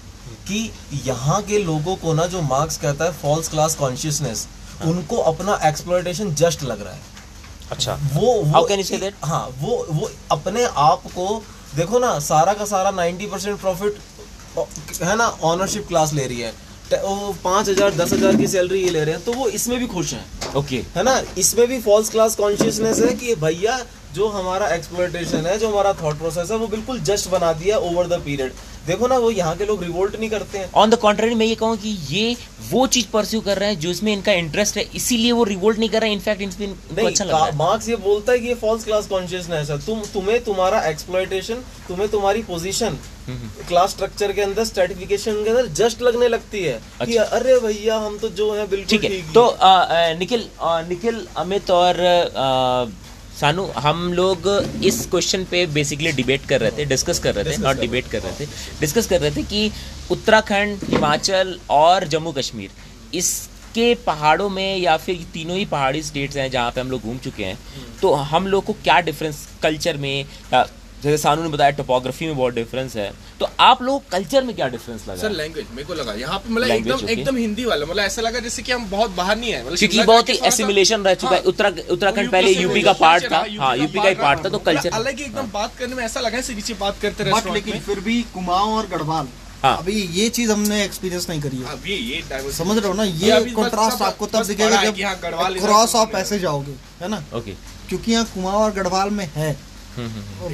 कि 0.49 0.71
यहाँ 1.05 1.41
के 1.43 1.59
लोगों 1.59 1.97
को 1.97 2.13
ना 2.15 2.27
जो 2.27 2.43
मार्क्स 2.43 2.77
कहता 2.77 3.05
है 3.05 3.13
फॉल्स 3.13 3.49
क्लास 3.49 3.75
कॉन्शियसनेस। 3.75 4.47
उनको 4.87 5.17
अपना 5.33 5.59
एक्सप्लॉयटेशन 5.69 6.35
जस्ट 6.35 6.63
लग 6.63 6.83
रहा 6.83 6.93
है। 6.93 7.01
अच्छा। 7.73 7.99
वो 8.15 8.33
वो 8.33 8.53
How 8.53 8.63
can 8.69 8.83
you 8.83 8.87
say 8.87 9.01
that? 9.03 9.25
हाँ 9.25 9.47
वो 9.61 9.85
वो 9.91 10.11
अपने 10.33 10.65
आप 10.79 11.03
को 11.09 11.43
देखो 11.77 11.99
ना 11.99 12.19
सारा 12.21 12.53
का 12.53 12.65
सारा 12.67 12.91
90 12.93 13.31
परसेंट 13.33 13.61
प्रॉफिट 13.61 13.99
है 15.03 15.17
ना 15.17 15.27
ऑनरशिप 15.45 15.87
क्लास 15.89 16.13
ले 16.13 16.27
रही 16.27 16.41
है। 16.41 16.53
वो 16.93 17.35
पाँच 17.45 17.69
हज़ार 17.69 17.95
दस 17.95 18.13
हज़ार 18.13 18.37
की 18.37 18.47
सैलरी 18.49 18.83
ये 18.83 18.91
ले 18.91 19.05
रहे 19.05 19.15
हैं 19.15 19.25
तो 19.25 19.33
वो 19.33 19.49
इसमें 19.49 19.79
भी 19.79 19.87
खुश 19.87 20.13
हैं। 20.15 20.25
Okay 20.55 20.61
okay. 20.61 20.97
है 20.97 21.03
ना 21.03 21.21
इसमें 21.39 21.67
भी 21.69 21.81
फॉल्स 21.81 22.09
क्लास 22.11 22.35
कॉन्शियसनेस 22.37 22.99
है 23.01 23.13
कि 23.15 23.35
भैया 23.43 23.79
जो 24.15 24.29
हमारा 24.29 24.69
एक्सप्लोइटेशन 24.75 25.47
है 25.47 25.57
जो 25.59 25.69
हमारा 25.69 25.93
थॉट 26.03 26.19
प्रोसेस 26.19 26.51
है 26.51 26.57
वो 26.57 26.67
बिल्कुल 26.69 27.01
जस्ट 27.09 27.29
बना 27.31 27.53
दिया 27.53 27.77
ओवर 27.79 28.07
द 28.09 28.21
पीरियड 28.25 28.53
देखो 28.91 29.07
ना 29.07 29.19
वो 29.19 29.31
यहाँ 29.33 29.57
के 29.57 29.67
लोग 29.67 29.83
रिवोल्ट 29.85 30.19
नहीं 30.19 30.31
करते 30.31 30.59
हैं। 30.59 30.71
ऑन 30.75 30.91
द 30.91 30.95
कॉन्ट्ररी 30.99 31.35
मैं 31.35 31.47
ये 31.47 31.55
कहूँ 31.57 31.77
कि 31.79 31.97
ये 32.09 32.37
वो 32.71 32.87
चीज़ 32.89 33.07
परस्यू 33.13 33.41
कर 33.41 33.59
रहे 33.59 33.69
हैं 33.69 33.79
जो 33.81 33.91
इसमें 33.91 34.13
इनका 34.13 34.33
इंटरेस्ट 34.35 34.77
है 34.77 34.85
इसीलिए 34.95 35.33
वो 35.33 35.45
रिवोल्ट 35.45 35.79
नहीं 35.79 35.89
कर 35.91 36.01
रहे 36.01 36.11
हैं। 36.11 36.17
इनफैक्ट 36.17 36.43
इनको 36.43 37.07
अच्छा 37.07 37.25
लग 37.25 37.31
रहा 37.31 37.45
है। 37.45 37.57
मार्क्स 37.57 37.89
ये 37.89 37.97
बोलता 38.05 38.33
है 38.33 38.39
कि 38.39 38.49
ये 38.49 38.55
फॉल्स 38.57 38.85
क्लास 38.85 39.07
कॉन्शियसनेस 39.09 39.71
है। 39.71 39.79
तुम 39.87 40.03
तुम्हें 40.15 40.43
तुम्हारा 40.45 40.83
एक्सप्लोइटेशन 40.89 41.63
तुम्हें 41.89 42.09
तुम्हारी 42.11 42.43
पोजीशन 42.43 42.99
क्लास 43.69 43.91
स्ट्रक्चर 43.91 44.33
के 44.33 44.41
अंदर 44.43 44.65
स्ट्रेटिफिकेशन 44.65 45.43
के 45.45 45.51
अंदर 45.51 45.67
जस्ट 45.81 46.03
लगने 46.03 46.29
लगती 46.29 46.63
है 46.63 46.73
कि 47.05 47.17
अच्छा। 47.17 47.37
अरे 47.37 47.59
भैया 47.61 47.97
हम 47.99 48.19
तो 48.19 48.29
जो 48.31 48.53
है 48.55 48.67
बिल्कुल 48.69 48.91
ठीक 48.91 49.05
है 49.05 49.21
तो 49.33 49.45
निखिल 50.19 50.49
निखिल 50.89 51.27
अमित 51.39 51.71
और 51.73 52.03
सानू 53.41 53.65
हम 53.77 54.13
लोग 54.13 54.47
इस 54.85 55.07
क्वेश्चन 55.11 55.45
पे 55.51 55.65
बेसिकली 55.75 56.13
डिबेट 56.13 56.45
कर 56.49 56.61
रहे 56.61 56.71
थे 56.79 56.85
डिस्कस 56.85 57.19
कर 57.19 57.35
रहे 57.35 57.45
थे 57.45 57.63
नॉट 57.63 57.81
डिबेट 57.81 58.09
कर 58.09 58.23
रहे 58.23 58.33
थे। 58.41 58.49
डिस्कस 58.81 59.07
कर 59.07 59.21
रहे 59.21 59.31
थे 59.37 59.43
कि 59.43 59.71
उत्तराखंड 60.11 60.85
हिमाचल 60.89 61.59
और 61.71 62.07
जम्मू 62.07 62.33
कश्मीर 62.33 62.71
इसके 63.15 63.95
पहाड़ों 64.07 64.49
में 64.49 64.77
या 64.79 64.97
फिर 64.97 65.25
तीनों 65.35 65.57
ही 65.57 65.65
पहाड़ी 65.67 66.03
स्टेट्स 66.03 66.37
हैं 66.37 66.51
जहाँ 66.51 66.71
पे 66.71 66.81
हम 66.81 66.91
लोग 66.91 67.03
घूम 67.03 67.19
चुके 67.19 67.45
हैं। 67.45 67.59
तो 68.03 68.13
हम 68.33 68.47
लोग 68.47 68.65
को 68.65 68.73
क्या 68.83 69.01
डिफरेंस 69.01 69.47
कल्चर 69.63 69.97
में 69.97 70.25
जैसे 71.03 71.17
सानू 71.19 71.43
ने 71.43 71.49
बताया 71.49 71.71
टोपोग्राफी 71.77 72.27
में 72.27 72.37
बहुत 72.37 72.55
डिफरेंस 72.55 72.97
है। 72.97 73.11
तो 73.41 73.49
आप 73.61 73.83
लोग 73.83 74.09
कल्चर 74.11 74.43
में 74.45 74.55
क्या 74.57 74.69
डिफरेंस 74.69 75.05
लगा? 75.09 75.21
सर 75.21 75.31
लैंग्वेज 75.33 75.67
मेरे 75.71 75.85
को 75.85 75.95
लगा। 75.95 76.13
यहाँ 76.15 76.39
पे 76.39 76.53
मतलब 76.55 76.71
एकदम 76.71 77.09
एकदम 77.09 77.37
हिंदी 77.37 77.65
वाला। 77.65 77.87
मतलब 77.87 78.05
ऐसा 78.05 78.23
लगा 78.23 78.41
जैसे 78.41 78.63
कि 78.63 78.73
हम 78.73 78.89
बहुत 78.91 79.11
बाहर 79.17 79.37
नहीं 79.37 79.53
है। 79.53 79.65
मतलब 79.65 79.79
क्योंकि 79.79 80.03
बहुत 80.05 80.29
ही 80.29 80.39
एसिमिलेशन 80.47 81.03
रह 81.03 81.15
चुका 81.15 81.31
है। 81.31 81.43
हाँ, 81.43 81.73
उत्तराखंड 81.91 82.31
पहले 82.31 82.51
यूपी 82.53 82.83
का 82.83 82.93
पार्ट 82.95 83.31
था। 83.33 83.45
हाँ 83.59 83.77
यूपी 83.77 83.99
का 83.99 84.09
ही 84.09 84.15
पार्ट 84.17 84.39
था। 84.39 84.43
तो 84.43 84.49
मतलब 84.49 84.65
कल्चर 84.67 84.91
अलग 84.91 85.19
ही 85.19 85.25
एकदम 85.25 85.51
बात 85.53 85.77
करने 85.79 85.95
में 85.95 86.05
ऐसा 86.05 86.21
लगा 86.21 86.39
है 86.39 86.55
नीचे 86.55 86.75
बात 86.81 86.99
करते 87.03 87.25
बट 87.25 87.29
रेस्टोरेंट 87.29 87.55
लेकिन 87.57 87.81
फिर 87.83 88.01
भी 88.01 88.23
कुमाऊं 88.35 88.77
और 88.77 88.87
गढ़वाल 88.89 89.29
हाँ। 89.63 89.77
अभी 89.79 89.93
ये 89.93 90.29
चीज़ 90.31 90.51
हमने 90.51 90.83
एक्सपीरियंस 90.85 91.29
नहीं 91.29 91.41
करी 91.41 91.57
है। 91.57 91.73
अभी 91.73 91.95
ये 91.95 92.23
समझ 92.53 92.77
रहे 92.79 92.89
हो 92.89 92.95
ना 92.95 93.05
ये 93.05 93.41
कंट्रास्ट 93.57 94.03
आपको 94.03 94.27
तब 94.27 94.45
दिखेगा 94.45 94.79
है 94.79 94.93
जब 94.93 95.03
हाँ, 95.05 95.51
क्रॉस 95.55 95.97
आप 95.97 96.15
ऐसे 96.17 96.39
जाओगे 96.39 96.77
है 97.01 97.09
ना? 97.09 97.25
ओके 97.35 97.55
क्योंकि 97.89 98.13
यहाँ 98.13 98.25
कुमाऊं 98.35 98.63
और 98.63 98.73
गढ़वाल 98.73 99.11
में 99.11 99.29
है। 99.35 99.51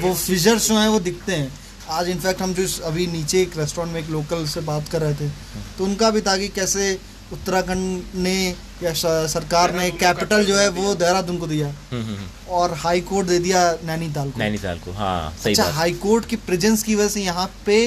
वो 0.03 0.15
फिजर्स 0.15 0.69
जो 0.69 0.79
हैं 0.79 0.89
वो 0.89 1.01
दिखते 1.01 1.33
हैं। 1.33 1.53
आज 1.91 2.09
इनफैक्ट 2.09 2.41
हम 2.43 2.55
जो 2.55 2.67
अभी 2.85 3.07
नीचे 3.07 3.43
एक 3.43 3.59
रेस्टोरेंट 3.59 3.93
में 3.93 4.01
एक 4.01 4.09
लोकल 4.11 4.47
से 4.47 4.61
बात 4.63 4.89
कर 4.89 5.03
रहे 5.03 5.15
थे 5.15 5.29
तो 5.79 5.85
उनका 5.85 6.11
भी 6.11 6.21
था 6.21 6.37
कि 6.37 6.49
कैसे 6.49 6.99
उत्तराखंड 7.33 8.03
ने 8.17 8.35
या 8.83 8.93
सरकार 9.29 9.75
ने 9.75 9.91
कैपिटल 9.93 10.45
जो 10.45 10.57
है 10.57 10.69
वो 10.71 10.95
देहरादून 10.95 11.39
को 11.39 11.47
दिया। 11.47 11.73
और 12.49 12.75
हाई 12.75 13.01
कोर्ट 13.03 13.27
दे 13.29 13.39
दिया 13.39 13.61
नैनीताल 13.85 14.31
को। 14.31 14.39
नैनीताल 14.39 14.79
को 14.79 14.93
हाँ 14.93 15.37
सही 15.43 15.53
अच्छा 15.53 15.71
हाई 15.73 15.93
कोर्ट 16.03 16.27
की 16.27 16.37
प्रेजेंस 16.47 16.83
की 16.83 16.95
वजह 16.95 17.09
से 17.09 17.23
यहाँ 17.23 17.51
पे 17.67 17.87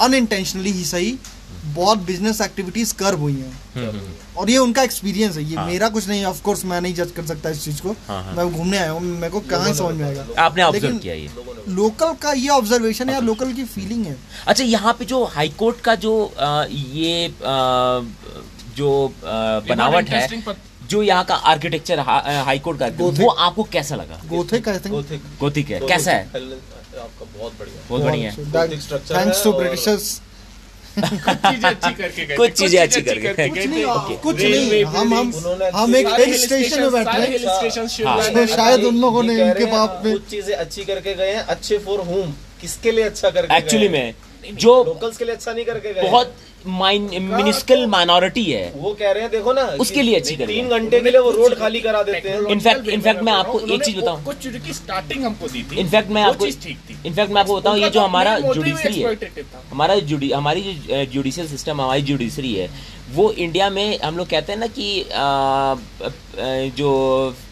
अनइंटेंशनली 0.00 0.72
ही 0.72 0.84
सही 0.84 1.18
बहुत 1.74 1.98
बिज़नेस 1.98 2.40
एक्टिविटीज़ 2.40 2.94
कर 2.94 3.14
हुई 3.14 3.32
हैं। 3.32 3.60
हम्म, 3.74 3.88
हम्म, 3.88 3.98
हम्म। 3.98 4.36
और 4.36 4.50
ये 4.50 4.58
उनका 4.58 4.82
एक्सपीरियंस 4.82 5.36
है। 5.36 5.44
ये 5.44 5.56
हाँ। 5.56 5.66
मेरा 5.66 5.88
कुछ 5.88 6.08
नहीं 6.08 6.24
ऑफ़ 6.24 6.42
कोर्स 6.42 6.64
मैं 6.64 6.80
नहीं 6.80 6.94
जज 6.94 7.10
कर 7.10 7.26
सकता 7.26 7.50
इस 7.50 7.64
चीज़ 7.64 7.82
को। 7.82 7.90
हाँ, 8.08 8.24
हाँ। 8.24 8.34
मैं 8.34 8.52
घूमने 8.52 8.78
आया 8.78 8.90
हूँ 8.90 9.00
मेरे 9.00 9.30
को 9.30 9.40
कहाँ 9.40 9.72
समझ 9.74 9.94
में 9.94 10.04
आएगा। 10.04 10.26
आपने 10.38 10.62
ऑब्ज़र्व 10.62 10.84
लेकिन- 10.84 11.02
किया 11.02 11.14
ये? 11.14 11.30
लोकल 11.68 12.12
का 12.12 12.32
ये 12.32 12.48
ऑब्जर्वेशन 12.48 13.08
है 13.08 13.14
या 13.14 13.20
लोकल 13.20 13.52
की 13.52 13.64
फीलिंग 13.64 14.06
है। 14.06 14.16
अच्छा 14.46 14.64
यहाँ 14.64 14.94
पे 14.94 15.04
जो 15.04 15.24
हाई 15.24 15.48
कोर्ट 15.48 15.80
का 15.80 15.94
जो 15.94 16.32
ये 16.72 17.34
जो 18.76 19.12
बनावट 19.22 20.08
है 20.08 20.42
जो 20.88 21.02
यहाँ 21.02 21.24
का 21.24 21.34
आर्किटेक्चर 21.34 21.98
हाई 22.00 22.58
कोर्ट 22.58 22.78
का 22.78 22.86
वो 22.88 23.28
आपको 23.28 23.62
कैसा 23.62 23.96
लगा? 23.96 24.20
हैं 24.88 24.96
गोथिक 24.96 25.22
गोथिक 25.40 25.70
है। 25.70 25.80
कैसा 25.80 26.10
है? 26.10 26.24
आपका 26.24 27.38
बहुत 27.38 27.52
बढ़िया 27.58 27.82
बहुत 27.88 28.02
बढ़िया 28.02 28.30
है। 28.30 28.36
थैंक्स 29.16 29.44
टू 29.44 29.52
ब्रिटिशर्स 29.52 30.02
चीज़ें 30.02 30.14
अच्छी 30.14 30.14
करके 30.14 30.87
गए 30.87 30.87
कुछ 31.00 32.50
चीज़ें 32.52 32.80
अच्छी 32.80 33.00
करके 33.02 33.34
गए 33.34 33.48
कुछ 33.48 33.66
नहीं 33.66 34.16
कुछ 34.18 34.42
नहीं 34.42 34.84
हम 34.86 35.14
हम 35.14 35.32
हम 35.74 35.96
एक 35.96 36.06
हिल 36.18 36.36
स्टेशन 36.38 36.82
में 36.82 36.92
बैठे 36.92 37.10
हैं। 37.10 37.26
हाँ। 38.06 38.30
तो 38.34 38.46
शायद 38.46 38.84
उन 38.84 39.00
लोगों 39.00 39.22
ने 39.22 39.40
इनके 39.40 39.64
बाप 39.72 40.02
में 40.04 40.12
कुछ 40.12 40.26
चीज़ें 40.30 40.54
अच्छी 40.56 40.84
करके 40.84 41.14
गए 41.14 41.32
हैं 41.32 41.42
अच्छे 41.56 41.78
फॉर 41.86 42.00
होम 42.08 42.32
किसके 42.60 42.90
लिए 42.92 43.04
अच्छा 43.04 43.30
करके 43.30 43.56
एक्चुअली 43.56 43.88
में। 43.88 44.14
जो 44.54 44.72
लोकल्स 44.84 45.16
के 45.16 45.24
लिए 45.24 45.34
अच्छा 45.34 45.52
नहीं 45.52 45.64
करके 45.64 45.92
गए 45.94 46.02
बहुत 46.02 46.34
मिनिस्कल 46.66 47.86
माइनॉरिटी 47.86 48.44
है। 48.44 48.72
वो 48.76 48.92
कह 48.94 49.10
रहे 49.12 49.22
हैं 49.22 49.30
देखो 49.30 49.52
ना 49.52 49.62
उसके 49.80 50.02
लिए 50.02 50.16
अच्छी 50.16 50.36
तीन 50.36 50.68
घंटे 50.68 51.00
के 51.00 51.10
लिए 51.10 51.20
वो 51.20 51.30
रोड 51.30 51.54
खाली 51.58 51.80
करा 51.80 52.02
देते 52.02 52.28
हैं। 52.28 52.40
इनफैक्ट 52.50 52.88
इनफैक्ट 52.88 53.22
मैं 53.22 53.32
आपको 53.32 53.60
एक 53.60 53.84
चीज़ 53.84 53.96
बताऊँ। 53.96 54.24
कुछ 54.24 54.46
की 54.66 54.72
स्टार्टिंग 54.74 55.24
हमको 55.24 55.48
दी 55.48 55.62
थी। 55.62 55.80
इनफैक्ट 55.80 56.10
मैं 56.10 56.22
आपको 56.22 56.44
चीज़ 56.44 56.58
ठीक 56.64 56.78
थी। 56.90 56.96
इनफैक्ट 57.06 57.32
मैं 57.32 57.40
आपको 57.40 57.56
बताऊँ 57.56 57.78
ये 57.78 57.90
जो 57.90 58.00
हमारा 58.00 58.38
जुडिशरी 58.40 59.00
है 59.00 59.16
हमारा 59.70 59.94
हमारी 60.36 60.62
जो 60.62 61.04
जुडिशियल 61.12 61.48
सिस्टम 61.48 61.80
हमारी 61.80 62.02
जुडिशरी 62.02 62.54
है 62.54 62.68
वो 63.12 63.30
इंडिया 63.32 63.68
में 63.70 63.98
हम 64.00 64.16
लोग 64.16 64.26
कहते 64.28 64.52
हैं 64.52 64.58
ना 64.60 64.66
कि 64.78 65.04
जो 66.76 66.90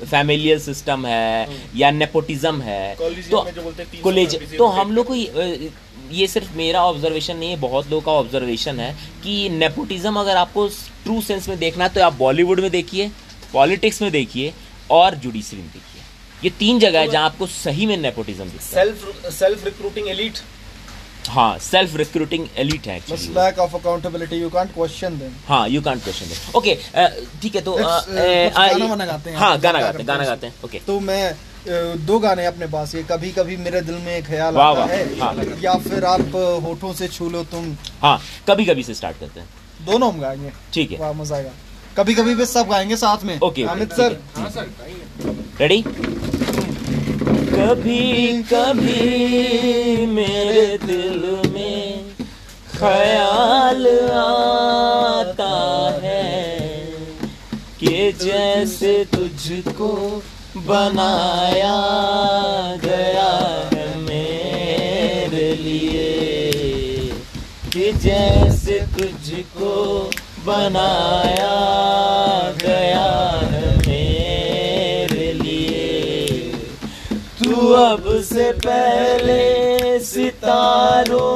फैमिलियल 0.04 0.58
सिस्टम 0.60 1.06
है 1.06 1.48
या 1.76 1.90
नेपोटिज्म 1.92 2.60
है 2.60 2.94
तो 2.94 3.08
में 3.44 3.52
जो 3.52 3.62
बोलते 3.62 3.84
300 3.84 4.02
कॉलेज 4.02 4.38
तो 4.58 4.66
हम 4.78 4.92
लोग 4.92 5.06
को 5.06 5.14
ये- 6.12 6.28
सिर्फ़ 6.30 6.52
मेरा 6.56 6.82
ऑब्जर्वेशन 6.84 7.36
नहीं 7.36 7.50
है 7.50 7.56
बहुत 7.60 7.90
लोगों 7.90 8.02
का 8.02 8.12
ऑब्जर्वेशन 8.14 8.80
है 8.80 8.92
कि 9.24 9.48
नेपोटिज्म 9.52 10.16
अगर 10.20 10.36
आपको 10.36 10.66
ट्रू 11.04 11.20
सेंस 11.22 11.48
में 11.48 11.58
देखना 11.58 11.84
है 11.84 11.90
तो 11.94 12.02
आप 12.02 12.12
बॉलीवुड 12.18 12.60
में 12.60 12.70
देखिए 12.70 13.10
पॉलिटिक्स 13.52 14.02
में 14.02 14.10
देखिए 14.12 14.52
और 14.90 15.14
जुडिशरी 15.16 15.58
में 15.58 15.68
देखिए। 15.68 16.02
ये 16.44 16.50
तीन 16.58 16.78
जगह 16.78 17.00
है 17.00 17.08
जहाँ 17.10 17.24
आपको 17.24 17.46
सही 17.46 17.86
में 17.86 17.96
nepotism 17.96 18.48
self 18.62 19.30
self 19.32 19.64
recruiting 19.64 20.08
elite 20.08 20.38
हाँ 21.28 21.58
सेल्फ 21.58 21.94
रिक्रूटिंग 21.96 22.46
एलिट 22.58 22.86
है 22.88 22.98
lack 23.10 23.58
of 23.58 23.74
accountability 23.76 24.36
you 24.36 24.48
can't 24.50 24.72
question 24.74 25.18
them 25.18 25.32
हाँ 25.48 25.68
you 25.68 25.80
can't 25.82 26.02
question 26.02 26.26
them 26.26 26.58
okay 26.58 26.74
ठीक 27.42 27.54
है 27.54 27.60
तो 27.60 27.72
कुछ 27.72 27.84
आ, 27.84 28.66
गाना 28.68 29.04
गाते 29.06 29.30
हैं। 29.30 29.36
हाँ 29.36 29.58
गाना 29.60 29.80
गाते 29.80 29.98
हैं 29.98 30.06
गाना 30.08 30.24
गाते 30.24 30.46
हैं 30.46 30.54
ओके 30.64 30.78
तो 30.86 30.98
मैं 31.00 31.34
दो 31.68 32.18
गाने 32.18 32.46
अपने 32.46 32.66
पास 32.66 32.94
ये 32.94 33.02
कभी 33.02 33.30
कभी 33.32 33.56
मेरे 33.56 33.80
दिल 33.80 33.94
में 33.94 34.22
ख्याल 34.24 34.56
आता 34.56 34.84
है 34.84 35.18
हाँ। 35.18 35.34
या 35.62 35.74
फिर 35.78 36.04
आप 36.04 36.34
होठों 36.64 36.92
से 36.92 37.08
छू 37.08 37.28
लो 37.30 37.42
तुम। 37.44 37.64
हाँ 38.02 38.18
कभी 38.48 38.64
कभी 38.64 38.82
से 38.82 38.94
स्टार्ट 38.94 39.18
करते 39.20 39.40
हैं। 39.40 39.48
दोनों 39.86 40.12
हम 40.12 40.20
गाएँगे। 40.20 40.52
ठीक 40.74 40.92
है। 40.92 40.98
वाह 40.98 41.12
मज़ा 41.12 41.36
आएगा। 41.36 41.50
कभी 41.96 42.14
कभी 42.14 42.34
भी 42.34 42.46
सब 42.46 42.68
गाएँगे 42.68 42.96
साथ 42.96 43.24
में। 43.24 43.34
Okay, 43.34 43.44
okay, 43.44 43.62
Amit 43.62 43.92
sir. 43.92 44.18
हाँ 44.36 44.50
सर। 44.50 44.66
रेडी 45.60 45.82
कभी 47.48 48.42
कभी 48.52 50.06
मेरे 50.06 50.78
दिल 50.78 51.50
में 51.52 52.10
ख्याल 52.76 53.86
आता 54.12 55.54
है 56.02 56.34
कि 57.80 58.12
जैसे 58.22 58.92
तुझको 59.14 59.90
बनाया 60.66 61.76
गया 62.84 63.32
है 63.72 63.98
मेरे 63.98 65.54
लिए। 65.54 67.12
कि 67.72 67.92
जैसे 67.92 68.78
तुझको 68.98 70.10
बनाया 70.46 71.56
गया 72.62 73.40
है 73.44 73.76
मेरे 73.76 75.32
लिए। 75.32 76.26
तू 77.14 77.72
अब 77.72 78.22
से 78.22 78.52
पहले 78.52 79.56
सितारों 80.00 81.26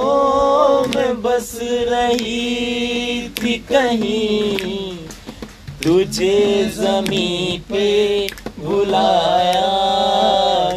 में 0.97 1.23
बस 1.23 1.59
रही 1.63 3.29
थी 3.29 3.55
कहीं। 3.55 4.97
तुझे 5.85 6.65
जमी 6.77 7.63
पे 7.69 8.27
बुलाया 8.81 9.71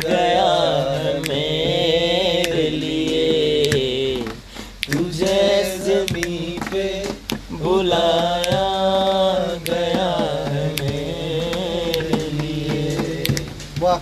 गया 0.04 0.48
है 0.94 1.12
मेरे 1.28 2.66
लिए। 2.70 4.26
तुझे 4.88 5.38
जमी 5.86 6.58
पे 6.72 6.84
बुलाया 7.52 8.66
गया 9.70 10.10
है 10.50 10.66
मेरे 10.82 12.20
लिए। 12.42 13.46
वाह 13.80 13.98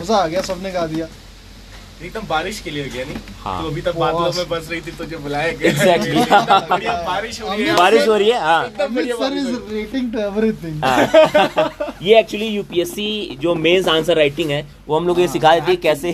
मज़ा 0.00 0.16
आ 0.16 0.26
गया 0.26 0.42
सबने 0.50 0.70
गा 0.72 0.86
दिया। 0.86 1.06
एकदम 2.02 2.26
बारिश 2.28 2.60
के 2.64 2.70
लिए 2.70 2.82
हो 2.84 2.90
गया 2.94 3.04
नहीं? 3.04 3.16
हाँ। 3.44 3.62
तो 3.62 3.68
अभी 3.68 3.80
तक 3.82 3.96
बादलों 3.98 4.32
में 4.36 4.48
बस 4.48 4.68
रही 4.70 4.80
थी 4.80 4.90
तो 4.90 5.04
तुझे 5.04 5.16
बुलाया 5.16 5.52
गया। 5.52 5.72
Exactly. 5.72 6.20
बारिश 7.08 7.40
हो 7.42 7.48
रही 7.54 7.64
है। 7.64 7.76
बारिश 7.76 8.06
हो 8.08 8.16
रही 8.16 8.28
है 8.30 8.40
हाँ। 8.40 8.64
एकदम 8.66 8.94
बढ़िया। 8.94 9.16
रेटिंग 9.72 10.12
टू 10.12 10.18
एवरीथिंग 10.20 10.84
हाँ। 10.84 11.87
ये 12.02 12.18
एक्चुअली 12.18 12.46
यूपीएससी 12.46 13.36
जो 13.40 13.54
मेंस 13.54 13.88
आंसर 13.88 14.16
राइटिंग 14.16 14.50
है 14.50 14.66
वो 14.88 14.96
हम 14.96 15.06
लोग 15.06 15.20
ये 15.20 15.28
सिखा 15.28 15.54
देती 15.54 15.70
है 15.70 15.76
कैसे 15.76 16.12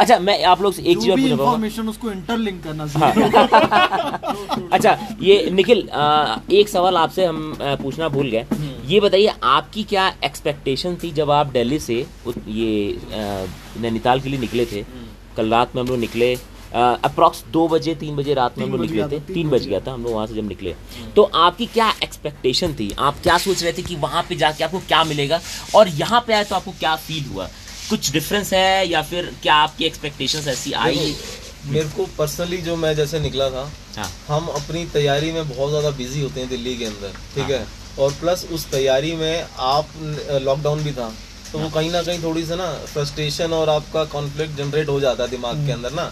अच्छा 0.00 0.18
मैं 0.18 0.42
आप 0.44 0.62
लोग 0.62 0.72
से 0.72 0.82
एक 0.82 0.98
चीज़ 0.98 1.20
इंफॉर्मेशन 1.20 1.88
उसको 1.88 2.10
इंटरलिंक 2.10 2.62
करना 2.64 2.86
हाँ। 2.96 4.68
अच्छा 4.72 4.98
ये 5.22 5.50
निखिल 5.50 5.78
एक 6.52 6.68
सवाल 6.68 6.96
आपसे 6.96 7.24
हम 7.24 7.54
पूछना 7.60 8.08
भूल 8.08 8.30
गए। 8.30 8.46
ये 8.86 9.00
बताइए 9.00 9.32
आपकी 9.42 9.82
क्या 9.84 10.08
एक्सपेक्टेशन 10.24 10.96
थी 11.02 11.10
जब 11.10 11.30
आप 11.30 11.46
दिल्ली 11.46 11.78
से 11.78 11.94
ये 12.48 12.98
नैनीताल 13.80 14.20
के 14.20 14.28
लिए 14.28 14.40
निकले 14.40 14.66
थे? 14.66 14.82
कल 15.36 15.50
रात 15.50 15.76
में 15.76 15.82
हम 15.82 15.88
लोग 15.88 15.98
निकले 15.98 16.36
अप्रॉक्स 16.72 17.42
दो 17.52 17.66
बजे 17.68 17.94
तीन 17.94 18.16
बजे 18.16 18.34
रात 18.34 18.58
में 18.58 18.64
हम 18.64 18.72
लोग 18.72 18.80
निकले 18.80 19.02
थे। 19.08 19.20
तीन 19.32 19.48
बज 19.50 19.66
गया 19.66 19.80
था 19.80 19.92
हम 19.92 20.04
लोग 20.04 20.12
वहाँ 20.12 20.26
से 20.26 20.34
जब 20.34 20.48
निकले। 20.48 20.74
तो 21.16 21.22
आपकी 21.22 21.66
क्या 21.68 21.92
एक्सपेक्टेशन 22.02 22.74
थी? 22.74 22.90
आप 22.98 23.20
क्या 23.22 23.38
सोच 23.38 23.62
रहे 23.62 23.72
थे 23.72 23.82
कि 23.82 23.96
वहाँ 23.98 24.22
पे 24.28 24.36
जाके 24.36 24.64
आपको 24.64 24.78
क्या 24.88 25.02
मिलेगा? 25.04 25.40
और 25.74 25.88
यहाँ 25.90 26.24
पे 26.26 26.32
आए 26.32 26.44
तो 26.44 26.56
आपको 26.56 26.72
क्या 26.78 26.94
फील 26.98 27.24
हुआ? 27.24 27.48
कुछ 27.90 28.10
डिफरेंस 28.12 28.52
है 28.52 28.88
या 28.88 29.02
फिर 29.02 29.34
क्या 29.42 29.54
आपकी 29.56 29.84
एक्सपेक्टेशंस 29.84 30.48
ऐसी 30.48 30.72
आई? 30.74 31.14
मेरे 31.66 31.88
को 31.88 32.04
पर्सनली 32.18 32.56
जो 32.58 32.76
मैं 32.76 32.94
जैसे 32.96 33.20
निकला 33.20 33.48
था 33.50 33.70
हाँ। 33.96 34.10
हम 34.28 34.46
अपनी 34.48 34.84
तैयारी 34.92 35.32
में 35.32 35.48
बहुत 35.48 35.70
ज़्यादा 35.70 35.90
बिज़ी 35.96 36.20
होते 36.20 36.40
हैं 36.40 36.48
दिल्ली 36.48 36.76
के 36.76 36.84
अंदर 36.84 37.12
ठीक 37.34 37.50
है। 37.50 37.66
और 37.98 38.12
प्लस 38.20 38.46
उस 38.52 38.70
तैयारी 38.70 39.12
में 39.14 39.46
आप 39.58 39.88
लॉकडाउन 40.42 40.82
भी 40.84 40.92
था। 40.92 41.12
तो 41.52 41.58
वो 41.58 41.68
कहीं 41.70 41.90
ना 41.90 42.02
कहीं 42.02 42.22
थोड़ी 42.22 42.44
सी 42.46 42.54
ना 42.54 42.72
फ्रस्ट्रेशन 42.72 43.52
और 43.52 43.68
आपका 43.68 44.04
कॉन्फ्लिक्ट 44.04 44.56
जनरेट 44.56 44.88
हो 44.88 45.00
जाता 45.00 45.22
है 45.22 45.30
दिमाग 45.30 45.66
के 45.66 45.72
अंदर 45.72 45.92
ना। 45.92 46.04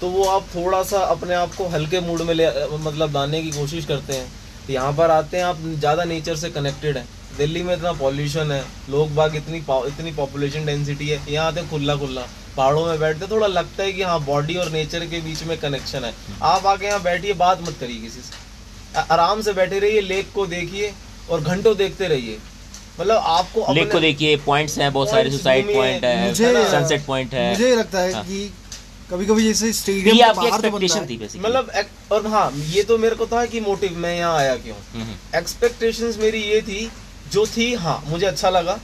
तो 0.00 0.08
वो 0.08 0.24
आप 0.24 0.42
थोड़ा 0.42 0.82
सा 0.82 0.98
अपने 0.98 1.34
आप 1.34 1.54
को 1.54 1.66
हल्के 1.68 2.00
मूड 2.00 2.22
में 2.22 2.34
ले 2.34 2.48
मतलब 2.76 3.14
लाने 3.14 3.42
की 3.42 3.50
कोशिश 3.50 3.86
करते 3.86 4.12
हैं। 4.12 4.32
यहाँ 4.70 4.92
पर 4.92 5.10
आते 5.10 5.36
हैं 5.36 5.44
आप 5.44 5.58
ज़्यादा 5.60 6.04
नेचर 6.04 6.36
से 6.36 6.50
कनेक्टेड 6.50 6.96
हैं। 6.96 7.08
दिल्ली 7.38 7.62
में 7.62 7.74
इतना 7.76 7.92
पॉल्यूशन 7.92 8.52
है 8.52 8.64
लोग 8.90 9.14
बाग 9.14 9.36
इतनी 9.36 9.60
पॉ- 9.60 9.86
इतनी 9.86 10.12
पॉपुलेशन 10.12 10.66
डेंसिटी 10.66 11.08
है। 11.08 11.32
यहाँ 11.32 11.46
आते 11.46 11.60
हैं 11.60 11.70
खुला 11.70 11.96
खुला 11.96 12.22
पहाड़ों 12.56 12.86
में 12.86 12.98
बैठते 13.00 13.26
थोड़ा 13.26 13.46
लगता 13.46 13.82
है 13.82 13.92
कि 13.92 14.02
हाँ 14.02 14.20
बॉडी 14.24 14.54
और 14.54 14.70
नेचर 14.70 15.06
के 15.06 15.20
बीच 15.20 15.42
में 15.42 15.58
कनेक्शन 15.58 16.04
है। 16.04 16.14
आप 16.42 16.66
आके 16.66 16.86
यहाँ 16.86 17.02
बैठिए 17.02 17.32
बात 17.32 17.60
मत 17.62 17.76
करिए 17.80 18.00
किसी 18.00 18.20
से। 18.20 19.00
आराम 19.10 19.42
से 19.42 19.52
बैठे 19.52 19.78
रहिए 19.78 20.00
लेक 20.00 20.32
को 20.34 20.46
देखिए 20.46 20.92
और 21.30 21.40
घंटों 21.40 21.76
देखते 21.76 22.08
रहिए। 22.08 22.38
मतलब 23.00 23.16
आपको 23.16 23.72
लेक 23.72 23.92
को 23.92 24.00
देखिए 24.00 24.36
पॉइंट्स 24.46 24.78
हैं 24.78 24.92
बहुत 24.92 25.10
सारे 25.10 25.30
सुसाइड 25.30 25.74
पॉइंट 25.74 26.04
है 26.04 26.28
मुझे 26.28 26.52
सनसेट 26.70 27.04
पॉइंट 27.06 27.34
है। 27.34 27.50
मुझे 27.50 27.74
लगता 27.76 27.98
है 27.98 28.12
हाँ। 28.12 28.24
कि 28.24 28.50
कभी 29.10 29.26
कभी 29.26 29.44
जैसे 29.44 29.72
स्टेडियम 29.72 30.16
ये 30.16 30.22
आपकी 30.22 30.40
बाहर 30.40 30.60
तो 30.60 30.66
एक्सपेक्टेशन 30.66 31.06
थी 31.06 31.16
बेसिकली 31.16 31.48
मतलब 31.48 31.70
और 32.12 32.26
हाँ 32.26 32.50
ये 32.68 32.82
तो 32.82 32.98
मेरे 32.98 33.16
को 33.16 33.26
था 33.26 33.44
कि 33.46 33.60
मोटिव 33.60 33.96
मैं 33.98 34.16
यहाँ 34.18 34.36
आया 34.38 34.54
क्यों? 34.56 34.76
एक्सपेक्टेशंस 35.38 36.18
मेरी 36.18 36.42
ये 36.42 36.60
थी 36.62 36.90
जो 37.32 37.46
थी 37.46 37.72
हाँ 37.74 38.02
मुझे 38.08 38.26
अच्छा 38.26 38.50
लगा। 38.50 38.78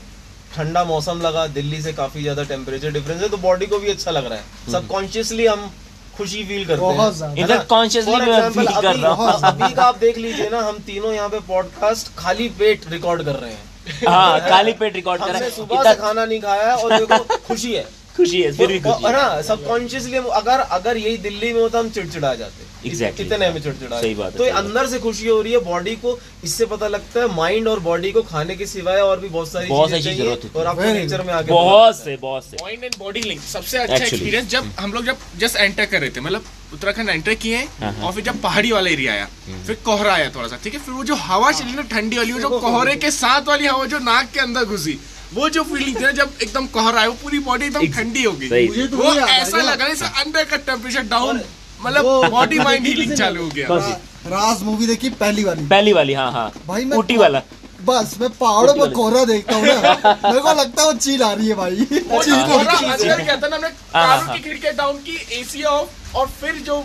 ठंडा 0.55 0.83
मौसम 0.83 1.21
लगा 1.21 1.45
दिल्ली 1.55 1.81
से 1.81 1.93
काफ़ी 1.93 2.21
ज़्यादा 2.21 2.43
टेम्परेचर 2.43 2.91
डिफरेंस 2.91 3.21
है 3.21 3.29
तो 3.29 3.37
बॉडी 3.37 3.65
को 3.65 3.79
भी 3.79 3.89
अच्छा 3.89 4.11
लग 4.11 4.25
रहा 4.25 4.37
है। 4.39 4.71
सबकॉन्शियसली 4.71 5.45
हम 5.45 5.71
खुशी 6.17 6.43
फील 6.43 6.65
करते 6.65 6.85
हैं 6.85 7.33
इधर 7.37 7.57
For 7.57 7.79
मैं 8.19 8.47
feel 8.49 8.71
कर 8.81 8.85
अभी- 8.85 9.03
रहा 9.03 9.11
हूँ। 9.13 9.31
अभी 9.43 9.73
का 9.73 9.83
आप 9.83 9.97
देख 9.97 10.17
लीजिए 10.17 10.49
ना 10.49 10.61
हम 10.61 10.77
तीनों 10.85 11.13
यहाँ 11.13 11.29
पे 11.29 11.39
पॉडकास्ट 11.39 12.15
खाली 12.17 12.49
पेट 12.59 12.89
रिकॉर्ड 12.89 13.23
कर 13.23 13.35
रहे 13.35 13.51
हैं। 13.51 13.66
हाँ 14.07 14.39
काली 14.49 14.73
पेट 14.81 14.95
रिकॉर्ड 14.95 15.21
कर। 15.21 15.29
हमने 15.29 15.49
सुबह 15.49 15.77
है 15.77 15.93
से 15.93 15.99
खाना 16.01 16.25
नहीं 16.25 16.39
खाया 16.41 16.71
है 16.71 16.75
और 16.83 16.97
देखो 16.99 17.23
खुशी 17.47 17.73
है। 17.73 17.83
खुशी 18.17 18.41
है 18.41 18.51
फिर 18.57 18.67
भी 18.67 18.79
खुशी 18.79 19.05
है। 19.05 19.11
ना 19.13 19.41
सबकॉन्शियसली 19.47 20.17
अगर 20.41 20.59
अगर 20.79 20.97
यही 20.97 21.17
दिल्ली 21.25 21.53
में 21.53 21.61
होता 21.61 21.79
हम 21.79 21.89
चिड़चिड़ा 21.89 22.33
जाते 22.35 22.65
Exactly. 22.87 23.17
कितने 23.17 23.49
में 23.49 23.61
चिड़चिड़ा 23.61 24.01
सही 24.01 24.13
बात 24.15 24.31
है, 24.31 24.37
तो 24.37 24.43
ये 24.45 24.49
अंदर 24.61 24.87
से 24.87 24.99
खुशी 24.99 25.27
हो 25.27 25.41
रही 25.41 25.53
है 25.53 25.59
बॉडी 25.65 25.95
को 26.03 26.17
इससे 26.43 26.65
पता 26.65 26.87
लगता 26.87 27.19
है 27.19 27.35
माइंड 27.35 27.67
और 27.67 27.79
बॉडी 27.87 28.11
को 28.11 28.21
खाने 28.23 28.55
के 28.55 28.65
सिवाय 28.67 29.01
और 29.01 29.19
भी 29.19 29.29
बहुत 29.29 29.51
सारी 29.51 29.67
बहुत 29.69 29.89
चीज़ें 29.89 30.01
सारी 30.03 30.15
ज़रूरत 30.17 30.45
है। 30.45 30.61
और 30.61 30.67
आपको 30.67 30.93
नेचर 30.93 31.21
में 31.23 31.33
आके 31.33 31.51
बहुत 31.51 31.97
से 31.97 32.15
बहुत 32.21 32.45
से। 32.45 32.57
पॉइंट 32.61 32.83
एंड 32.83 32.95
बॉडी 32.99 33.21
लिंक 33.21 33.41
सबसे 33.43 33.77
अच्छा 33.77 33.95
एक्सपीरियंस 33.95 34.47
जब 34.49 34.71
हम 34.79 34.93
लोग 34.93 35.05
जब 35.05 35.17
जस्ट 35.39 35.57
एंटर 35.57 35.85
कर 35.85 36.01
रहे 36.01 36.09
थे 36.09 36.21
मतलब 36.21 36.45
उत्तराखंड 36.73 37.09
एंटर 37.09 37.33
किए 37.35 37.57
हाँ, 37.57 37.91
हाँ। 37.91 38.05
और 38.05 38.13
फिर 38.13 38.23
जब 38.23 38.41
पहाड़ी 38.41 38.71
वाला 38.71 38.89
एरिया 38.89 39.13
आया 39.13 39.27
फिर 39.65 39.77
कोहरा 39.85 40.13
आया 40.13 40.29
थोड़ा 40.35 40.47
सा 40.47 40.57
ठीक 40.63 40.73
है? 40.73 40.79
फिर 40.79 40.93
वो 40.93 41.03
जो 41.03 41.15
हवा 41.17 41.51
चली 41.51 41.73
ना 41.73 41.81
ठंडी 41.91 42.17
वाली 42.17 42.33
वो 42.33 42.39
जो 42.39 42.59
कोहरे 42.59 42.95
के 42.95 43.11
साथ 43.13 43.47
वाली 43.47 43.67
हवा 43.67 43.85
जो 43.93 43.99
नाक 44.07 44.31
के 44.33 44.39
अंदर 44.39 44.65
घुसी 44.65 44.97
वो 45.33 45.47
जो 45.49 45.63
फीलिंग 45.63 45.95
थी 45.95 46.01
ना 46.01 46.11
जब 46.17 46.33
एकदम 46.43 46.65
कोहरा 46.73 47.01
है 47.01 47.07
वो 47.07 47.13
पूरी 47.21 47.39
बॉडी 47.45 47.65
एकदम 47.65 47.87
ठंडी 47.93 48.23
हो 48.23 48.31
गई। 48.33 48.67
तो 48.87 48.97
वो 48.97 49.13
ऐसा। 49.13 49.61
लगा 49.61 49.87
जैसे 49.87 50.05
अंदर 50.21 50.43
का 50.51 50.57
टेम्परेचर 50.67 51.01
डाउन 51.09 51.41
मतलब 51.81 52.29
बॉडी 52.31 52.59
माइंड 52.59 52.85
हीलिंग 52.87 53.13
चालू 53.17 53.43
हो 53.43 53.49
गया। 53.55 53.67
कौन 53.67 53.81
सी? 53.81 53.91
रा- 53.91 54.31
राज 54.31 54.63
मूवी 54.63 54.87
देखी 54.87 55.09
पहली 55.21 55.43
वाली। 55.43 55.65
पहली 55.67 55.93
वाली 55.93 56.13
हाँ 56.13 56.31
हाँ। 56.31 56.51
भाई 56.67 56.85
मैं 56.85 56.97
ऊटी 56.97 57.17
वाला। 57.17 57.41
बस 57.85 58.15
मैं 58.21 58.29
पहाड़ों 58.29 58.73
पर 58.73 58.89
कोहरा 58.93 59.23
देखता 59.25 59.55
हूँ 59.55 59.63
मेरे 59.63 60.39
को 60.39 60.53
लगता 60.53 60.81
है 60.81 60.87
वो 60.87 60.93
चील 60.93 61.23
आ 61.23 61.31
रही 61.33 61.47
है 61.47 61.55
भाई। 61.55 61.75
चील 61.85 62.33
है। 62.33 63.17
अंदर 63.17 63.41
था 63.43 63.47
ना 63.47 63.55
हमने 63.55 63.67
हाँ, 63.67 64.07
कारों 64.07 64.25
हाँ। 64.25 64.35
की 64.37 64.43
खिड़कियाँ 64.43 64.73
डाउन 64.75 64.97
की 64.97 65.17
एसी 65.39 65.63
ऑफ़ 65.63 66.15
और 66.17 66.27
फिर 66.41 66.55
जो 66.65 66.83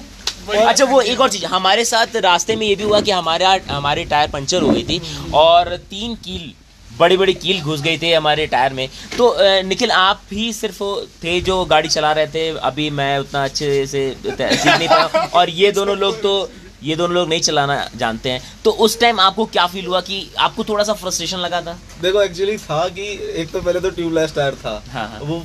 अच्छा 0.50 0.84
वो 0.84 1.00
एक 1.00 1.20
और 1.20 1.28
चीज़ 1.30 1.44
हमारे 1.46 1.84
साथ 1.84 2.16
रास्ते 2.22 2.54
में 2.56 2.66
ये 2.66 2.74
भी 2.76 2.84
हुआ 2.84 3.00
कि 3.00 3.10
हमारे 3.10 3.44
हमारे 3.70 4.04
टायर 4.04 4.30
पंचर 4.30 4.62
हो 4.62 4.70
गई 4.70 4.82
थी 4.84 5.00
और 5.34 5.76
तीन 5.90 6.14
कील 6.24 6.52
बड़ी 6.98 7.16
बड़ी 7.16 7.34
कील 7.34 7.60
घुस 7.62 7.82
गई 7.82 7.98
थी 7.98 8.12
हमारे 8.12 8.46
टायर 8.46 8.72
में। 8.72 8.88
तो 9.18 9.34
निखिल 9.68 9.90
आप 9.92 10.22
ही 10.32 10.52
सिर्फ़ 10.52 10.82
थे 11.24 11.40
जो 11.40 11.64
गाड़ी 11.64 11.88
चला 11.88 12.12
रहे 12.12 12.26
थे 12.26 12.48
अभी 12.60 12.88
मैं 12.92 13.18
उतना 13.18 13.44
अच्छे 13.44 13.86
से 13.86 14.10
सीख 14.22 14.66
नहीं 14.66 14.88
पाया। 14.88 15.28
और 15.34 15.50
ये 15.50 15.72
दोनों 15.72 15.96
लोग 15.98 16.20
तो 16.22 16.50
ये 16.82 16.94
दोनों 16.96 17.14
लोग 17.14 17.28
नहीं 17.28 17.40
चलाना 17.40 17.76
जानते 17.96 18.30
हैं। 18.30 18.42
तो 18.64 18.70
उस 18.84 18.98
टाइम 19.00 19.20
आपको 19.20 19.44
क्या 19.46 19.66
फील 19.66 19.86
हुआ 19.86 20.00
कि 20.00 20.26
आपको 20.38 20.64
थोड़ा 20.64 20.84
सा 20.84 20.92
फ्रस्ट्रेशन 20.92 21.38
लगा 21.38 21.60
था? 21.62 21.78
देखो 22.02 22.22
एक्चुअली 22.22 22.56
था 22.58 22.86
कि 22.88 23.02
एक 23.42 23.50
तो 23.52 23.60
पहले 23.60 23.80
तो 23.80 23.90
ट्यूबलेस 23.90 24.34
टायर 24.34 24.54
था। 24.54 24.82
हाँ, 24.92 25.08
हाँ। 25.08 25.20
वो 25.20 25.42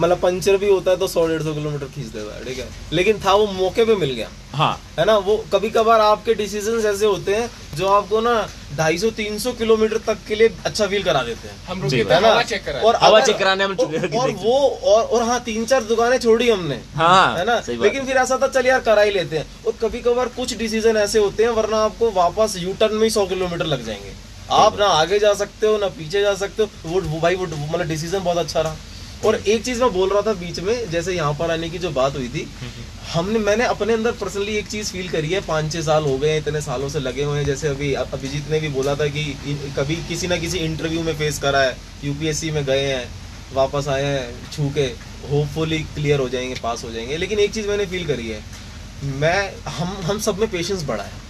मतलब 0.00 0.18
पंचर 0.20 0.56
भी 0.56 0.68
होता 0.68 0.90
है 0.90 0.96
तो 0.96 1.06
सौ 1.08 1.26
डेढ़ 1.26 1.42
सौ 1.42 1.52
किलोमीटर 1.54 1.86
खींच 1.86 2.06
देता 2.06 2.34
है 2.36 2.44
ठीक 2.44 2.58
है? 2.58 2.68
लेकिन 2.92 3.20
था 3.20 3.32
वो 3.34 3.46
मौके 3.52 3.84
पे 3.84 3.94
मिल 3.96 4.10
गया। 4.10 4.28
हाँ। 4.54 4.72
है 4.98 5.04
ना? 5.04 5.16
वो 5.18 5.36
कभी 5.52 5.70
कभार 5.70 6.00
आपके 6.00 6.34
डिसीज़न 6.34 6.86
ऐसे 6.86 7.06
होते 7.06 7.34
हैं 7.34 7.50
जो 7.76 7.86
आपको 7.88 8.20
ना 8.20 8.34
250 8.76 9.10
300 9.12 9.52
किलोमीटर 9.58 9.98
तक 10.06 10.18
के 10.28 10.34
लिए 10.34 10.50
अच्छा 10.66 10.86
फील 10.86 11.02
करा 11.02 11.22
देते 11.22 11.48
हैं। 11.48 11.56
हम 11.66 11.82
रुके 11.82 11.96
है 11.96 12.20
ना? 12.20 12.42
चेक 12.42 12.64
करा 12.64 12.80
और 12.80 12.96
हवा 12.96 13.20
check 13.20 13.38
कराने 13.38 13.64
हम 13.64 13.76
और, 13.80 14.08
और 14.16 14.30
वो 14.32 14.58
और 14.84 15.02
और 15.02 15.22
हाँ 15.22 15.40
तीन 15.44 15.64
चार 15.66 15.84
दुकानें 15.84 16.18
छोड़ी 16.18 16.50
हमने। 16.50 16.80
हाँ 16.94 17.36
है 17.38 17.44
ना? 17.44 17.60
लेकिन 17.70 18.06
फिर 18.06 18.16
ऐसा 18.16 18.38
था 18.42 18.48
चल 18.48 18.66
यार 18.66 18.80
करा 18.80 19.02
ही 19.02 19.10
लेते 19.10 19.38
हैं। 19.38 19.46
और 19.66 19.72
कभी 19.82 20.00
कभार 20.00 20.28
कुछ 20.36 20.56
डिसीज़न 20.56 20.96
ऐसे 20.96 21.18
होते 21.18 21.44
हैं 21.44 21.50
वरना 21.52 21.84
आपको 21.84 22.10
वापस 22.12 22.56
यू 22.58 22.72
टर्न 22.80 22.94
में 22.94 23.04
ही 23.04 23.10
सौ 23.10 23.26
किलोमीटर 23.26 23.66
लग 23.66 23.86
जाएँगे। 23.86 24.14
आप 24.54 24.78
ना 24.78 24.86
आगे 24.96 25.18
जा 25.18 25.32
सकते 25.34 25.66
हो 25.66 25.78
ना 25.78 25.86
पीछे 25.94 26.20
जा 26.22 26.34
सकते 26.34 26.62
हो। 26.62 26.90
वो 26.90 27.20
भाई 27.20 27.34
वो 27.34 27.46
मतलब 27.46 27.86
डिसीज़न 27.88 28.24
बहुत 28.24 28.38
अच्छा 28.38 28.60
रहा। 28.60 28.76
और 29.24 29.36
एक 29.36 29.64
चीज़ 29.64 29.82
मैं 29.82 29.92
बोल 29.92 30.10
रहा 30.10 30.22
था 30.22 30.32
बीच 30.32 30.58
में 30.60 30.90
जैसे 30.90 31.12
यहाँ 31.12 31.32
पर 31.34 31.50
आने 31.50 31.68
की 31.70 31.78
जो 31.78 31.90
बात 31.90 32.16
हुई 32.16 32.28
थी 32.28 32.46
हमने 33.12 33.38
मैंने 33.38 33.64
अपने 33.64 33.92
अंदर 33.92 34.12
पर्सनली 34.12 34.56
एक 34.56 34.66
चीज़ 34.66 34.92
फील 34.92 35.08
करी 35.08 35.28
है 35.28 35.40
पाँच 35.40 35.72
छह 35.72 35.82
साल 35.82 36.04
हो 36.04 36.16
गए 36.18 36.30
हैं 36.30 36.38
इतने 36.38 36.60
सालों 36.60 36.88
से 36.88 37.00
लगे 37.00 37.24
हुए 37.24 37.38
हैं 37.38 37.44
जैसे 37.46 37.68
अभी 37.68 37.92
अभिजीत 37.94 38.50
ने 38.50 38.60
भी 38.60 38.68
बोला 38.68 38.94
था 38.94 39.06
कि 39.06 39.24
कभी 39.76 39.96
किसी 40.08 40.26
ना 40.26 40.36
किसी 40.36 40.58
इंटरव्यू 40.58 41.02
में 41.02 41.14
फेस 41.18 41.38
करा 41.38 41.60
है 41.60 41.76
यूपीएससी 42.04 42.50
में 42.50 42.64
गए 42.64 42.86
हैं 42.86 43.08
वापस 43.54 43.88
आए 43.88 44.04
हैं 44.04 44.50
छू 44.52 44.68
के 44.74 44.86
होपफुली 45.30 45.78
क्लियर 45.94 46.20
हो 46.20 46.28
जाएँगे 46.28 46.54
पास 46.62 46.84
हो 46.84 46.90
जाएँगे 46.92 47.16
लेकिन 47.16 47.38
एक 47.38 47.52
चीज़ 47.54 47.68
मैंने 47.68 47.86
फील 47.86 48.06
करी 48.06 48.28
है 48.28 48.40
मैं 49.20 49.70
हम 49.70 49.96
हम 50.04 50.18
सब 50.18 50.38
में 50.38 50.50
पेशेंस 50.50 50.82
बढ़ा 50.84 51.04
है। 51.04 51.24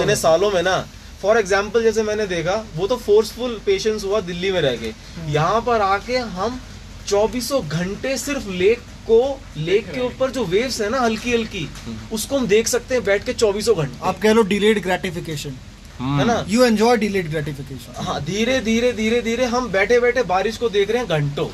इतने 0.00 0.16
सालों 0.16 0.50
में 0.50 0.62
ना 0.62 0.76
फॉर 1.22 1.38
एग्ज़ाम्पल 1.38 1.82
जैसे 1.82 2.02
मैंने 2.02 2.26
देखा 2.26 2.54
वो 2.76 2.86
तो 2.86 2.96
फोर्सफुल 2.96 3.60
पेशेंस 3.66 4.04
हुआ 4.04 4.20
दिल्ली 4.20 4.50
में 4.52 4.60
रह 4.60 4.76
के 4.76 4.92
यहाँ 5.32 5.60
पर 5.60 5.80
आके 5.80 6.16
हम 6.16 6.60
चौबीसों 7.08 7.60
घंटे 7.68 8.16
सिर्फ़ 8.18 8.48
लेक 8.50 8.80
को 9.06 9.18
लेक 9.58 9.90
के 9.92 10.00
ऊपर 10.00 10.30
जो 10.30 10.44
वेव्स 10.46 10.80
है 10.80 10.88
ना 10.90 11.00
हल्की 11.00 11.32
हल्की 11.32 11.68
उसको 12.12 12.38
हम 12.38 12.46
देख 12.46 12.68
सकते 12.68 12.94
हैं 12.94 13.04
बैठ 13.04 13.24
के 13.26 13.32
चौबीसों 13.34 13.76
घंटे। 13.76 13.98
आप 14.08 14.18
कह 14.18 14.32
लो 14.32 14.42
डिलेड 14.44 14.82
ग्रेटिफिकेशन 14.82 15.54
है 16.00 16.24
ना? 16.24 16.44
यू 16.48 16.64
एंजॉय 16.64 16.96
डिलेड 16.96 17.28
ग्रेटिफिकेशन 17.30 18.04
हाँ 18.04 18.20
धीरे 18.24 18.60
धीरे 18.60 18.92
धीरे 18.92 19.20
धीरे 19.22 19.44
हम 19.46 19.68
बैठे 19.72 20.00
बैठे 20.00 20.22
बारिश 20.28 20.56
को 20.56 20.68
देख 20.68 20.90
रहे 20.90 21.02
हैं 21.02 21.08
घंटों। 21.10 21.48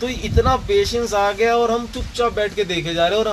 तो 0.00 0.08
इतना 0.08 0.56
पेशेंस 0.68 1.14
आ 1.14 1.30
गया 1.32 1.56
और 1.56 1.70
हम 1.70 1.86
चुपचाप 1.94 2.34
बैठ 2.34 2.54
के 2.54 2.64
देखे 2.64 2.94
जा 2.94 3.06
रहे 3.06 3.18
हैं 3.18 3.26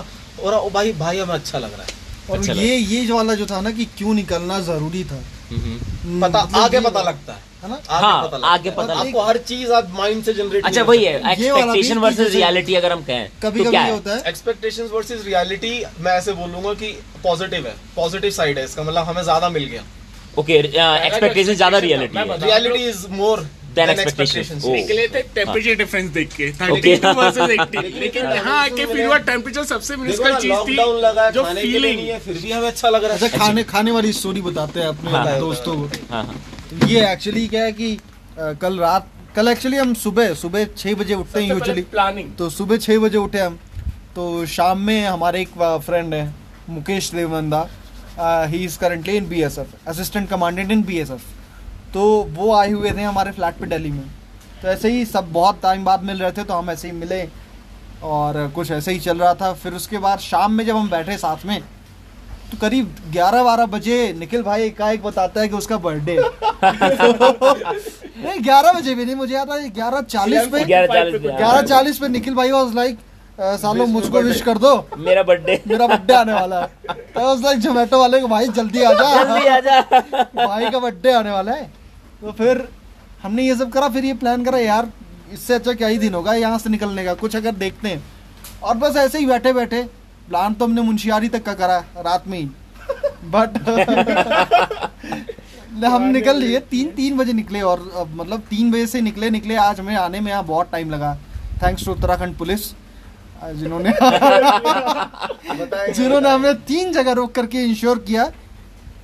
और 0.43 0.53
और 0.53 0.69
भाई 0.71 0.93
भाई 0.93 1.17
हमें 1.19 1.33
अच्छा 1.33 1.59
लग 1.59 1.73
रहा 1.73 1.83
है। 1.83 2.03
और 2.29 2.37
अच्छा 2.37 2.53
ये 2.53 2.75
ये 2.75 3.05
जो 3.05 3.15
वाला 3.15 3.33
जो 3.35 3.45
था 3.45 3.61
ना 3.61 3.71
कि 3.71 3.85
क्यों 3.97 4.13
निकलना 4.13 4.59
ज़रूरी 4.61 5.03
था। 5.03 5.21
हम्म। 5.49 6.21
पता 6.21 6.43
मतलब 6.43 6.55
आगे 6.55 6.79
पता 6.79 7.01
लगता 7.01 7.33
है। 7.33 7.39
ना? 7.67 7.75
आगे 7.89 8.05
हाँ, 8.05 8.27
पता 8.27 8.47
आगे 8.47 8.71
पता 8.71 8.93
आपको 8.95 9.21
हर 9.23 9.37
चीज़ 9.49 9.71
आप 9.73 9.91
माइंड 9.95 10.23
से 10.23 10.33
जनरेट 10.33 10.65
अच्छा 10.65 10.83
वही 10.83 11.03
है 11.03 11.15
एक्सपेक्टेशन 11.31 11.97
वर्सेस 11.97 12.33
रियलिटी 12.35 12.75
अगर 12.75 12.91
हम 12.91 13.03
कहें 13.03 13.27
कभी 13.43 13.59
तो 13.59 13.63
कभी 13.63 13.71
क्या 13.71 13.85
होता 13.85 14.15
है। 14.15 14.21
एक्सपेक्टेशंस 14.27 14.91
वर्सेस 14.91 15.25
रियलिटी 15.25 15.73
मैं 15.99 16.17
ऐसे 16.17 16.33
बोलूँगा 16.35 16.73
कि 16.75 16.91
पॉजिटिव 17.23 17.67
है। 17.67 17.75
पॉजिटिव 17.95 18.31
साइड 18.31 18.57
है 18.57 18.65
इसका 18.65 18.83
मतलब 18.83 19.05
हमें 19.05 19.21
ज़्यादा 19.23 19.49
मिल 19.49 19.65
गया। 19.65 19.83
ओके 20.37 20.53
एक्सपेक्टेशन 20.53 21.51
uh, 21.51 21.57
ज़्यादा 21.57 21.77
रियलिटी 21.79 22.17
है। 22.17 22.37
Reality 22.39 22.83
is 22.85 23.05
more 23.11 23.45
than. 23.75 23.89
Expectations. 23.89 24.65
निकले 24.65 25.07
थे 25.07 25.21
टेम्परेचर 25.35 25.75
डिफरेंस 25.75 26.09
देख 26.11 26.29
के 26.35 26.51
Okay. 26.51 26.81
32 26.83 27.15
वर्सेस 27.17 27.49
80 27.59 27.99
लेकिन 27.99 28.25
हाँ, 28.25 28.35
यहाँ 28.35 28.63
आके 28.63 28.85
फिर 28.85 29.17
टेम्परेचर 29.25 29.63
सबसे 29.65 29.95
मिनिस्कल 29.95 30.35
चीज़ 30.35 30.51
थी 30.67 30.75
लॉकडाउन 30.75 30.99
लगा 31.01 31.29
जो 31.31 31.43
फीलिंग 31.45 31.99
है 32.01 32.19
फिर 32.19 32.37
भी 32.37 32.51
हमें 32.51 32.67
अच्छा 32.67 32.89
लग 32.89 33.03
रहा 33.03 33.13
अच्छा 33.13 33.25
है 33.27 33.37
खाने 33.37 33.63
खाने 33.65 33.91
वाली 33.91 34.13
स्टोरी 34.13 34.41
बताते 34.41 34.79
हैं 34.79 34.87
अपने 34.87 35.11
हाँ। 35.11 35.39
दोस्तों 35.39 35.75
को। 35.77 35.89
हाँ 36.11 36.23
हाँ। 36.23 36.35
ये 36.83 37.11
एक्चुअली 37.11 37.47
क्या 37.47 37.63
है 37.63 37.71
कि 37.71 37.95
अ, 37.95 38.51
कल 38.61 38.77
रात 38.79 39.07
कल 39.35 39.47
एक्चुअली 39.47 39.77
हम 39.77 39.93
सुबह 39.93 40.33
सुबह 40.33 40.65
छः 40.77 40.95
बजे 40.95 41.13
उठते 41.13 41.41
हैं 41.41 41.49
यूजुअली 41.49 41.81
प्लानिंग 41.83 42.33
तो 42.37 42.49
सुबह 42.49 42.77
छः 42.77 42.99
बजे 42.99 43.17
उठे 43.17 43.39
हम। 43.39 43.57
तो 44.15 44.45
शाम 44.45 44.79
में 44.79 45.05
हमारे 45.05 45.41
एक 45.41 45.81
फ्रेंड 45.85 46.13
है 46.13 46.33
Mukesh 46.69 47.09
Devnanda. 47.11 47.67
He 48.49 48.63
is 48.65 48.77
currently 48.79 49.15
in 49.17 49.27
BSF 49.29 49.87
assistant 49.87 50.29
commandant 50.29 50.71
in 50.71 50.83
BSF 50.83 51.21
तो 51.93 52.03
वो 52.31 52.53
आए 52.55 52.71
हुए 52.71 52.91
थे 52.91 53.01
हमारे 53.01 53.31
फ्लैट 53.31 53.57
पे 53.57 53.65
दिल्ली 53.67 53.91
में। 53.91 54.07
तो 54.61 54.67
ऐसे 54.67 54.91
ही 54.91 55.05
सब 55.05 55.31
बहुत 55.33 55.59
टाइम 55.63 55.85
बाद 55.85 56.03
मिल 56.03 56.19
रहे 56.19 56.31
थे 56.31 56.43
तो 56.43 56.53
हम 56.53 56.69
ऐसे 56.69 56.87
ही 56.87 56.93
मिले। 56.95 57.23
और 58.03 58.47
कुछ 58.55 58.71
ऐसे 58.71 58.91
ही 58.91 58.99
चल 58.99 59.17
रहा 59.17 59.33
था। 59.33 59.53
फिर 59.53 59.73
उसके 59.73 59.97
बाद 59.97 60.19
शाम 60.19 60.51
में 60.51 60.65
जब 60.65 60.75
हम 60.75 60.89
बैठे 60.89 61.17
साथ 61.17 61.45
में 61.45 61.61
तो 62.51 62.57
करीब 62.61 62.95
11-12 63.13 63.65
बजे 63.69 63.97
निखिल 64.19 64.41
भाई 64.43 64.63
एकाएक 64.63 65.03
बताता 65.03 65.41
है 65.41 65.47
कि 65.47 65.55
उसका 65.55 65.77
बर्थडे 65.77 66.15
नहीं 68.15 68.39
11 68.41 68.75
बजे 68.75 68.95
भी 68.95 69.05
नहीं 69.05 69.15
मुझे 69.15 69.33
याद 69.33 69.51
है 69.51 69.69
ग्यारह 69.69 70.01
चालीस 70.03 70.47
पे 70.47 70.63
ग्यारह 70.65 71.61
चालीस 71.63 71.97
पे, 71.97 72.07
निखिल 72.07 72.35
भाई 72.35 72.51
वाज 72.51 72.75
लाइक 72.75 72.97
सालों 73.61 73.85
मुझको 73.87 74.21
विश 74.21 74.41
कर 74.41 74.57
दो। 74.57 74.69
मेरा 74.97 75.23
बर्थडे। 75.23 75.61
मेरा 75.67 75.87
बर्थडे 75.87 76.13
आने 76.13 76.33
वाला 76.33 76.59
है। 76.61 76.67
तो 76.87 77.21
वाज 77.21 77.41
लाइक 77.43 77.59
जोमेटो 77.59 77.99
वाले 77.99 78.19
को 78.21 78.27
भाई 78.27 78.47
जल्दी 78.47 78.83
आ 78.83 78.93
जा। 78.93 79.23
जल्दी 79.23 79.47
आजा 79.47 79.81
भाई 80.35 80.69
का 80.69 80.79
बर्थडे 80.79 81.11
आने 81.13 81.31
वाला 81.31 81.51
है। 81.51 81.65
तो 82.21 82.31
फिर 82.31 82.67
हमने 83.23 83.43
ये 83.43 83.55
सब 83.55 83.71
करा 83.71 83.89
फिर 83.89 84.05
ये 84.05 84.13
प्लान 84.23 84.43
करा 84.45 84.57
यार 84.59 84.87
इससे 85.33 85.53
अच्छा 85.53 85.73
क्या 85.73 85.87
ही 85.87 85.97
दिन 85.97 86.13
होगा 86.13 86.33
यहाँ 86.35 86.59
से 86.59 86.69
निकलने 86.69 87.05
का 87.05 87.13
कुछ 87.15 87.35
अगर 87.35 87.51
देखते 87.55 87.87
हैं। 87.87 88.03
और 88.63 88.77
बस 88.77 88.95
ऐसे 88.97 89.19
ही 89.19 89.25
बैठे 89.25 89.53
बैठे 89.53 89.83
प्लान 90.27 90.53
तो 90.53 90.65
हमने 90.65 90.81
मुंशियारी 90.81 91.27
तक 91.29 91.43
का 91.45 91.53
करा 91.53 91.77
रात 92.05 92.27
में 92.27 92.37
ही। 92.39 92.45
बट 93.33 93.57
हम 95.85 96.03
निकल 96.11 96.37
लिए 96.39 96.59
तीन 96.71 96.89
तीन 96.95 97.17
बजे 97.17 97.33
निकले 97.33 97.61
और 97.61 97.79
मतलब 98.15 98.39
तीन 98.49 98.71
बजे 98.71 98.85
से 98.87 99.01
निकले 99.01 99.29
निकले 99.29 99.55
आज 99.63 99.79
हमें 99.79 99.95
आने 99.95 100.19
में 100.19 100.31
यहाँ 100.31 100.43
बहुत 100.45 100.71
टाइम 100.71 100.89
लगा। 100.91 101.13
थैंक्स 101.63 101.85
टू 101.85 101.91
उत्तराखंड 101.91 102.35
पुलिस 102.37 102.71
जिन्होंने 103.59 103.91
जिन्होंने 105.93 106.29
हमें 106.29 106.55
तीन 106.67 106.91
जगह 106.93 107.11
रोक 107.13 107.31
करके 107.35 107.63
इंश्योर 107.63 107.99
किया 108.07 108.25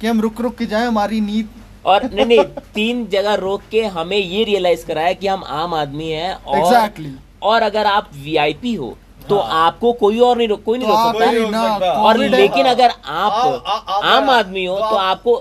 कि 0.01 0.07
हम 0.07 0.21
रुक 0.21 0.41
रुक 0.41 0.55
के 0.57 0.65
जाए 0.65 0.85
हमारी 0.85 1.19
नींद। 1.21 1.49
और 1.85 2.03
नहीं 2.03 2.25
नहीं 2.25 2.43
तीन 2.73 3.05
जगह 3.11 3.33
रोक 3.43 3.61
के 3.71 3.83
हमें 3.97 4.17
ये 4.17 4.43
रियलाइज़ 4.43 4.85
कराया 4.85 5.13
कि 5.13 5.27
हम 5.27 5.43
आम 5.59 5.73
आदमी 5.73 6.09
हैं 6.09 6.33
और 6.33 6.59
Exactly. 6.59 7.11
और 7.43 7.61
अगर 7.61 7.85
आप 7.85 8.09
वीआईपी 8.23 8.73
हो 8.75 8.97
तो 9.29 9.37
आपको 9.37 9.91
कोई 9.93 10.19
और 10.19 10.37
नहीं 10.37 10.47
रोक 10.47 10.63
कोई 10.63 10.77
नहीं 10.77 10.87
रोक 10.87 10.97
सकता। 10.97 11.91
और 11.91 12.21
है। 12.21 12.27
लेकिन 12.29 12.65
अगर 12.65 12.91
आप 13.05 13.63
आ- 13.67 13.99
आम 14.15 14.29
आदमी 14.29 14.65
हो 14.65 14.75
तो 14.75 14.89
तो 14.89 14.95
आपको 14.95 15.35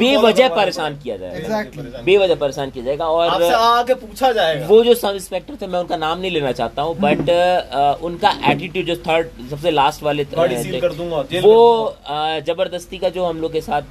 बेवजह 0.00 0.48
परेशान 0.48 0.98
किया 1.02 1.16
जाएगा। 1.16 1.62
बेवजह 2.04 2.34
परेशान। 2.34 2.70
किया 2.70 2.84
जाएगा 2.84 3.06
और 3.06 3.42
आके 3.54 3.94
पूछा 3.94 4.30
जाएगा। 4.32 4.66
वो 4.66 4.82
जो 4.84 4.94
सब 4.94 5.14
इंस्पेक्टर 5.14 5.56
थे 5.62 5.66
मैं 5.66 5.78
उनका 5.80 5.96
नाम 5.96 6.18
नहीं 6.20 6.30
लेना 6.30 6.52
चाहता 6.52 6.82
हूँ 6.82 6.96
बट 7.00 7.30
उनका 8.02 8.34
एटीट्यूड 8.50 8.86
जो 8.86 8.96
थर्ड 9.08 9.28
सबसे 9.50 9.70
लास्ट 9.70 10.02
वाले 10.02 10.24
वो 11.44 11.56
ज़बरदस्ती 12.46 12.98
का 12.98 13.08
जो 13.08 13.24
हम 13.24 13.40
लोग 13.40 13.52
के 13.52 13.60
साथ 13.60 13.82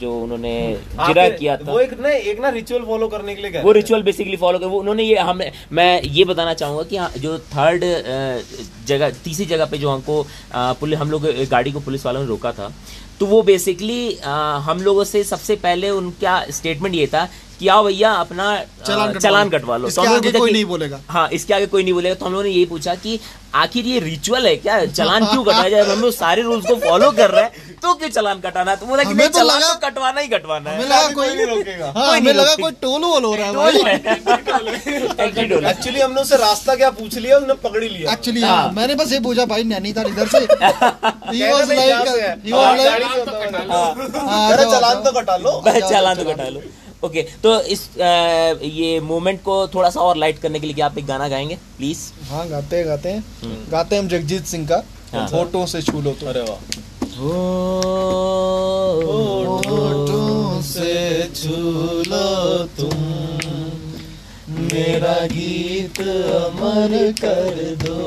जो 0.00 0.12
उन्होंने 0.12 0.52
जिरा 0.92 1.28
किया 1.28 1.56
था। 1.56 1.72
वो 1.72 1.78
एक 1.80 1.92
ना 2.00 2.10
एक 2.30 2.40
ना 2.40 2.48
रिचुअल 2.48 2.82
फॉलो 2.82 3.08
करने 3.08 3.34
के 3.34 3.42
लिए 3.42 3.62
वो 3.62 3.72
रिचुअल 3.72 4.02
बेसिकली 4.02 4.36
फॉलो 4.36 4.58
कर 4.58 4.66
वो 4.66 4.78
उन्होंने 4.80 5.02
ये 5.02 5.16
हमें 5.28 5.50
मैं 5.72 6.00
ये 6.02 6.24
बताना 6.24 6.54
चाहूँगा 6.54 6.82
कि 6.82 6.96
हाँ, 6.96 7.10
जो 7.18 7.38
थर्ड 7.38 7.84
जगह, 8.86 9.10
तीसरी 9.24 9.44
जगह 9.46 9.64
पे 9.64 9.78
जो 9.78 9.90
हमको 9.90 10.26
पुलिस 10.54 10.98
हम 10.98 11.10
लोग 11.10 11.26
गाड़ी 11.50 11.72
को 11.72 11.80
पुलिस 11.80 12.06
वालों 12.06 12.20
ने 12.20 12.26
रोका 12.26 12.52
था। 12.52 12.72
तो 13.20 13.26
वो 13.26 13.42
बेसिकली 13.42 14.14
हम 14.62 14.80
लोगों 14.80 15.04
से 15.04 15.22
सबसे 15.24 15.56
पहले 15.56 15.90
उनका 15.90 16.44
स्टेटमेंट 16.50 16.94
ये 16.94 17.06
था 17.06 17.28
कि 17.58 17.68
आओ 17.68 17.84
भैया 17.84 18.12
अपना 18.12 18.46
चलान, 18.86 19.18
चालान 19.18 19.48
कटवा 19.50 19.76
लो। 19.76 19.88
इसके 19.88 20.06
हम 20.06 20.14
लोगों 20.14 20.38
कोई 20.38 20.52
नहीं 20.52 20.64
बोलेगा। 20.64 21.00
हाँ 21.08 21.28
इसके 21.32 21.54
आगे 21.54 21.66
कोई 21.66 21.82
नहीं 21.82 21.94
बोलेगा। 21.94 22.14
तो 22.14 22.26
हम 22.26 22.32
लोगों 22.32 22.44
ने 22.44 22.50
यही 22.50 22.64
पूछा 22.66 22.94
कि 22.94 23.18
आखिर 23.54 23.84
ये 23.86 24.00
रिचुअल 24.00 24.46
है 24.46 24.56
क्या? 24.56 24.84
चालान 24.86 25.24
क्यों 25.30 25.44
कटवाया 25.44 25.68
जाए? 25.68 25.82
हम 25.86 26.00
लोग 26.00 26.12
सारे 26.12 26.42
रूल्स 26.42 26.66
को 26.66 26.74
फॉलो 26.80 27.10
कर 27.10 27.30
रहे 27.30 27.44
हैं। 27.44 27.78
तो 27.82 27.94
क्यों 27.94 28.08
चालान 28.10 28.40
कटाना? 28.40 28.74
तो 28.74 28.86
बोला 28.86 29.04
कि 29.04 29.14
नहीं 29.14 29.28
तो 29.28 29.38
चालान 29.38 29.60
तो 29.62 29.74
कटवाना 29.86 30.20
ही 30.20 30.28
कटवाना 30.28 30.70
है। 30.70 30.84
लगा 30.84 31.08
कोई 31.12 31.34
नहीं 31.34 31.46
रोकेगा। 31.46 31.92
हाँ 31.96 32.16
हमें 32.16 32.32
लगा 32.32 32.54
कोई 32.54 32.72
टोल 32.82 33.02
वोल 33.04 33.24
हो 33.24 33.34
रहा 33.34 33.46
है। 33.46 33.52
भाई 33.54 33.74
एक्चुअली 35.68 36.00
हमने 36.00 36.20
उससे 36.20 36.36
रास्ता 36.36 36.74
क्या 36.74 36.90
पूछ 37.00 37.16
लिया 37.16 37.38
उसने 37.38 37.54
पकड़ 37.64 37.84
लिया। 37.84 38.12
एक्चुअली 38.12 38.42
हाँ। 38.42 38.70
मैंने 38.76 38.94
बस 38.94 39.12
ये 39.12 39.20
पूछा 39.20 39.44
भाई 39.46 39.64
नैनीताल 39.64 40.06
इधर 40.06 40.26
से? 40.28 40.46
चालान। 44.66 45.02
तो 45.02 45.12
कटा 45.12 45.36
लो। 45.36 45.62
चालान 45.88 46.16
तो 46.16 46.24
कटा 46.24 46.48
लो। 46.48 46.60
ओके 47.04 47.22
तो 47.42 47.60
इस 47.60 47.80
अ, 47.98 48.58
ये 48.62 49.00
मोमेंट 49.00 49.42
को 49.42 49.66
थोड़ा 49.68 49.90
सा 49.90 50.00
और 50.00 50.16
लाइट 50.16 50.38
करने 50.38 50.60
के 50.60 50.66
लिए 50.66 50.82
आप 50.84 50.98
एक 50.98 51.06
गाना 51.06 51.28
गाएँगे 51.28 51.54
प्लीज़ 51.76 51.98
हाँ 52.30 52.48
गाते 52.48 52.76
हैं 52.76 52.86
गाते 52.86 53.08
हैं। 53.08 53.24
गाते 53.70 53.96
हैं 53.96 54.02
हम 54.02 54.08
जगजीत 54.08 54.44
सिंह 54.46 54.66
का। 54.68 54.82
हाँ। 55.12 55.26
फ़ोटो 55.28 55.66
से 55.66 55.82
छू 55.82 56.00
लो 56.00 56.12
तो। 56.20 56.26
अरे 56.26 56.40
वाह। 56.40 56.58
फ़ोटो 59.66 60.62
से 60.62 60.94
छू 61.34 61.56
लो 62.10 62.64
तुम। 62.78 63.04
मेरा 64.62 65.14
गीत 65.26 66.00
अमर 66.00 67.12
कर 67.20 67.74
दो। 67.84 67.98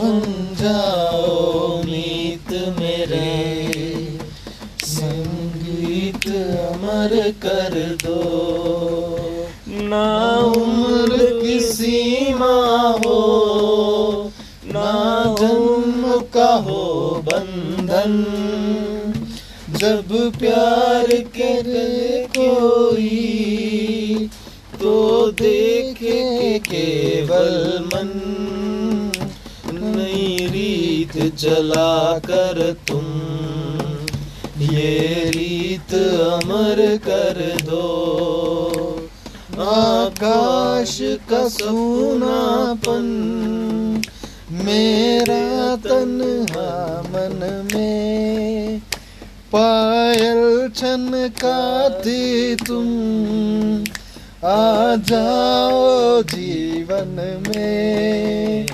बन 0.00 0.20
जाओ 0.60 1.82
मीत 1.84 2.52
मेरे। 2.78 3.28
अमर 6.94 7.32
कर 7.42 7.74
दो। 8.02 8.18
ना 9.84 10.06
उम्र 10.56 11.16
की 11.40 11.58
सीमा 11.60 12.56
हो, 12.98 13.20
ना 14.66 14.92
जन्म 15.40 16.04
का 16.34 16.52
हो 16.66 16.84
बंधन। 17.24 18.14
जब 19.78 20.12
प्यार 20.38 21.06
करे 21.36 22.26
कोई 22.38 23.08
तो 24.80 24.96
देखे 25.32 26.58
केवल 26.68 27.52
मन 27.84 28.10
नई 29.74 30.46
रीत 30.46 31.16
चला 31.36 32.18
कर 32.26 32.62
तुम। 32.88 33.06
ये 34.64 35.24
रीत 35.30 35.94
अमर 36.20 36.96
कर 36.96 37.56
दो। 37.62 37.84
आकाश 39.60 40.98
का 41.02 41.48
सूनापन, 41.48 43.04
मेरा 44.52 45.76
तन्हा 45.76 47.02
मन 47.02 47.68
में। 47.74 48.78
पायल 49.52 50.68
छन 50.68 51.10
छनकाती 51.10 52.56
तुम, 52.56 52.86
आ 54.48 54.96
जाओ 54.96 56.22
जीवन 56.22 57.42
में। 57.48 58.66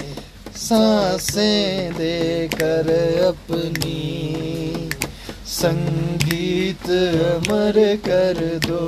साँसें 0.57 1.93
देकर 1.93 2.89
अपनी 3.29 4.30
संगीत 5.61 6.87
अमर 6.91 7.77
कर 8.05 8.39
दो। 8.67 8.85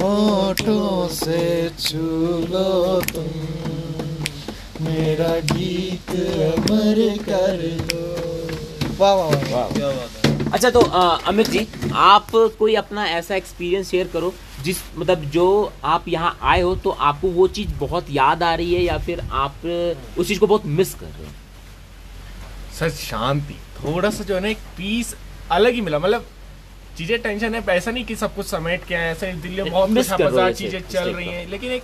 होठों 0.00 1.08
से 1.14 1.70
छू 1.78 1.98
लो 2.50 3.00
तुम। 3.04 4.84
मेरा 4.86 5.32
गीत 5.48 6.10
अमर 6.10 7.00
कर 7.22 7.58
दो। 7.82 8.04
वाह 9.00 9.14
वाह 9.14 9.30
वाह 9.52 9.66
वाह। 9.78 10.52
अच्छा 10.52 10.70
तो 10.70 10.80
अमित 10.80 11.50
जी, 11.50 11.66
आप 11.92 12.30
कोई 12.58 12.74
अपना 12.74 13.06
ऐसा 13.08 13.34
एक्सपीरियंस 13.36 13.90
शेयर 13.90 14.08
करो, 14.08 14.32
जिस 14.64 14.82
मतलब 14.96 15.24
जो 15.30 15.72
आप 15.84 16.04
यहाँ 16.08 16.38
आए 16.42 16.60
हो 16.60 16.74
तो 16.76 16.90
आपको 16.90 17.28
वो 17.30 17.48
चीज़ 17.48 17.74
बहुत 17.80 18.06
याद 18.10 18.42
आ 18.42 18.54
रही 18.54 18.74
है 18.74 18.82
या 18.84 18.98
फिर 18.98 19.20
आप 19.32 19.66
उस 20.18 20.28
चीज़ 20.28 20.40
को 20.40 20.46
बहुत 20.46 20.66
मिस 20.78 20.94
कर 20.94 21.06
रहे 21.06 21.26
हो? 21.26 21.32
सर 22.78 22.90
शांति। 22.90 23.54
थोड़ा 23.76 24.10
सा 24.10 24.24
जो 24.24 24.34
है 24.34 24.40
ना 24.40 24.48
एक 24.48 24.58
पीस 24.76 25.14
अलग 25.52 25.74
ही 25.74 25.80
मिला। 25.80 25.98
मतलब 25.98 26.26
चीज़ें 26.98 27.20
टेंशन 27.22 27.54
है 27.54 27.62
ऐसा 27.68 27.90
नहीं 27.90 28.04
कि 28.04 28.16
सब 28.16 28.34
कुछ 28.34 28.46
समेट 28.46 28.84
के 28.84 28.94
आए 28.94 29.10
ऐसा 29.10 29.32
दिल्ली 29.32 29.62
में 29.62 29.70
बहुत 29.72 29.88
कुछ 29.88 30.10
हज़ारों 30.12 30.30
जैसे, 30.36 30.54
चीज़ें 30.54 30.80
चल 30.90 31.08
रही 31.10 31.28
हैं। 31.28 31.46
लेकिन 31.50 31.72
एक 31.72 31.82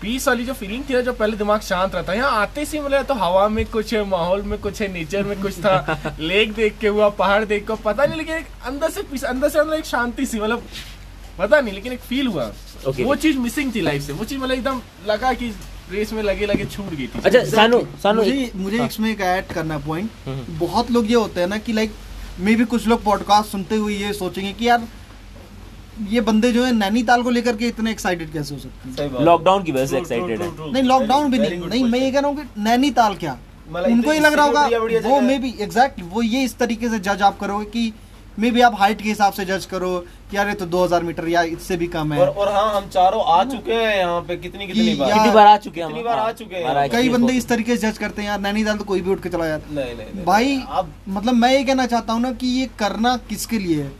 पीस 0.00 0.26
वाली 0.28 0.44
जो 0.44 0.52
फीलिंग 0.54 0.82
थी 0.88 0.94
ना 0.94 1.00
जो 1.00 1.12
पहले 1.12 1.36
दिमाग 1.36 1.60
शांत 1.62 1.94
रहता 1.94 2.12
है। 2.12 2.18
यहाँ 2.18 2.40
आते 2.40 2.64
से 2.64 2.80
मिला 2.80 3.02
तो 3.02 3.14
हवा 3.14 3.48
में 3.48 3.64
कुछ 3.66 3.92
है 3.94 4.04
माहौल 4.06 4.42
में 4.42 4.58
कुछ 4.60 4.80
है 4.82 4.88
नेचर 4.92 5.22
में 5.24 5.40
कुछ 5.42 5.58
था। 5.58 6.16
लेक 6.20 6.52
देख 6.54 6.78
के 6.80 6.88
हुआ 6.88 7.08
पहाड़ 7.20 7.44
देख 7.44 7.66
के 7.66 7.76
पता 7.84 8.06
नहीं 8.06 8.18
लेकिन 8.18 8.44
अंदर 8.66 8.90
से 8.90 9.02
पीस 9.02 9.24
अंदर 9.24 9.48
से 9.48 9.58
अंदर 9.58 9.76
एक 9.76 9.84
शांति 9.84 10.26
सी 10.26 10.40
मतलब 10.40 10.66
पता 11.38 11.60
नहीं 11.60 11.74
लेकिन 11.74 11.92
एक 11.92 12.00
फील 12.00 12.26
हुआ। 12.26 12.50
Okay. 12.84 13.04
वो 13.04 13.14
चीज़ 13.16 13.38
मिसिंग 13.38 13.74
थी 13.74 13.80
लाइफ 13.80 14.02
से। 14.02 14.12
वो 14.12 14.24
चीज़ 14.24 14.38
मतलब 14.38 14.54
एकदम 14.54 14.80
लगा 15.06 15.32
कि 15.32 15.48
रेस 15.92 16.12
में 16.12 16.22
लगे 16.22 16.46
लगे 16.46 16.64
छूट 16.66 16.90
गई 16.90 17.06
थी। 17.06 17.20
अच्छा 17.24 17.44
सानू 17.46 17.80
सानू 18.02 18.22
मुझे 18.22 18.50
मुझे 18.56 18.84
इसमें 18.84 19.10
एक 19.10 19.20
ऐड 19.22 19.46
करना 19.54 19.78
पॉइंट 19.86 20.10
हम्म। 20.26 20.58
बहुत 20.58 20.90
लोग 20.90 21.10
ये 21.10 21.14
होते 21.14 21.40
हैं 21.40 21.46
ना 21.48 21.58
कि 21.58 21.72
लाइक 21.72 21.92
मे 22.40 22.54
भी 22.56 22.64
कुछ 22.66 22.86
लोग 22.88 23.02
पॉडकास्ट 23.04 23.50
सुनते 23.50 23.76
हुए 23.76 23.94
ये 23.94 24.12
सोचेंगे 24.12 24.52
कि 24.52 24.68
यार 24.68 24.86
ये 26.10 26.20
बंदे 26.28 26.50
जो 26.52 26.64
है 26.64 26.72
नैनीताल 26.74 27.22
को 27.22 27.30
लेकर 27.30 27.56
के 27.56 27.66
इतने 27.68 27.90
एक्साइटेड 27.90 28.32
कैसे 28.32 28.54
हो 28.54 28.60
सकते 28.60 29.02
हैं? 29.02 29.24
लॉकडाउन 29.24 29.62
की 29.64 29.72
वजह 29.72 29.86
से 29.86 29.98
एक्साइटेड 29.98 30.42
है. 30.42 30.48
नहीं 30.72 30.82
लॉकडाउन 30.82 31.30
भी 31.30 31.38
नहीं। 31.38 31.58
नहीं 31.60 31.84
मैं 31.84 31.98
ये 32.00 32.10
कह 32.10 32.20
रहा 32.20 32.30
हूँ 32.30 32.36
कि 32.36 32.60
नैनीताल 32.62 33.14
क्या? 33.16 33.36
मतलब 33.68 33.90
उनको 33.90 34.10
ही 34.10 34.18
लग 34.20 34.32
रहा 34.32 34.46
होगा 34.46 34.66
वो 35.08 35.20
मे 35.20 35.32
है। 35.32 35.38
भी 35.42 35.54
एग्जैक्टली 35.60 36.04
वो 36.06 36.22
ये 36.22 36.42
इस 36.44 36.56
तरीके 36.58 36.88
से 36.88 36.98
जज 37.00 37.22
आप 37.22 37.38
करोगे 37.40 37.64
कि 37.66 37.92
मे 38.38 38.50
भी 38.50 38.60
आप 38.60 38.74
हाइट 38.78 39.02
के 39.02 39.08
हिसाब 39.08 39.32
से 39.32 39.44
जज 39.44 39.64
करो 39.66 39.98
कि 40.30 40.36
यार 40.36 40.48
ये 40.48 40.54
तो 40.54 40.66
2000 40.68 41.02
मीटर 41.02 41.28
या 41.28 41.42
इससे 41.50 41.76
भी 41.76 41.86
कम 41.88 42.12
है। 42.12 42.20
और 42.20 42.28
और 42.28 42.52
हाँ 42.52 42.74
हम 42.74 42.88
चारों 42.88 43.22
आ 43.24 43.42
चुके 43.50 43.72
हैं 43.74 43.96
यहाँ 43.96 44.20
पे 44.28 44.36
कितनी 44.36 44.66
कितनी 44.66 44.94
बार? 44.94 45.12
कितनी 45.12 45.30
बार 45.32 45.46
आ 45.46 45.56
चुके 45.56 45.80
हैं 45.80 45.88
कितनी 45.88 46.02
बार 46.04 46.18
आ 46.18 46.30
चुके 46.32 46.56
हैं? 46.56 46.88
कई 46.90 47.08
बंदे 47.08 47.32
इस 47.32 47.48
तरीके 47.48 47.76
से 47.76 47.90
जज 47.90 47.98
करते 47.98 48.22
हैं 48.22 48.28
यार 48.28 48.40
नैनीताल 48.40 48.78
तो 48.78 48.84
कोई 48.84 49.00
भी 49.00 49.10
उठ 49.10 49.22
के 49.22 49.28
चला 49.28 49.46
जाता। 49.48 49.74
नहीं 49.74 49.94
नहीं 49.96 50.14
नहीं 50.14 50.24
भाई 50.24 50.62
अब 50.70 50.92
मतलब 51.08 51.34
मैं 51.34 51.52
ये 51.52 51.64
कहना 51.64 51.86
चाहता 51.86 52.12
हूँ 52.12 52.22
ना 52.22 52.32
कि 52.32 52.46
ये 52.60 52.70
करना 52.78 53.16
किसके 53.28 53.58
लिए? 53.58 53.82
है 53.82 53.92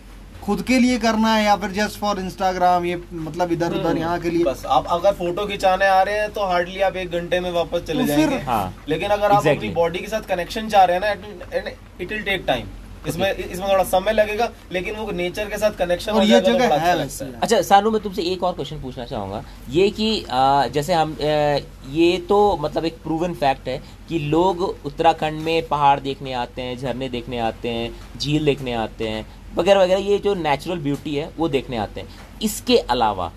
खुद 0.42 0.62
के 0.68 0.78
लिए 0.78 0.98
करना 0.98 1.34
है 1.34 1.44
या 1.44 1.54
फिर 1.56 1.70
जस्ट 1.72 1.98
फॉर 2.00 2.18
इंस्टाग्राम 2.20 2.84
ये 2.84 3.00
मतलब 3.14 3.52
इधर 3.52 3.74
उधर 3.74 3.98
यहाँ 3.98 4.18
के 4.20 4.30
लिए? 4.30 4.44
बस 4.44 4.62
आप 4.68 4.86
अगर 4.90 5.12
फ़ोटो 5.14 5.46
खिंचाने 5.46 5.86
आ 5.88 6.02
रहे 6.02 6.18
हैं 6.18 6.30
तो 6.32 6.46
हार्डली 6.46 6.80
आप 6.82 6.96
एक 6.96 7.12
घंटे 7.12 7.40
में 7.40 7.50
वापस 7.52 7.84
चले 7.88 8.02
तो 8.02 8.06
जाएँगे। 8.06 8.44
हाँ 8.44 8.74
लेकिन 8.88 9.10
अगर 9.10 9.28
exactly. 9.28 9.48
आप 9.48 9.56
अपनी 9.56 9.68
बॉडी 9.74 9.98
के 9.98 10.08
साथ 10.08 10.28
कनेक्शन 10.28 10.68
चाह 10.68 10.84
रहे 10.84 10.96
हैं 10.96 11.02
ना 11.04 11.70
इट 12.00 12.12
विल 12.12 12.22
टेक 12.22 12.44
टाइम 12.46 12.66
इसमें 13.06 13.32
इसमें 13.34 13.68
थोड़ा 13.68 13.84
समय 13.84 14.12
लगेगा 14.12 14.50
लेकिन 14.72 14.96
वो 14.96 15.12
नेचर 15.12 15.48
के 15.48 15.58
साथ 15.58 15.76
कनेक्शन 15.78 16.12
और 16.12 16.22
ये 16.24 16.40
तो 16.40 16.52
जगह 16.52 16.74
है 16.76 16.92
अच्छा 16.92 16.94
वैसे। 16.94 17.24
अच्छा 17.42 17.60
सानू 17.64 17.90
मैं 17.90 18.00
तुमसे 18.02 18.22
एक 18.24 18.42
और 18.42 18.52
क्वेश्चन 18.54 18.80
पूछना 18.82 19.04
चाहूँगा। 19.04 19.42
ये 19.70 19.88
कि 19.90 20.24
जैसे 20.72 20.94
हम 20.94 21.16
ये 21.20 22.16
तो 22.28 22.38
मतलब 22.60 22.84
एक 22.84 22.98
प्रूवन 23.02 23.34
फैक्ट 23.36 23.68
है 23.68 23.80
कि 24.08 24.18
लोग 24.18 24.62
उत्तराखंड 24.62 25.40
में 25.42 25.68
पहाड़ 25.68 25.98
देखने 26.00 26.32
आते 26.34 26.62
हैं 26.62 26.76
झरने 26.78 27.08
देखने 27.08 27.38
आते 27.40 27.68
हैं 27.68 28.18
झील 28.18 28.44
देखने 28.44 28.72
आते 28.74 29.08
हैं 29.08 29.26
वगैरह 29.54 29.82
वगैरह 29.82 30.00
ये 30.02 30.18
जो 30.18 30.34
नेचुरल 30.36 30.78
ब्यूटी 30.80 31.14
है 31.14 31.30
वो 31.38 31.48
देखने 31.48 31.76
आते 31.78 32.00
हैं। 32.00 32.08
इसके 32.42 32.76
अलावा 32.78 33.30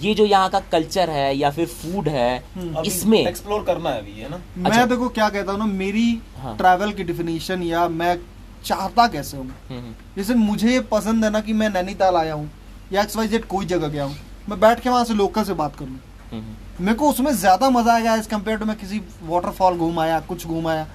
ये 0.00 0.12
जो 0.14 0.24
यहाँ 0.24 0.48
का 0.50 0.58
कल्चर 0.72 1.10
है 1.10 1.36
या 1.36 1.50
फिर 1.50 1.66
फ़ूड 1.68 2.08
है 2.08 2.82
इसमें 2.86 3.18
एक्सप्लोर 3.18 3.62
करना 3.64 3.90
है 3.90 3.98
अभी 4.00 4.12
है 4.12 4.30
ना? 4.30 4.40
मैं 4.56 4.70
अच्छा। 4.70 4.84
देखो 4.86 5.08
क्या 5.10 5.28
कहता 5.28 5.52
हूँ 5.52 5.58
ना 5.58 5.66
मेरी 5.66 6.06
हाँ। 6.38 6.56
ट्रैवल 6.56 6.92
की 6.92 7.04
डिफिनीशन 7.04 7.62
या 7.62 7.86
मैं 7.90 8.16
चाहता 8.64 9.06
कैसे 9.08 9.36
हूँ 9.36 9.46
हम्म, 9.46 9.78
हम्म, 9.78 9.94
जैसे 10.16 10.34
मुझे 10.34 10.72
ये 10.72 10.80
पसंद 10.90 11.24
है 11.24 11.30
ना 11.30 11.40
कि 11.40 11.52
मैं 11.52 11.68
नैनीताल 11.70 12.16
आया 12.16 12.34
हूँ 12.34 12.50
या 12.92 13.02
एक्स 13.02 13.16
वाई 13.16 13.28
जेड 13.28 13.44
कोई 13.46 13.66
जगह 13.66 13.88
गया 13.88 14.04
हूँ 14.04 14.16
मैं 14.48 14.60
बैठ 14.60 14.80
के 14.80 14.90
वहाँ 14.90 15.04
से 15.04 15.14
लोकल 15.14 15.44
से 15.44 15.54
बात 15.54 15.76
कर। 15.76 15.84
लूँ 15.84 16.00
हम्म, 16.32 16.84
मेरे 16.84 16.96
को 16.98 17.10
उसमें 17.10 17.32
ज़्यादा 17.32 17.70
मज़ा 17.70 17.94
आएगा 17.94 18.14
एज 18.16 18.26
कंपेयर 18.26 18.58
टू 18.58 18.64
मैं 18.64 18.76
किसी 18.76 19.00
वाटरफॉल 19.22 19.76
घूम 19.76 19.98
आया 20.00 20.20
कुछ 20.22 20.46
घूम 20.46 20.66
आया। 20.68 20.86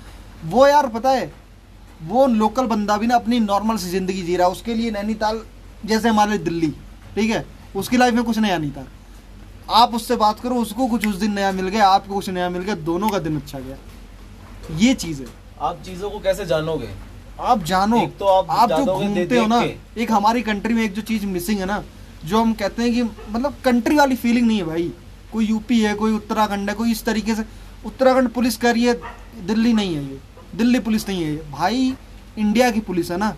वो 0.45 0.67
यार 0.67 0.88
पता 0.89 1.10
है 1.12 1.32
वो 2.03 2.25
लोकल 2.27 2.65
बंदा 2.67 2.97
भी 2.97 3.08
ना 3.08 3.15
अपनी 3.15 3.39
नॉर्मल 3.39 3.77
सी 3.77 3.89
ज़िंदगी 3.89 4.21
जी 4.23 4.36
रहा 4.36 4.47
है 4.47 4.53
उसके 4.53 4.73
लिए 4.73 4.91
नैनीताल 4.91 5.41
जैसे 5.86 6.10
हमारे 6.10 6.32
लिए 6.32 6.39
दिल्ली 6.39 6.69
ठीक 7.15 7.30
है? 7.30 7.45
उसकी 7.75 7.97
लाइफ 7.97 8.13
में 8.13 8.23
कुछ 8.23 8.38
नया 8.38 8.58
नहीं 8.58 8.71
था। 8.71 8.86
आप 9.73 9.93
उससे 9.95 10.15
बात 10.15 10.39
करो 10.39 10.56
उसको 10.56 10.88
कुछ 10.88 11.08
उस 11.08 11.15
दिन 11.15 11.34
नया 11.34 11.51
मिल 11.51 11.67
गया 11.67 11.88
आपको 11.88 12.13
कुछ 12.13 12.30
नया 12.30 12.49
मिल 12.49 12.62
गया 12.62 12.75
दोनों 12.86 13.10
का 13.10 13.19
दिन 13.19 13.38
अच्छा 13.38 13.60
गया। 13.60 13.77
ये 14.77 14.93
चीज़ 14.95 15.21
है। 15.21 15.27
आप 15.62 15.82
चीज़ों 15.86 16.10
को 16.10 16.19
कैसे 16.19 16.45
जानोगे? 16.45 16.89
आप 17.39 17.63
जानो 17.63 18.06
तो 18.19 18.26
आप 18.26 18.50
आप 18.52 18.69
जो 18.71 18.93
घूमते 18.93 19.38
हो 19.38 19.45
ना 19.47 19.62
एक 19.97 20.12
हमारी 20.12 20.41
कंट्री 20.41 20.73
में 20.73 20.84
एक 20.84 20.93
जो 20.93 21.02
चीज़ 21.02 21.26
मिसिंग 21.26 21.60
है 21.60 21.65
ना 21.65 21.84
जो 22.26 22.41
हम 22.41 22.54
कहते 22.54 22.84
हैं 22.84 22.93
कि 22.93 23.04
मतलब 23.04 23.56
कंट्री 23.65 23.95
वाली 23.95 24.15
फीलिंग 24.15 24.47
नहीं 24.47 24.58
है 24.58 24.63
भाई। 24.63 24.91
कोई 25.32 25.45
यूपी 25.45 25.80
है 25.82 25.93
कोई 25.95 26.14
उत्तराखंड 26.14 26.70
है 26.70 26.76
कोई 26.76 26.91
इस 26.91 27.03
तरीके 27.05 27.36
से। 27.36 27.43
उत्तराखंड 27.86 28.30
पुलिस 28.30 28.57
कर 28.57 28.74
रही 28.74 28.84
है 28.84 28.93
दिल्ली 29.47 29.74
नहीं 29.74 29.95
है 29.95 30.03
ये। 30.03 30.20
दिल्ली 30.55 30.80
पुलिस 30.80 31.07
नहीं 31.09 31.24
है 31.24 31.32
ये। 31.32 31.43
भाई 31.51 31.93
इंडिया 32.38 32.72
की 32.72 32.80
पुलिस 32.80 33.12
है 33.12 33.18
ना। 33.18 33.36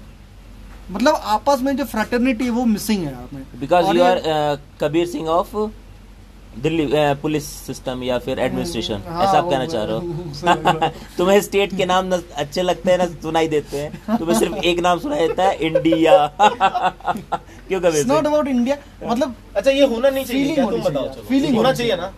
मतलब 0.91 1.15
आपस 1.35 1.61
में 1.61 1.75
जो 1.77 1.85
फ्रेटर्निटी 1.85 2.45
है 2.45 2.51
वो 2.51 2.65
मिसिंग 2.65 3.03
है 3.05 3.13
आप 3.15 3.33
में। 3.33 3.43
Because 3.59 3.85
you 3.97 4.03
are 4.03 4.21
Kabir 4.81 5.07
Singh 5.07 5.27
of 5.29 5.55
Delhi 6.57 6.87
police 6.93 7.45
system 7.45 8.03
या 8.03 8.19
फिर 8.19 8.39
एडमिनिस्ट्रेशन 8.39 9.01
हाँ, 9.07 9.23
ऐसा 9.23 9.37
आप 9.37 9.49
कहना 9.49 9.65
चाह 9.65 9.83
रहे 9.83 9.95
हो? 9.95 10.89
तुम्हें 11.17 11.41
स्टेट 11.41 11.77
के 11.77 11.85
नाम 11.85 12.05
न 12.05 12.21
अच्छे 12.35 12.61
लगते 12.61 12.91
हैं 12.91 12.97
ना 12.97 13.05
सुनाई 13.05 13.47
देते 13.47 13.77
हैं। 13.77 14.17
तुम्हें 14.17 14.39
सिर्फ़ 14.39 14.55
एक 14.55 14.79
नाम 14.79 14.99
सुनाई 14.99 15.27
देता 15.27 15.43
है 15.43 15.55
इंडिया 15.55 16.27
क्यों 17.67 17.87
इट्स 17.87 18.07
नॉट 18.07 18.25
अबाउट 18.25 18.47
इंडिया 18.47 18.77
मतलब 19.03 19.35
अच्छा 19.55 19.71
ये 19.71 19.85
होना 19.85 20.09
नहीं 20.09 20.25
चाहिए 20.25 20.43
Feeling 20.43 20.55
क्या 20.55 20.69
तुम 20.69 20.81
बताओ 20.81 21.07
चाहिए, 21.07 21.41
चलो। 21.41 21.57
होना 21.57 21.73
चाहिए 21.73 21.95
ना? 21.95 22.13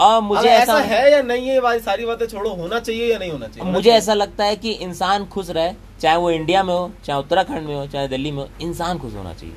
आ, 0.00 0.20
मुझे 0.20 0.48
ऐसा 0.48 0.62
ऐसा 0.62 0.78
है 0.78 1.12
या 1.12 1.22
नहीं 1.22 1.48
है 1.48 1.78
सारी 1.78 2.06
बातें 2.06 2.26
छोड़ो 2.26 2.50
होना 2.50 2.80
चाहिए 2.80 3.12
या 3.12 3.18
नहीं 3.18 3.30
होना 3.30 3.46
चाहिए? 3.46 3.72
मुझे 3.72 3.90
ऐसा 3.90 4.14
लगता 4.14 4.44
है 4.44 4.56
कि 4.56 4.72
इंसान 4.72 5.24
खुश 5.24 5.50
रहे 5.50 5.72
चाहे 6.00 6.16
वो 6.16 6.30
इंडिया 6.30 6.62
में 6.62 6.74
हो 6.74 6.90
चाहे 7.04 7.20
उत्तराखंड 7.20 7.66
में 7.66 7.74
हो 7.74 7.86
चाहे 7.86 8.08
दिल्ली 8.08 8.30
में 8.30 8.38
हो 8.38 8.48
इंसान 8.60 8.98
खुश 8.98 9.14
होना 9.14 9.34
चाहिए। 9.34 9.54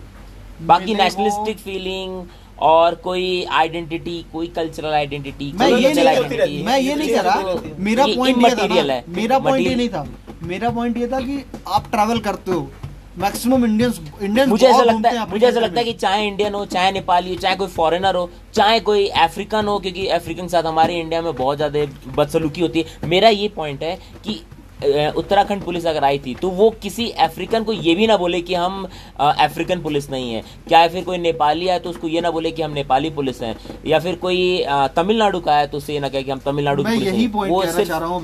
बाकी 0.61 0.95
नेशनलिस्टिक 0.95 1.57
फीलिंग 1.57 2.23
और 2.63 2.95
कोई 3.03 3.43
आइडेंटिटी 3.53 4.23
कोई 4.33 4.47
कल्चरल 4.55 4.93
आइडेंटिटी 4.93 5.51
मैं 5.55 5.69
ये 5.69 5.93
नहीं 5.93 6.63
मैं 6.65 6.77
ये 6.79 6.95
नहीं 6.95 7.09
कह 7.09 7.21
रहा। 7.21 7.55
मेरा 7.79 8.05
पॉइंट 8.05 8.37
ये 8.37 8.49
था। 8.49 8.55
immaterial 8.55 8.89
है। 8.89 9.03
मेरा 9.09 9.39
पॉइंट 9.39 9.67
ये 9.67 9.75
नहीं 9.75 9.89
था। 9.89 10.05
मेरा 10.43 10.69
पॉइंट 10.69 10.97
ये 10.97 11.07
था 11.07 11.19
कि 11.21 11.43
आप 11.67 11.91
ट्रैवल 11.91 12.19
करते 12.19 12.51
हो। 12.51 12.69
मैक्सिमम 13.19 13.65
इंडियंस 13.65 13.99
इंडियंस 14.21 14.49
मुझे 14.49 14.67
ऐसा 14.67 14.83
लगता 14.83 15.09
है 15.09 15.29
मुझे 15.29 15.45
ऐसा 15.47 15.59
लगता 15.59 15.79
है 15.79 15.83
कि 15.85 15.93
चाहे 15.95 16.25
इंडियन 16.27 16.53
हो 16.53 16.65
चाहे 16.67 16.91
नेपाली 16.91 17.29
हो 17.29 17.35
चाहे 17.41 17.55
कोई 17.55 17.67
फॉरेनर 17.69 18.15
हो 18.15 18.29
चाहे 18.53 18.79
कोई 18.87 19.07
अफ्रीकन 19.25 19.67
हो 19.67 19.77
क्योंकि 19.79 20.07
अफ्रीकन 20.15 20.41
के 20.41 20.49
साथ 20.49 20.63
हमारे 20.63 20.99
इंडिया 20.99 21.21
में 21.21 21.33
बहुत 21.35 21.57
ज़्यादा 21.57 21.85
बदसलूकी 22.15 22.61
होती 22.61 22.79
है। 22.79 23.09
मेरा 23.09 23.29
ये 23.29 23.47
पॉइंट 23.55 23.83
है 23.83 23.95
कि 24.25 24.39
उत्तराखंड 25.11 25.63
पुलिस 25.63 25.85
अगर 25.85 26.03
आई 26.03 26.19
थी 26.19 26.33
तो 26.35 26.49
वो 26.51 26.69
किसी 26.81 27.09
अफ्रीकन 27.21 27.63
को 27.63 27.73
ये 27.73 27.95
भी 27.95 28.07
ना 28.07 28.17
बोले 28.17 28.41
कि 28.41 28.53
हम 28.55 28.87
अफ्रीकन 29.19 29.81
पुलिस 29.81 30.09
नहीं 30.09 30.33
है। 30.33 30.41
क्या 30.67 30.87
फिर 30.87 31.03
कोई 31.03 31.17
नेपाली 31.17 31.67
आए 31.67 31.79
तो 31.79 31.89
उसको 31.89 32.07
ये 32.07 32.21
ना 32.21 32.31
बोले 32.31 32.51
कि 32.51 32.61
हम 32.61 32.71
नेपाली 32.73 33.09
पुलिस 33.11 33.41
हैं? 33.41 33.55
या 33.85 33.99
फिर 33.99 34.15
कोई 34.15 34.63
तमिलनाडु 34.95 35.39
का 35.39 35.53
आए 35.53 35.67
तो 35.67 35.77
उसे 35.77 35.93
ये 35.93 35.99
ना 35.99 36.09
कहे 36.09 36.23
कि 36.23 36.31
हम 36.31 36.39
तमिलनाडु 36.39 36.83
पुलिस 36.83 37.01
यही 37.01 37.23
हैं। 37.23 37.49
वो 37.49 37.61
सिर्फ़ 37.63 37.87
चाह 37.87 37.97
रहा 37.97 38.09
हूँ 38.09 38.21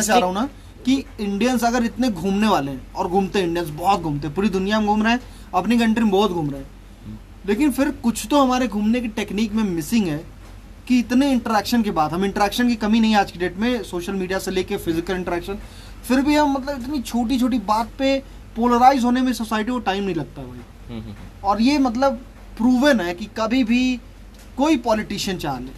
चाह 0.00 0.16
रहा 0.18 0.26
हूँ 0.26 0.34
ना 0.34 0.48
कि 0.84 0.94
इंडियंस 1.20 1.64
अगर 1.64 1.84
इतने 1.84 2.08
घूमने 2.10 2.48
वाले 2.48 2.70
हैं 2.70 2.94
और 2.94 3.08
घूमते 3.08 3.40
इंडियंस 3.40 3.68
बहुत 3.70 4.00
घूमते 4.00 4.26
हैं 4.26 4.34
पूरी 4.36 4.48
दुनिया 4.50 4.80
में 4.80 4.88
घूम 4.88 5.02
रहे 5.02 5.12
हैं 5.12 5.20
अपनी 5.54 5.78
कंट्री 5.78 6.04
में 6.04 6.12
बहुत 6.12 6.30
घूम 6.30 6.50
रहे 6.50 6.60
हैं। 6.60 6.70
लेकिन 7.46 7.70
फिर 7.70 7.90
कुछ 8.02 8.26
तो 8.30 8.40
हमारे 8.40 8.68
घूमने 8.68 9.00
की 9.00 9.08
टेक्निक 9.10 9.52
में 9.52 9.62
मिसिंग 9.64 10.06
है। 10.06 10.20
कि 10.92 10.98
इतने 10.98 11.30
इंटरेक्शन 11.32 11.82
के 11.82 11.90
बाद 11.90 12.12
हम 12.12 12.24
इंटरेक्शन 12.24 12.68
की 12.68 12.74
कमी 12.76 12.98
नहीं 13.00 13.14
आज 13.16 13.30
की 13.32 13.38
डेट 13.38 13.56
में 13.56 13.82
सोशल 13.84 14.12
मीडिया 14.14 14.38
से 14.38 14.50
लेके 14.50 14.76
फ़िज़िकल 14.78 15.14
इंटरेक्शन 15.14 15.58
फिर 16.08 16.20
भी 16.22 16.34
हम 16.34 16.52
मतलब 16.52 16.80
इतनी 16.80 17.00
छोटी 17.02 17.38
छोटी 17.40 17.58
बात 17.68 17.92
पे 17.98 18.18
पोलराइज 18.56 19.04
होने 19.04 19.20
में 19.20 19.32
सोसाइटी 19.32 19.72
को 19.72 19.78
टाइम 19.80 20.04
नहीं 20.04 20.14
लगता 20.14 20.42
भाई 20.42 20.58
हम्म, 20.88 20.98
हम्म, 20.98 21.00
हम्म। 21.02 21.46
और 21.48 21.62
ये 21.62 21.78
मतलब 21.78 22.20
प्रूवन 22.58 23.00
है 23.00 23.14
कि 23.14 23.28
कभी 23.36 23.62
भी 23.64 23.80
कोई 24.56 24.76
पॉलिटिशियन 24.80 25.38
चाह 25.38 25.58
ले 25.58 25.72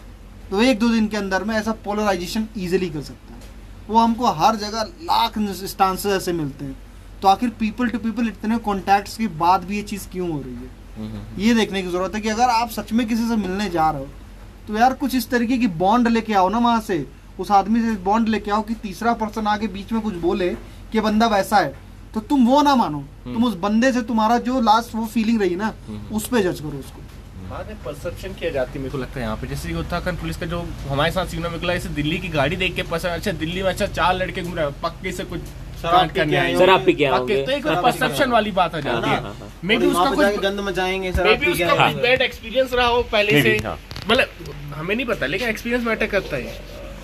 तो 0.51 0.63
एक 0.63 0.79
दो 0.79 0.89
दिन 0.89 1.07
के 1.09 1.17
अंदर 1.17 1.45
में 1.45 1.55
ऐसा 1.57 1.73
पोलराइजेशन 1.85 2.49
ईजिली 2.59 2.91
कर 2.91 3.03
सकता 3.03 3.35
है 3.35 3.41
वो 3.89 3.99
हमको 3.99 4.33
हर 4.41 4.57
जगह 4.57 4.91
लाख 5.05 5.39
स्टांसेस 5.67 6.13
ऐसे 6.13 6.33
मिलते 6.33 6.65
हैं 6.65 6.77
तो 7.23 7.29
आखिर 7.29 7.51
पीपल 7.61 7.89
टू 7.89 7.99
पीपल 8.01 8.29
इतने 8.29 8.59
कॉन्टैक्ट्स 8.65 9.17
के 9.17 9.29
बाद 9.39 9.65
भी 9.65 9.77
ये 9.77 9.83
चीज़ 9.85 10.09
क्यों 10.09 10.31
हो 10.31 10.41
रही 10.41 10.55
है। 10.55 11.23
ये 11.39 11.55
देखने 11.55 11.83
की 11.83 11.89
ज़रूरत 11.89 12.15
है 12.15 12.21
कि 12.21 12.29
अगर 12.29 12.51
आप 12.51 12.71
सच 12.71 12.93
में 12.93 13.07
किसी 13.07 13.29
से 13.29 13.37
मिलने 13.39 13.71
जा 13.71 13.91
रहे 13.91 14.03
हो 14.03 14.24
तो 14.69 14.79
यार 14.79 14.93
कुछ 14.95 15.15
इस 15.15 15.29
तरीके 15.31 15.59
की 15.59 15.67
बॉन्ड 15.79 16.09
लेके 16.09 16.35
आओ 16.35 16.49
ना 16.49 16.59
वहाँ 16.59 16.81
से। 16.81 17.05
उस 17.41 17.51
आदमी 17.51 17.81
से 17.81 17.95
बॉन्ड 18.03 18.29
लेके 18.29 18.51
आओ 18.51 18.63
कि 18.63 18.75
तीसरा 18.75 19.13
पर्सन 19.13 19.47
आगे 19.47 19.67
बीच 19.69 19.93
में 19.93 20.01
कुछ 20.03 20.15
बोले 20.21 20.49
कि 20.93 21.01
बंदा 21.01 21.27
वैसा 21.27 21.57
है। 21.57 21.75
तो 22.15 22.21
तुम 22.21 22.47
वो 22.47 22.61
ना 22.63 22.75
मानो। 22.77 22.99
तुम 23.25 23.45
उस 23.45 23.55
बंदे 23.59 23.93
से 23.93 24.03
तुम्हारा 24.03 24.39
जो 24.41 24.61
लास्ट 24.61 24.95
वो 24.95 25.07
फीलिंग 25.07 25.41
रही 25.41 25.57
ना 25.57 25.73
उस 26.13 26.29
पे 26.29 26.43
जज 26.43 26.61
करो 26.61 26.79
उसको। 26.79 27.03
हाँ 27.49 27.63
परसेप्शन 27.85 28.35
किया 28.35 28.51
जाती 28.51 28.73
है 28.73 28.79
मेरे 28.79 28.91
को 28.91 28.99
लगता 28.99 29.21
है 29.21 29.23
यहाँ 29.23 29.37
पे। 29.37 29.47
जैसे 29.47 29.75
उत्तराखंड 29.75 30.19
पुलिस 30.19 30.37
का 30.37 30.47
जो 30.47 30.65
हमारे 30.89 31.11
साथ 31.13 31.27
सीन 31.27 31.43
में 31.43 31.51
निकला 31.51 31.75
दिल्ली 31.95 32.19
की 32.19 32.29
गाड़ी 32.29 32.57
देख 32.57 32.75
के 32.75 32.83
पसंद 32.83 33.13
अच्छा 33.13 33.33
दिल्ली 33.33 33.63
में 33.63 33.69
अच्छा 33.71 33.87
चार 33.89 34.15
लड़के 34.15 34.43
घूम 34.43 34.55
रहे 34.55 34.65
हैं 34.67 34.81
पक्के 34.83 35.13
से 35.13 35.25
कुछ 35.25 35.41
शराब 35.83 35.95
कांड 35.95 36.11
पी 36.11 36.31
के 36.31 36.37
आए 36.37 36.43
आए 36.43 36.53
हैं। 36.53 36.59
शराब 36.59 36.85
पी 36.85 36.93
के 36.93 37.05
आए 37.05 37.11
पक्के 37.11 37.35
होंगे। 37.35 37.47
तो 37.47 37.53
एक 37.53 37.63
शराब 37.65 37.77
पी 37.77 37.91
के 37.91 37.99
परसेप्शन 37.99 38.31
वाली 38.31 38.51
बात 38.53 38.75
आ 38.75 38.81
जाती 38.81 39.09
हाँ, 39.09 39.17
है। 39.17 39.23
हाँ, 39.23 39.35
हाँ। 39.41 39.49
मे 39.65 39.77
बी 39.77 39.87
उसका 39.87 40.11
कुछ 40.11 40.41
गंद 40.43 40.61
मचाएँगे 40.61 40.99
मे 40.99 41.13
शराब 41.13 41.29
बी 41.29 41.37
पी 41.37 41.45
के 41.47 41.65
उसका 41.65 41.83
आए 41.85 41.93
कुछ 41.93 42.03
बैड 42.03 42.23
एक्सपीरियंस 42.23 42.73
रहा 42.73 42.87
हो 42.87 43.03
पहले 43.13 43.43
से। 43.43 43.57
हाँ। 43.67 43.79
मतलब 44.09 44.53
हमें 44.75 44.95
नहीं 44.95 45.07
पता 45.07 45.27
लेकिन 45.27 45.49
एक्सपीरियंस 45.49 45.85
मैटर 45.87 46.07
करता 46.07 46.37
है। 46.37 46.43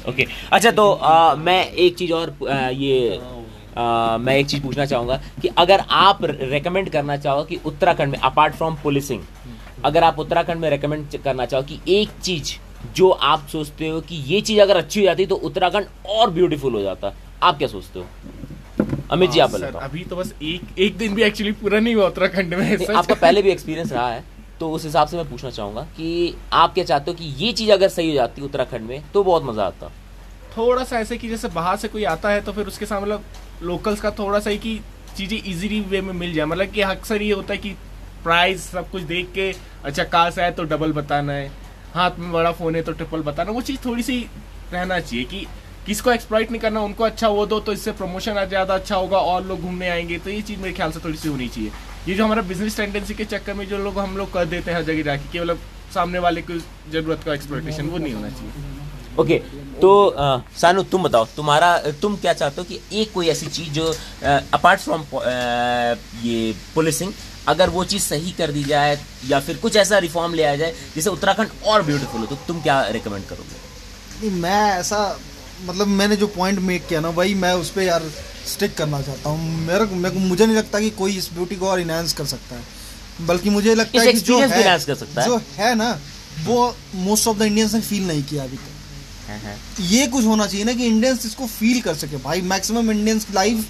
Okay 0.09 0.23
okay. 0.23 0.33
अच्छा 0.53 0.71
तो 0.71 0.91
आ, 0.93 1.35
मैं 1.35 1.65
एक 1.65 1.97
चीज़ 1.97 2.13
और 2.13 2.35
आ, 2.51 2.69
ये 2.69 3.21
आ, 3.77 4.17
मैं 4.19 4.37
एक 4.37 4.47
चीज़ 4.47 4.63
पूछना 4.63 4.87
चाहूँगा 4.87 5.21
कि 5.43 5.49
अगर 5.59 5.85
आप 5.91 6.25
रेकमेंड 6.25 6.91
करना 6.91 7.17
चाहो 7.17 7.45
कि 7.45 7.61
उत्तराखंड 7.67 8.13
में 8.13 8.19
अपार्ट 8.19 8.55
फ्रॉम 8.55 8.77
पुलिसिंग 8.83 9.23
अगर 9.85 10.05
आप 10.05 10.19
उत्तराखंड 10.19 10.61
में 10.61 10.69
रेकमेंड 10.71 11.17
करना 11.25 11.47
चाहो 11.47 11.63
कि 11.63 11.79
एक 12.01 12.11
चीज़ 12.23 12.53
जो 12.97 13.11
आप 13.11 13.47
सोचते 13.53 13.89
हो 13.89 14.01
कि 14.01 14.17
ये 14.27 14.41
चीज़ 14.41 14.61
अगर 14.61 14.77
अच्छी 14.77 15.01
हो 15.01 15.05
जाती 15.05 15.27
तो 15.27 15.35
उत्तराखंड 15.35 15.87
और 16.09 16.31
ब्यूटीफुल 16.31 16.75
हो 16.75 16.83
जाता 16.83 17.13
आप 17.43 17.59
क्या 17.59 17.69
सोचते 17.69 17.99
हो? 17.99 18.07
अमित 19.11 19.31
जी 19.31 19.41
आप 19.41 19.51
हाँ, 19.51 19.59
सर, 19.59 19.77
अभी 19.77 20.05
तो 20.05 20.17
बस 20.17 20.33
एक 20.43 20.79
एक 20.79 20.97
दिन 20.99 21.15
भी 21.15 21.23
एक्चुअली 21.23 21.53
पूरा 21.53 21.79
नहीं 21.81 21.95
हुआ 21.95 22.07
उत्तराखंड 22.07 22.55
में 22.55 22.87
आपका 22.87 23.15
पहले 23.15 23.43
भी 23.43 23.51
एक्सपीरियंस 23.51 23.93
रहा 23.93 24.09
है। 24.11 24.25
तो 24.61 24.71
उस 24.71 24.85
हिसाब 24.85 25.09
से 25.09 25.17
मैं 25.17 25.29
पूछना 25.31 25.51
चाहूँगा 25.51 25.83
कि 25.97 26.35
आप 26.53 26.75
क्या 26.75 26.85
चाहते 26.85 27.11
हो 27.11 27.17
कि 27.17 27.25
ये 27.45 27.53
चीज़ 27.53 27.71
अगर 27.73 27.89
सही 27.89 28.09
हो 28.09 28.15
जाती 28.15 28.43
उत्तराखंड 28.43 28.89
में 28.89 29.03
तो 29.13 29.23
बहुत 29.25 29.45
मज़ा 29.45 29.65
आता। 29.65 29.91
थोड़ा 30.57 30.85
सा 30.85 30.99
ऐसे 30.99 31.17
कि 31.19 31.29
जैसे 31.29 31.49
बाहर 31.51 31.77
से 31.77 31.89
कोई 31.89 32.05
आता 32.07 32.31
है 32.31 32.41
तो 32.41 32.53
फिर 32.53 32.67
उसके 32.67 32.87
साथ 32.87 33.03
मतलब 33.03 33.25
लोकल्स 33.63 34.01
का 34.01 34.11
थोड़ा 34.11 34.41
सा 34.41 34.51
ही 34.51 34.59
कि 34.59 34.81
चीज़ें 35.17 35.37
इजीली 35.39 35.81
वे 35.83 36.01
में 36.01 36.13
मिल 36.15 36.33
जाए। 36.35 36.47
मतलब 36.47 36.71
कि 36.73 36.81
अक्सर 36.83 37.23
ये 37.23 37.33
होता 37.33 37.53
है 37.53 37.59
कि 37.59 37.71
प्राइस 38.25 38.65
सब 38.71 38.91
कुछ 38.91 39.03
देख 39.05 39.33
के 39.35 39.53
अच्छा 39.85 40.05
कार 40.07 40.31
से 40.31 40.43
आए 40.43 40.51
तो 40.53 40.65
डबल 40.65 40.93
बताना 40.93 41.33
है, 41.33 41.51
हाथ 41.95 42.19
में 42.19 42.31
बड़ा 42.33 42.53
फ़ोन 42.53 42.75
है 42.77 42.83
तो 42.83 42.93
ट्रिपल 42.93 43.23
बताना 43.23 43.53
वो 43.53 43.61
चीज़ 43.63 43.79
थोड़ी 43.85 44.03
सी 44.03 44.19
रहना 44.73 44.99
चाहिए 45.01 45.25
कि 45.25 45.47
किसको 45.87 46.11
एक्सप्लॉइट 46.13 46.51
नहीं 46.51 46.61
करना, 46.61 46.81
उनको 46.81 47.05
अच्छा 47.05 47.29
वो 47.29 47.47
दो 47.47 47.61
तो 47.61 47.73
इससे 47.73 47.93
प्रमोशन 47.93 48.45
ज़्यादा 48.47 48.75
अच्छा 48.75 48.97
होगा, 48.97 49.19
और 49.19 49.47
लोग 49.47 49.61
घूमने 49.61 49.89
आएँगे 49.89 50.19
तो 50.19 50.31
ये 50.31 50.43
चीज़ 50.43 50.61
मेरे 50.61 50.73
ख्याल 50.75 50.93
से 50.93 51.01
थोड़ी 51.05 51.17
सी 51.17 51.29
होनी 51.29 51.49
चाहिए। 51.49 51.71
ये 52.09 52.15
जो 52.15 52.25
हमारा 52.25 52.43
बिज़नेस 52.51 52.77
टेंडेंसी 52.77 53.15
के 53.15 53.25
चक्कर 53.33 53.55
में 53.55 53.67
जो 53.69 53.79
लोग 53.79 53.99
हम 53.99 54.17
लोग 54.17 54.33
कर 54.33 54.45
देते 54.47 54.71
हैं 54.71 54.79
हर 54.79 54.85
जगह 54.85 55.03
जाके 55.03 55.29
कि 55.33 55.41
मतलब 55.41 55.59
सामने 55.95 56.19
वाले 56.19 56.43
को 56.43 56.59
ज़रूरत 56.93 57.23
का 57.27 57.35
एक्सप्लॉइटेशन 57.35 57.87
वो 57.87 57.99
नहीं 57.99 58.15
होना 58.15 58.29
चाहिए। 58.29 58.69
ओके 59.19 59.39
तो 59.81 59.91
अ, 60.07 60.43
सानू 60.61 60.83
तुम 60.93 61.03
बताओ 61.03 61.25
तुम्हारा 61.37 61.77
तुम 62.03 62.17
क्या 62.17 62.33
चाहते 62.33 62.61
हो 62.61 62.65
कि 62.65 62.81
एक 63.01 63.13
कोई 63.13 63.29
ऐसी 63.29 63.47
चीज़ 63.47 63.71
जो 63.73 63.93
अपार्ट 64.55 64.81
फ्रॉम 64.81 65.05
ये 66.25 66.55
पुलिसिंग 66.75 67.13
अगर 67.49 67.71
वो 67.71 67.85
चीज़ 67.93 68.03
सही 68.03 68.31
कर 68.39 68.51
दी 68.53 68.65
जाए 68.65 68.99
या 69.29 69.41
फिर 69.41 69.57
कुछ 69.57 69.77
ऐसा 69.77 69.99
रिफॉर्म 70.07 70.35
ले 70.35 70.43
आया 70.43 70.57
जाए 70.57 70.75
जिससे 70.95 71.11
उत्तराखंड 71.11 71.65
और 71.67 71.83
ब्यूटीफुल 71.83 72.21
हो 72.21 72.27
तो 72.27 72.37
तुम 72.49 72.61
क्या 72.63 72.81
रिकमेंड 72.99 73.25
करोगे? 73.29 73.57
नहीं 74.21 74.41
मैं 74.41 74.61
ऐसा 74.79 74.99
मतलब 75.65 75.87
मैंने 75.89 76.17
जो 76.17 76.27
पॉइंट 76.27 76.59
मेक 76.59 76.87
किया 76.87 77.01
ना 77.01 77.09
वही 77.11 77.35
मैं 77.35 77.53
उस 77.55 77.71
पर 77.71 77.83
यार 77.83 78.03
स्टिक 78.47 78.75
करना 78.75 79.01
चाहता 79.03 79.31
हूँ। 79.31 79.67
मेरे 79.67 79.87
को 79.87 79.95
मेरे 79.95 80.19
मुझे 80.19 80.47
नहीं 80.47 80.57
लगता 80.57 80.81
कि 80.81 80.91
कोई 80.91 81.17
इस 81.19 81.29
ब्यूटी 81.33 81.57
को 81.57 81.69
और 81.69 81.81
इनहेंस 81.81 82.13
कर 82.13 82.27
सकता 82.27 82.57
है। 82.57 83.27
बल्कि 83.27 83.51
मुझे 83.51 83.75
लगता 83.75 84.01
है 84.01 84.13
कि 84.13 84.21
जो 84.21 84.39
है 84.41 84.63
कर 84.79 84.95
सकता 84.95 85.23
है। 85.23 85.29
जो 85.29 85.41
है 85.57 85.75
ना 85.75 85.91
वो 86.45 86.77
मोस्ट 86.95 87.29
ऑफ़ 87.29 87.39
द 87.39 87.43
इंडियंस 87.43 87.75
ने 87.75 87.81
फील 87.81 88.07
नहीं 88.09 88.23
किया 88.23 88.45
अभी 88.45 88.57
तक। 88.57 88.67
ये 89.81 90.07
कुछ 90.07 90.25
होना 90.25 90.47
चाहिए 90.47 90.65
ना 90.65 90.73
कि 90.73 90.87
इंडियंस 90.87 91.27
इसको 91.27 91.47
फील 91.49 91.81
कर 91.81 91.95
सके। 91.95 92.17
भाई 92.17 92.41
मैक्सिमम 92.43 92.91
इंडियंस 92.91 93.27
लाइफ 93.35 93.67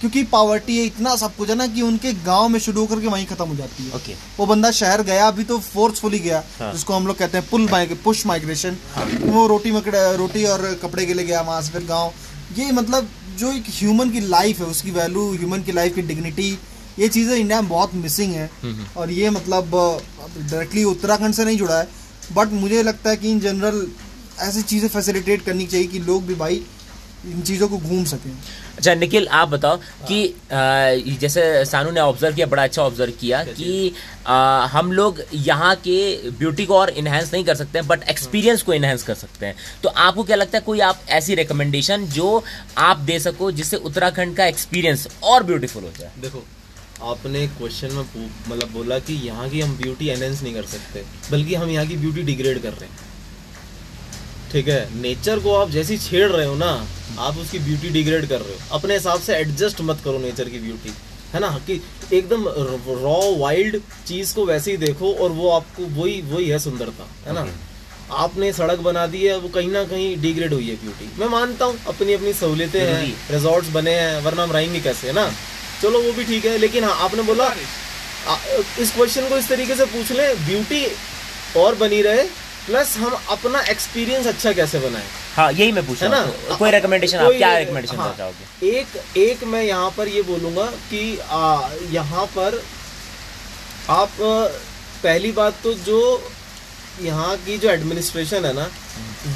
क्योंकि 0.00 0.22
पावर्टी 0.30 0.76
है 0.78 0.84
इतना 0.84 1.14
सब 1.16 1.36
कुछ 1.36 1.48
है 1.48 1.54
ना 1.54 1.66
कि 1.66 1.82
उनके 1.82 2.12
गाँव 2.24 2.48
में 2.48 2.58
शुरू 2.60 2.80
होकर 2.80 3.00
के 3.00 3.06
वहीं 3.06 3.26
खत्म 3.26 3.44
हो 3.48 3.54
जाती 3.56 3.84
है। 3.84 3.94
ओके 3.96 4.14
वो 4.38 4.46
बंदा 4.46 4.70
शहर 4.72 5.02
गया 5.02 5.26
अभी 5.28 5.44
तो 5.44 5.58
फोर्सफुली 5.60 6.18
गया 6.18 6.42
हाँ। 6.58 6.72
जिसको 6.72 6.94
हम 6.94 7.06
लोग 7.06 7.18
कहते 7.18 7.38
हैं 7.38 7.48
पुल 7.50 7.68
माइग 7.70 7.96
पुश 8.04 8.24
माइग्रेशन 8.26 8.76
हाँ. 8.94 9.06
वो 9.24 9.46
रोटी 9.46 9.72
मकड़े 9.72 10.16
रोटी 10.16 10.44
और 10.46 10.72
कपड़े 10.82 11.06
के 11.06 11.14
लिए 11.14 11.26
गया 11.26 11.40
वहाँ 11.42 11.62
से 11.62 11.72
फिर 11.72 11.84
गाँव। 11.86 12.12
ये 12.58 12.70
मतलब 12.72 13.08
जो 13.38 13.52
एक 13.52 13.64
ह्यूमन 13.70 14.10
की 14.10 14.20
लाइफ 14.20 14.60
है 14.60 14.66
उसकी 14.66 14.90
वैल्यू 14.92 15.30
ह्यूमन 15.32 15.62
की 15.62 15.72
लाइफ 15.72 15.94
की 15.94 16.02
डिग्निटी 16.04 16.50
ये 16.98 17.08
चीज़ें 17.08 17.34
इंडिया 17.36 17.60
में 17.60 17.68
बहुत 17.70 17.94
मिसिंग 17.94 18.32
है। 18.34 18.50
और 18.96 19.10
ये 19.10 19.30
मतलब 19.30 19.70
डायरेक्टली 19.74 20.84
उत्तराखंड 20.86 21.34
से 21.34 21.44
नहीं 21.44 21.58
जुड़ा 21.58 21.78
है। 21.78 21.88
बट 22.32 22.52
मुझे 22.54 22.82
लगता 22.82 23.10
है 23.10 23.16
कि 23.16 23.30
इन 23.30 23.40
जनरल 23.40 23.86
ऐसी 24.42 24.62
चीज़ें 24.62 24.88
फैसिलिटेट 24.88 25.44
करनी 25.44 25.66
चाहिए 25.66 25.86
कि 25.86 25.98
लोग 26.00 26.26
भी 26.26 26.34
भाई 26.36 26.62
इन 27.24 27.42
चीज़ों 27.42 27.68
को 27.68 27.78
घूम 27.78 28.04
सकें। 28.04 28.30
अच्छा 28.76 28.94
निखिल 28.94 29.26
आप 29.28 29.48
बताओ 29.48 29.76
कि 30.08 30.24
अ, 30.26 31.16
जैसे 31.20 31.64
सानू 31.64 31.90
ने 31.90 32.00
ऑब्ज़र्व 32.00 32.34
किया 32.34 32.46
बड़ा 32.46 32.62
अच्छा 32.62 32.82
ऑब्ज़र्व 32.82 33.12
किया 33.20 33.42
कि 33.44 33.92
अ, 34.26 34.32
हम 34.72 34.92
लोग 34.92 35.22
यहाँ 35.34 35.74
के 35.78 36.30
ब्यूटी 36.30 36.66
को 36.66 36.76
और 36.78 36.90
इन्हेंस 36.92 37.32
नहीं 37.32 37.44
कर 37.44 37.54
सकते 37.54 37.78
हैं 37.78 37.86
बट 37.88 38.08
एक्सपीरियंस 38.10 38.62
को 38.62 38.72
इन्हेंस 38.74 39.02
कर 39.02 39.14
सकते 39.14 39.46
हैं। 39.46 39.54
तो 39.82 39.88
आपको 39.88 40.24
क्या 40.24 40.36
लगता 40.36 40.58
है 40.58 40.64
कोई 40.64 40.80
आप 40.82 41.00
ऐसी 41.10 41.34
रिकमेंडेशन 41.34 42.06
जो 42.10 42.42
आप 42.78 42.98
दे 43.06 43.18
सको 43.20 43.50
जिससे 43.52 43.76
उत्तराखंड 43.78 44.36
का 44.36 44.46
एक्सपीरियंस 44.46 45.08
और 45.22 45.42
ब्यूटीफुल 45.42 45.82
हो 45.84 45.90
जाए? 45.98 46.10
देखो 46.20 46.44
आपने 47.04 47.46
क्वेश्चन 47.48 47.92
में 47.92 48.04
मतलब 48.48 48.70
बोला 48.72 48.98
कि 48.98 49.14
यहाँ 49.26 49.48
की 49.50 49.60
हम 49.60 49.76
ब्यूटी 49.76 50.08
एनहेंस 50.08 50.42
नहीं 50.42 50.54
कर 50.54 50.64
सकते 50.66 51.04
बल्कि 51.30 51.54
हम 51.54 51.68
यहाँ 51.70 51.86
की 51.86 51.96
ब्यूटी 51.96 52.22
डिग्रेड 52.24 52.62
कर 52.62 52.72
रहे 52.72 52.88
हैं। 52.88 53.04
ठीक 54.52 54.68
है? 54.68 54.88
नेचर 55.00 55.38
को 55.38 55.54
आप 55.54 55.70
जैसी 55.70 55.98
छेड़ 55.98 56.30
रहे 56.30 56.46
हो 56.46 56.54
ना 56.54 56.86
आप 57.18 57.36
उसकी 57.38 57.58
ब्यूटी 57.58 57.88
डिग्रेड 57.90 58.28
कर 58.28 58.40
रहे 58.40 58.54
हो। 58.54 58.78
अपने 58.78 58.94
हिसाब 58.94 59.20
से 59.20 59.34
एडजस्ट 59.36 59.80
मत 59.80 60.00
करो 60.04 60.18
नेचर 60.18 60.48
की 60.48 60.58
ब्यूटी 60.58 60.92
है 61.34 61.40
ना? 61.40 61.48
कि 61.66 61.80
एकदम 62.12 62.44
रॉ 63.02 63.20
वाइल्ड 63.38 63.80
चीज़ 64.06 64.34
को 64.34 64.44
वैसे 64.46 64.70
ही 64.70 64.76
देखो 64.76 65.12
और 65.14 65.30
वो 65.32 65.50
आपको 65.50 65.86
वही 66.00 66.20
वही 66.32 66.48
है 66.48 66.58
सुंदरता। 66.58 67.08
है 67.26 67.34
ना? 67.34 67.46
आपने 68.14 68.52
सड़क 68.52 68.78
बना 68.78 69.06
दी 69.06 69.22
है 69.22 69.36
वो 69.38 69.48
कहीं 69.48 69.70
ना 69.70 69.82
कहीं 69.84 70.16
डिग्रेड 70.22 70.52
हुई 70.52 70.68
है 70.68 70.74
ब्यूटी 70.76 71.10
मैं 71.18 71.28
मानता 71.28 71.64
हूँ 71.64 71.78
अपनी 71.88 72.12
अपनी 72.12 72.32
सहूलियतें 72.32 72.80
हैं। 72.80 73.30
रिजॉर्ट्स 73.30 73.70
बने 73.70 73.94
हैं 73.94 74.20
वरना 74.22 74.42
हम 74.42 74.52
रहेंगे 74.52 74.80
कैसे 74.80 75.06
है 75.06 75.12
ना? 75.12 75.28
चलो 75.82 76.00
वो 76.02 76.12
भी 76.12 76.24
ठीक 76.24 76.44
है 76.44 76.56
लेकिन 76.58 76.84
हाँ 76.84 76.94
आपने 77.04 77.22
बोला 77.22 77.44
आ, 77.44 78.36
इस 78.80 78.92
क्वेश्चन 78.92 79.28
को 79.28 79.36
इस 79.38 79.48
तरीके 79.48 79.74
से 79.76 79.84
पूछ 79.86 80.12
लें 80.12 80.46
ब्यूटी 80.46 80.86
और 81.56 81.74
बनी 81.74 82.00
रहे 82.02 82.22
प्लस 82.66 82.96
हम 82.98 83.12
अपना 83.30 83.60
एक्सपीरियंस 83.70 84.26
अच्छा 84.26 84.52
कैसे 84.52 84.78
बनाए? 84.78 85.04
हाँ 85.34 85.50
यही 85.52 85.72
मैं 85.72 85.86
पूछ 85.86 86.02
रहा 86.02 86.20
हूँ। 86.20 86.56
कोई 86.58 86.70
रिकमेंडेशन 86.70 87.18
आप 87.18 87.32
क्या 87.32 87.56
रिकमेंडेशन 87.58 87.96
हाँ, 87.96 88.14
चाहोगे? 88.18 88.68
एक 88.68 89.18
एक 89.18 89.44
मैं 89.44 89.62
यहाँ 89.62 89.90
पर 89.96 90.08
ये 90.08 90.22
बोलूँगा 90.30 90.64
कि 90.90 91.02
यहाँ 91.92 92.26
पर 92.36 92.62
आप 93.90 94.10
पहली 95.02 95.32
बात 95.32 95.62
तो 95.62 95.72
जो 95.84 96.00
यहाँ 97.02 97.36
की 97.36 97.56
जो 97.58 97.70
एडमिनिस्ट्रेशन 97.70 98.44
है 98.44 98.52
ना 98.54 98.68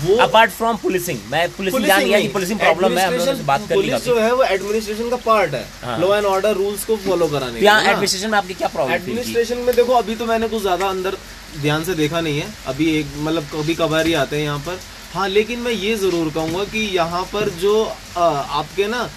वो 0.03 0.17
अपार्ट 0.23 0.51
फ्रॉम 0.51 0.77
पुलिसिंग 0.83 1.19
मैं 1.31 1.49
पुलिसिंग 1.53 1.85
जान 1.87 2.05
गया 2.05 2.21
कि 2.21 2.29
पुलिसिंग 2.35 2.59
प्रॉब्लम 2.59 2.99
है 2.99 3.07
हम 3.07 3.15
लोगों 3.15 3.35
से 3.35 3.43
बात 3.45 3.69
कर 3.69 3.77
ली 3.77 3.99
जो 4.05 4.19
है 4.19 4.33
वो 4.35 4.45
एडमिनिस्ट्रेशन 4.45 5.11
का 5.11 5.17
पार्ट 5.25 5.55
है। 5.55 5.65
हाँ। 5.83 5.99
लॉ 6.01 6.15
एंड 6.17 6.27
ऑर्डर 6.27 6.55
रूल्स 6.57 6.85
को 6.85 6.97
फॉलो 6.99 7.27
कराने 7.29 7.59
तो 7.59 7.65
यहाँ 7.65 7.85
का, 7.85 7.91
एडमिनिस्ट्रेशन 7.91 8.31
में 8.31 8.39
आपकी 8.39 8.55
क्या 8.55 8.69
प्रॉब्लम 8.69 8.95
एडमिनिस्ट्रेशन 8.95 9.59
में 9.59 9.75
देखो 9.77 9.93
अभी 9.95 10.15
तो 10.17 10.27
मैंने 10.27 10.49
कुछ 10.49 10.63
ज़्यादा 10.63 10.89
अंदर 10.89 11.17
ध्यान 11.59 11.85
से 11.85 11.95
देखा 11.95 12.21
नहीं 12.21 12.41
है। 12.41 12.49
अभी 12.67 12.87
एक 12.99 13.07
मतलब 13.19 13.47
कभी 13.53 13.75
कभार 13.75 14.07
ही 14.07 14.13
आते 14.15 14.37
हैं 14.37 14.45
यहाँ 14.45 14.59
पर। 14.67 14.79
हाँ 15.15 15.29
लेकिन 15.29 15.61
मैं 15.61 15.73
ये 15.73 15.95
ज़रूर 15.99 16.31
कहूँगा 16.35 16.65
कि 16.73 16.79
यहाँ 16.97 17.23
पर 17.33 17.49
जो 17.61 17.83
अ, 18.17 18.21
आपके 18.21 18.87
ना 18.89 19.09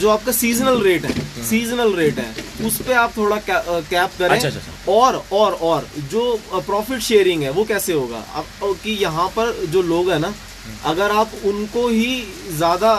जो 0.00 0.08
आपका 0.08 0.32
सीजनल 0.32 0.80
रेट 0.82 1.04
है 1.06 1.44
सीजनल 1.48 1.92
रेट 1.96 2.18
है 2.18 2.66
उस 2.66 2.80
पर 2.82 2.92
आप 2.94 3.16
थोड़ा 3.16 3.36
कै- 3.48 3.64
कैप 3.90 4.10
करें। 4.18 4.34
अच्छा, 4.36 4.48
अच्छा, 4.48 4.60
अच्छा। 4.60 4.92
और 4.92 5.22
और 5.32 5.52
और 5.70 5.86
जो 6.10 6.22
प्रॉफिट 6.66 7.00
शेयरिंग 7.08 7.42
है 7.42 7.50
वो 7.58 7.64
कैसे 7.64 7.92
होगा? 7.92 8.18
आप 8.34 8.46
कि 8.84 8.90
यहाँ 9.02 9.28
पर 9.36 9.52
जो 9.72 9.82
लोग 9.82 10.10
हैं 10.10 10.18
ना 10.20 10.32
अगर 10.90 11.10
आप 11.10 11.30
उनको 11.46 11.86
ही 11.88 12.22
ज़्यादा 12.56 12.92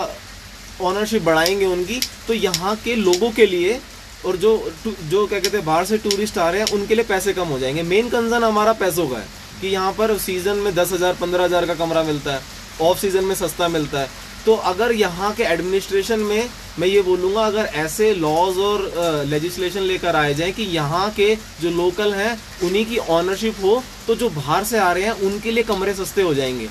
ऑनरशिप 0.82 1.24
बढ़ाएँगे 1.24 1.66
उनकी 1.66 2.00
तो 2.28 2.34
यहाँ 2.34 2.76
के 2.84 2.96
लोगों 2.96 3.32
के 3.32 3.46
लिए 3.46 3.80
और 4.26 4.38
जो 4.38 4.72
जो 4.82 5.26
क्या 5.28 5.40
कहते 5.40 5.58
हैं, 5.58 5.66
बाहर 5.66 5.86
से 5.86 5.98
टूरिस्ट 6.00 6.38
आ 6.38 6.50
रहे 6.50 6.62
हैं, 6.62 6.68
उनके 6.74 6.96
लिए 6.96 7.06
पैसे 7.06 7.34
कम 7.34 7.48
हो 7.48 7.60
जाएँगे। 7.60 7.84
मेन 7.84 8.10
कंसर्न 8.10 8.44
हमारा 8.44 8.74
पैसों 8.76 9.08
का 9.08 9.18
है 9.18 9.28
कि 9.62 9.68
यहाँ 9.68 9.92
पर 9.94 10.18
सीज़न 10.20 10.58
में 10.58 10.74
दस 10.76 10.92
हज़ार, 10.94 11.14
पंद्रह 11.16 11.44
हज़ार 11.44 11.66
का 11.66 11.76
कमरा 11.76 12.04
मिलता 12.04 12.34
है 12.34 12.42
ऑफ़ 12.82 13.00
सीज़न 13.00 13.24
में 13.24 13.36
सस्ता 13.36 13.68
मिलता 13.70 14.00
है। 14.00 14.10
तो 14.46 14.54
अगर 14.70 14.92
यहाँ 14.92 15.34
के 15.34 15.44
एडमिनिस्ट्रेशन 15.44 16.20
में 16.22 16.50
मैं 16.80 16.88
ये 16.88 17.02
बोलूँगा, 17.02 17.42
अगर 17.42 17.66
ऐसे 17.66 18.14
लॉज 18.16 18.58
और 18.60 19.26
लेजिस्लेशन 19.28 19.82
लेकर 19.82 20.16
आए 20.16 20.34
जाएँ 20.34 20.52
कि 20.52 20.64
यहाँ 20.66 21.10
के 21.12 21.36
जो 21.62 21.70
लोकल 21.72 22.14
हैं, 22.14 22.38
उन्हीं 22.64 22.86
की 22.86 22.98
ऑनरशिप 22.98 23.64
हो 23.64 23.82
तो 24.08 24.16
जो 24.16 24.30
बाहर 24.32 24.64
से 24.64 24.80
आ 24.80 24.92
रहे 24.92 25.04
हैं, 25.04 25.12
उनके 25.22 25.52
लिए 25.52 25.64
कमरे 25.64 25.94
सस्ते 25.94 26.22
हो 26.22 26.34
जाएँगे। 26.34 26.68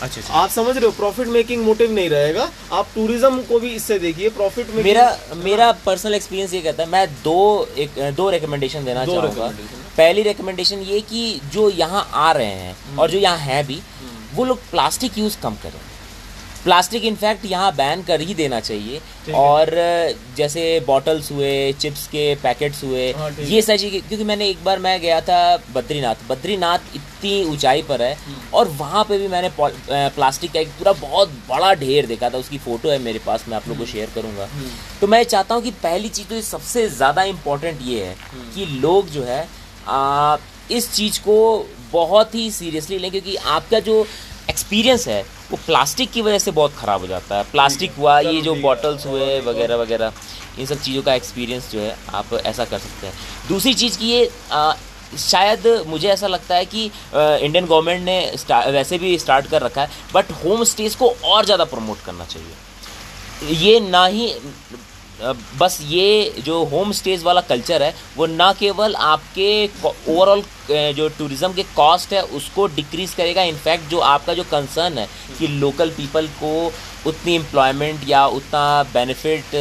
अच्छा 0.00 0.20
अच्छा। 0.20 0.34
आप 0.34 0.50
समझ 0.50 0.76
रहे 0.76 0.84
हो 0.84 0.90
प्रॉफिट 0.92 1.28
मेकिंग 1.28 1.64
मोटिव 1.64 1.92
नहीं 1.92 2.08
रहेगा। 2.10 2.48
आप 2.72 2.88
टूरिज़्म 2.94 3.40
को 3.42 3.58
भी 3.60 3.74
इससे 3.74 3.98
देखिए 3.98 4.28
प्रॉफिट 4.30 4.70
में 4.74 4.82
मेरा 4.84 5.06
मेरा 5.44 5.70
पर्सनल 5.84 6.14
एक्सपीरियंस 6.14 6.54
ये 6.54 6.60
कहता 6.60 6.82
है 6.82 6.88
मैं 6.90 7.06
दो 7.22 7.68
एक 7.78 8.00
दो 8.16 8.28
रिकमेंडेशन 8.30 8.84
देना 8.84 9.04
दो 9.04 9.14
चाहूँगा। 9.14 9.52
पहली 9.96 10.22
रिकमेंडेशन 10.22 10.78
ये 10.82 11.00
कि 11.02 11.40
जो 11.52 11.68
यहाँ 11.70 12.08
आ 12.14 12.30
रहे 12.32 12.46
हैं 12.46 12.96
और 12.96 13.10
जो 13.10 13.18
यहाँ 13.18 13.38
है 13.38 13.62
भी 13.66 13.80
वो 14.34 14.44
लोग 14.44 14.70
प्लास्टिक 14.70 15.18
यूज़ 15.18 15.36
कम 15.42 15.54
करें। 15.62 15.80
प्लास्टिक 16.64 17.04
इनफैक्ट 17.04 17.44
यहाँ 17.46 17.74
बैन 17.76 18.02
कर 18.02 18.20
ही 18.20 18.34
देना 18.34 18.58
चाहिए। 18.60 19.00
और 19.34 19.70
जैसे 20.36 20.62
बॉटल्स 20.86 21.30
हुए 21.32 21.72
चिप्स 21.74 22.06
के 22.08 22.34
पैकेट्स 22.42 22.82
हुए 22.84 23.10
हाँ, 23.12 23.30
ये 23.30 23.62
सारी 23.62 23.78
चीज़ें 23.78 24.00
क्योंकि 24.02 24.24
मैंने 24.24 24.48
एक 24.48 24.62
बार 24.64 24.78
मैं 24.78 25.00
गया 25.00 25.20
था 25.20 25.56
बद्रीनाथ। 25.74 26.28
बद्रीनाथ 26.28 26.94
इतनी 26.96 27.42
ऊंचाई 27.44 27.82
पर 27.82 28.02
है 28.02 28.16
और 28.54 28.68
वहाँ 28.78 29.04
पे 29.04 29.18
भी 29.18 29.28
मैंने 29.28 29.50
प्लास्टिक 29.58 30.52
का 30.52 30.60
एक 30.60 30.68
पूरा 30.78 30.92
बहुत 31.00 31.28
बड़ा 31.48 31.72
ढेर 31.76 32.06
देखा 32.06 32.30
था। 32.30 32.38
उसकी 32.38 32.58
फ़ोटो 32.60 32.90
है 32.90 32.98
मेरे 33.00 33.18
पास 33.26 33.44
मैं 33.48 33.56
आप 33.56 33.68
लोगों 33.68 33.78
को 33.80 33.90
शेयर 33.92 34.10
करूँगा। 34.14 34.48
तो 35.00 35.06
मैं 35.06 35.22
चाहता 35.24 35.54
हूँ 35.54 35.62
कि 35.62 35.70
पहली 35.82 36.08
चीज़ 36.10 36.28
तो 36.28 36.40
सबसे 36.42 36.88
ज़्यादा 36.90 37.22
इम्पोर्टेंट 37.26 37.78
ये 37.82 38.04
है 38.04 38.16
कि 38.54 38.66
लोग 38.66 39.08
जो 39.10 39.22
है 39.24 39.46
आ, 39.88 40.36
इस 40.70 40.92
चीज़ 40.94 41.20
को 41.20 41.66
बहुत 41.92 42.34
ही 42.34 42.50
सीरियसली 42.50 42.98
लें 42.98 43.10
क्योंकि 43.10 43.34
आपका 43.36 43.78
जो 43.80 44.04
एक्सपीरियंस 44.50 45.06
है 45.08 45.22
वो 45.50 45.58
प्लास्टिक 45.66 46.10
की 46.12 46.22
वजह 46.22 46.38
से 46.38 46.50
बहुत 46.52 46.74
ख़राब 46.76 47.00
हो 47.00 47.06
जाता 47.06 47.36
है। 47.36 47.44
प्लास्टिक 47.50 47.94
हुआ 47.98 48.18
ये 48.20 48.40
जो 48.42 48.54
बॉटल्स 48.62 49.06
हुए 49.06 49.40
वगैरह 49.42 49.76
वगैरह 49.76 50.12
इन 50.58 50.66
सब 50.66 50.80
चीज़ों 50.80 51.02
का 51.02 51.14
एक्सपीरियंस 51.14 51.70
जो 51.72 51.80
है 51.80 51.96
आप 52.14 52.32
ऐसा 52.34 52.64
कर 52.64 52.78
सकते 52.78 53.06
हैं। 53.06 53.14
दूसरी 53.48 53.74
चीज़ 53.74 53.98
की 53.98 54.10
ये 54.10 54.30
आ, 54.52 54.72
शायद 55.18 55.66
मुझे 55.86 56.08
ऐसा 56.08 56.26
लगता 56.26 56.54
है 56.54 56.64
कि 56.66 56.84
इंडियन 57.14 57.66
गवर्नमेंट 57.66 58.04
ने 58.04 58.70
वैसे 58.72 58.98
भी 58.98 59.18
स्टार्ट 59.18 59.46
कर 59.46 59.62
रखा 59.62 59.82
है 59.82 59.90
बट 60.14 60.30
होम 60.44 60.64
स्टेज 60.66 60.94
को 60.94 61.08
और 61.24 61.44
ज़्यादा 61.44 61.64
प्रमोट 61.66 61.98
करना 62.04 62.24
चाहिए। 62.26 63.56
ये 63.58 63.78
ना 63.80 64.04
ही 64.06 64.26
बस 65.58 65.78
ये 65.82 66.42
जो 66.44 66.62
होम 66.66 66.92
स्टेज 66.92 67.22
वाला 67.22 67.40
कल्चर 67.42 67.82
है 67.82 67.94
वो 68.16 68.26
ना 68.26 68.52
केवल 68.60 68.94
आपके 68.96 69.66
ओवरऑल 69.84 70.42
जो 70.70 71.08
टूरिज़्म 71.18 71.52
के 71.54 71.62
कॉस्ट 71.76 72.12
है 72.12 72.22
उसको 72.36 72.66
डिक्रीज 72.74 73.14
करेगा. 73.14 73.42
इनफैक्ट 73.44 73.90
जो 73.90 73.98
आपका 74.00 74.34
जो 74.34 74.42
कंसर्न 74.50 74.98
है 74.98 75.08
कि 75.38 75.46
लोकल 75.48 75.90
पीपल 75.90 76.26
को 76.42 76.52
उतनी 77.06 77.34
एम्प्लॉयमेंट 77.34 78.08
या 78.08 78.26
उतना 78.28 78.82
बेनिफिट 78.94 79.54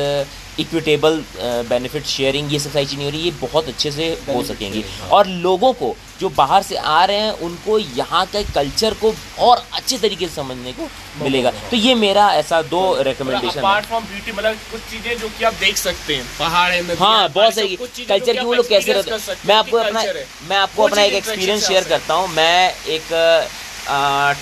इक्विटेबल 0.59 1.23
बेनिफिट 1.69 2.05
शेयरिंग 2.05 2.53
ये 2.53 2.59
सब 2.59 2.71
सारी 2.71 2.85
चीज़ें 2.85 2.97
नहीं 2.97 3.11
हो 3.11 3.11
रही 3.11 3.23
ये 3.23 3.31
बहुत 3.41 3.67
अच्छे 3.67 3.91
से 3.91 4.09
हो 4.27 4.43
सकेंगी. 4.43 4.83
और 5.11 5.27
लोगों 5.27 5.73
को 5.73 5.95
जो 6.21 6.29
बाहर 6.31 6.63
से 6.63 6.75
आ 6.77 7.03
रहे 7.05 7.17
हैं 7.17 7.31
उनको 7.45 7.77
यहाँ 7.79 8.25
के 8.33 8.43
कल्चर 8.53 8.93
को 8.95 9.13
और 9.45 9.63
अच्छे 9.73 9.97
तरीके 9.97 10.27
से 10.27 10.33
समझने 10.33 10.73
को 10.73 10.87
मिलेगा। 11.21 11.51
तो 11.69 11.77
ये 11.77 11.95
मेरा 11.97 12.27
ऐसा 12.35 12.61
दो 12.63 12.81
रिकमेंडेशन 13.03 13.59
अपार्ट 13.59 13.85
फ्रॉम 13.85 14.03
ब्यूटी 14.05 14.31
मतलब 14.31 14.57
कुछ 14.71 14.81
चीज़ें 14.91 15.17
जो 15.17 15.29
कि 15.29 15.43
आप 15.45 15.53
देख 15.59 15.77
सकते 15.77 16.15
हैं। 16.15 16.25
पहाड़ 16.39 16.71
है 16.71 16.81
नदियाँ, 16.81 16.97
हाँ 16.99 17.29
बहुत 17.29 17.53
सही। 17.55 17.75
कल्चर 18.05 18.33
की 18.33 18.45
वो 18.45 18.53
लोग 18.53 18.69
कैसे 18.69 18.93
रहते 18.93 19.35
मैं 19.47 19.55
आपको 19.55 19.77
अपना 19.77 20.03
मैं 20.49 20.57
आपको 20.57 20.83
अपना 20.83 21.01
एक 21.01 21.13
एक्सपीरियंस 21.13 21.67
शेयर 21.67 21.83
करता 21.89 22.13
हूँ। 22.13 22.27
मैं 22.29 22.73
एक 22.89 23.07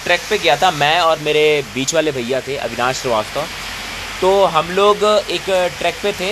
ट्रैक 0.03 0.21
पे 0.29 0.37
गया 0.37 0.55
था 0.57 0.71
मैं 0.73 0.99
और 1.01 1.19
मेरे 1.21 1.43
बीच 1.73 1.93
वाले 1.93 2.11
भैया 2.11 2.41
थे 2.47 2.55
अविनाश 2.59 3.01
श्रीवास्तव। 3.01 3.45
तो 4.21 4.45
हम 4.53 4.71
लोग 4.73 5.03
एक 5.05 5.49
ट्रैक 5.79 5.95
पे 6.03 6.11
थे। 6.13 6.31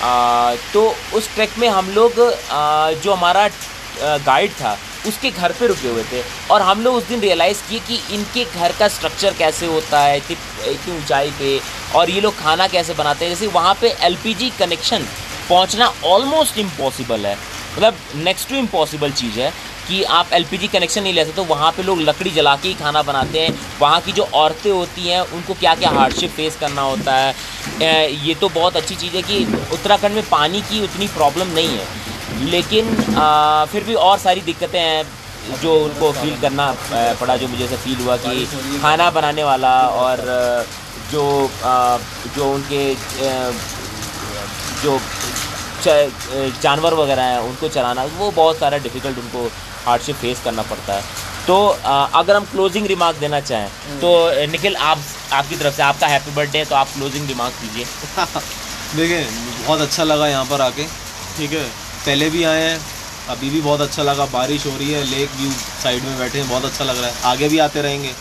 आ, 0.00 0.54
तो 0.72 0.82
उस 1.14 1.28
ट्रैक 1.34 1.58
में 1.58 1.68
हम 1.68 1.90
लोग 1.92 2.20
आ, 2.20 2.90
जो 2.92 3.12
हमारा 3.12 3.48
गाइड 4.00 4.50
था, 4.52 4.76
उसके 5.06 5.30
घर 5.30 5.52
पे 5.52 5.66
रुके 5.66 5.88
हुए 5.88 6.02
थे। 6.04 6.22
और 6.50 6.62
हम 6.62 6.80
लोग 6.82 6.94
उस 6.94 7.06
दिन 7.08 7.20
रियलाइज़ 7.20 7.62
किए 7.68 7.78
कि 7.80 8.00
इनके 8.14 8.44
घर 8.44 8.72
का 8.78 8.88
स्ट्रक्चर 8.88 9.34
कैसे 9.38 9.66
होता 9.66 10.00
है, 10.00 10.16
इतनी 10.16 10.36
इतनी 10.72 10.96
ऊंचाई 10.96 11.30
पे, 11.38 11.60
और 11.94 12.10
ये 12.10 12.20
लोग 12.20 12.38
खाना 12.38 12.66
कैसे 12.68 12.94
बनाते 12.94 13.24
हैं। 13.24 13.34
जैसे 13.34 13.46
वहाँ 13.48 13.74
पे 13.80 13.94
एलपीजी 14.00 14.50
कनेक्शन 14.58 15.06
पहुँचना 15.48 15.92
ऑलमोस्ट 16.04 16.58
इम्पॉसिबल 16.58 17.26
है। 17.26 17.36
मतलब 17.72 17.96
नेक्स्ट 18.16 18.48
टू 18.48 18.54
इम्पॉसिबल 18.56 19.10
चीज़ 19.12 19.38
है 19.40 19.52
कि 19.88 20.02
आप 20.04 20.32
एलपीजी 20.32 20.68
कनेक्शन 20.68 21.02
नहीं 21.02 21.12
ले 21.14 21.24
सकते 21.24 21.36
तो 21.36 21.44
वहाँ 21.44 21.70
पे 21.72 21.82
लोग 21.82 22.00
लकड़ी 22.00 22.30
जला 22.30 22.54
के 22.56 22.68
ही 22.68 22.74
खाना 22.74 23.02
बनाते 23.02 23.40
हैं। 23.40 23.54
वहाँ 23.80 24.00
की 24.00 24.12
जो 24.12 24.22
औरतें 24.34 24.70
होती 24.70 25.08
हैं, 25.08 25.20
उनको 25.20 25.54
क्या 25.54 25.74
क्या 25.74 25.90
हार्डशिप 25.90 26.30
फेस 26.30 26.56
करना 26.56 26.82
होता 26.82 27.14
है। 27.14 28.12
ये 28.26 28.34
तो 28.34 28.48
बहुत 28.48 28.76
अच्छी 28.76 28.94
चीज़ 28.94 29.16
है 29.16 29.22
कि 29.22 29.44
उत्तराखंड 29.72 30.14
में 30.14 30.28
पानी 30.30 30.60
की 30.62 30.82
उतनी 30.84 31.08
प्रॉब्लम 31.08 31.54
नहीं 31.54 31.68
है। 31.68 31.86
लेकिन 32.50 32.86
अ, 32.96 33.64
फिर 33.72 33.84
भी 33.84 33.94
और 34.08 34.18
सारी 34.18 34.40
दिक्कतें 34.50 34.80
हैं 34.80 35.60
जो 35.62 35.74
उनको 35.84 36.10
फील 36.12 36.40
करना 36.40 36.66
पड़ा 37.20 37.36
जो 37.36 37.48
मुझे 37.48 37.64
ऐसा 37.64 37.76
फील 37.84 38.00
हुआ 38.00 38.16
कि 38.24 38.46
खाना 38.82 39.10
बनाने 39.10 39.44
वाला 39.44 39.72
और 40.02 40.22
जो 41.12 41.24
अ, 41.64 41.98
जो 42.36 42.52
उनके 42.54 42.82
जो 44.82 44.98
जानवर 46.62 46.94
वगैरह 46.94 47.22
हैं 47.22 47.38
उनको 47.48 47.68
चलाना 47.68 48.04
वो 48.18 48.30
बहुत 48.30 48.58
सारा 48.58 48.78
डिफ़िकल्ट 48.86 49.18
उनको 49.18 49.46
हार्डशिप 49.86 50.16
फेस 50.16 50.40
करना 50.44 50.62
पड़ता 50.70 50.94
है। 50.94 51.02
तो 51.46 51.56
अगर 52.20 52.36
हम 52.36 52.44
क्लोजिंग 52.44 52.86
रिमार्क 52.86 53.16
देना 53.18 53.40
चाहें 53.40 53.68
तो 54.00 54.08
निखिल 54.52 54.76
आप 54.76 54.98
आपकी 55.32 55.56
तरफ़ 55.56 55.74
से 55.76 55.82
आपका 55.82 56.06
हैप्पी 56.06 56.34
बर्थडे 56.36 56.58
है 56.58 56.64
तो 56.64 56.74
आप 56.76 56.88
क्लोजिंग 56.94 57.28
रिमार्क 57.28 57.54
दीजिए 57.60 57.84
देखिए 58.96 59.24
बहुत 59.66 59.80
अच्छा 59.80 60.04
लगा 60.04 60.28
यहाँ 60.28 60.44
पर 60.50 60.60
आके। 60.60 60.84
ठीक 61.36 61.52
है? 61.52 61.64
पहले 61.98 62.28
भी 62.30 62.42
आए 62.44 62.62
हैं 62.62 62.78
अभी 63.30 63.50
भी 63.50 63.60
बहुत 63.60 63.80
अच्छा 63.80 64.02
लगा। 64.02 64.24
बारिश 64.28 64.66
हो 64.66 64.76
रही 64.76 64.90
है 64.90 65.02
लेक 65.06 65.30
व्यू 65.36 65.50
साइड 65.50 66.04
में 66.04 66.18
बैठे 66.18 66.38
हैं 66.38 66.48
बहुत 66.48 66.64
अच्छा 66.64 66.84
लग 66.84 66.98
रहा 66.98 67.06
है। 67.06 67.22
आगे 67.26 67.48
भी 67.48 67.58
आते 67.60 67.82
रहेंगे 67.82 68.12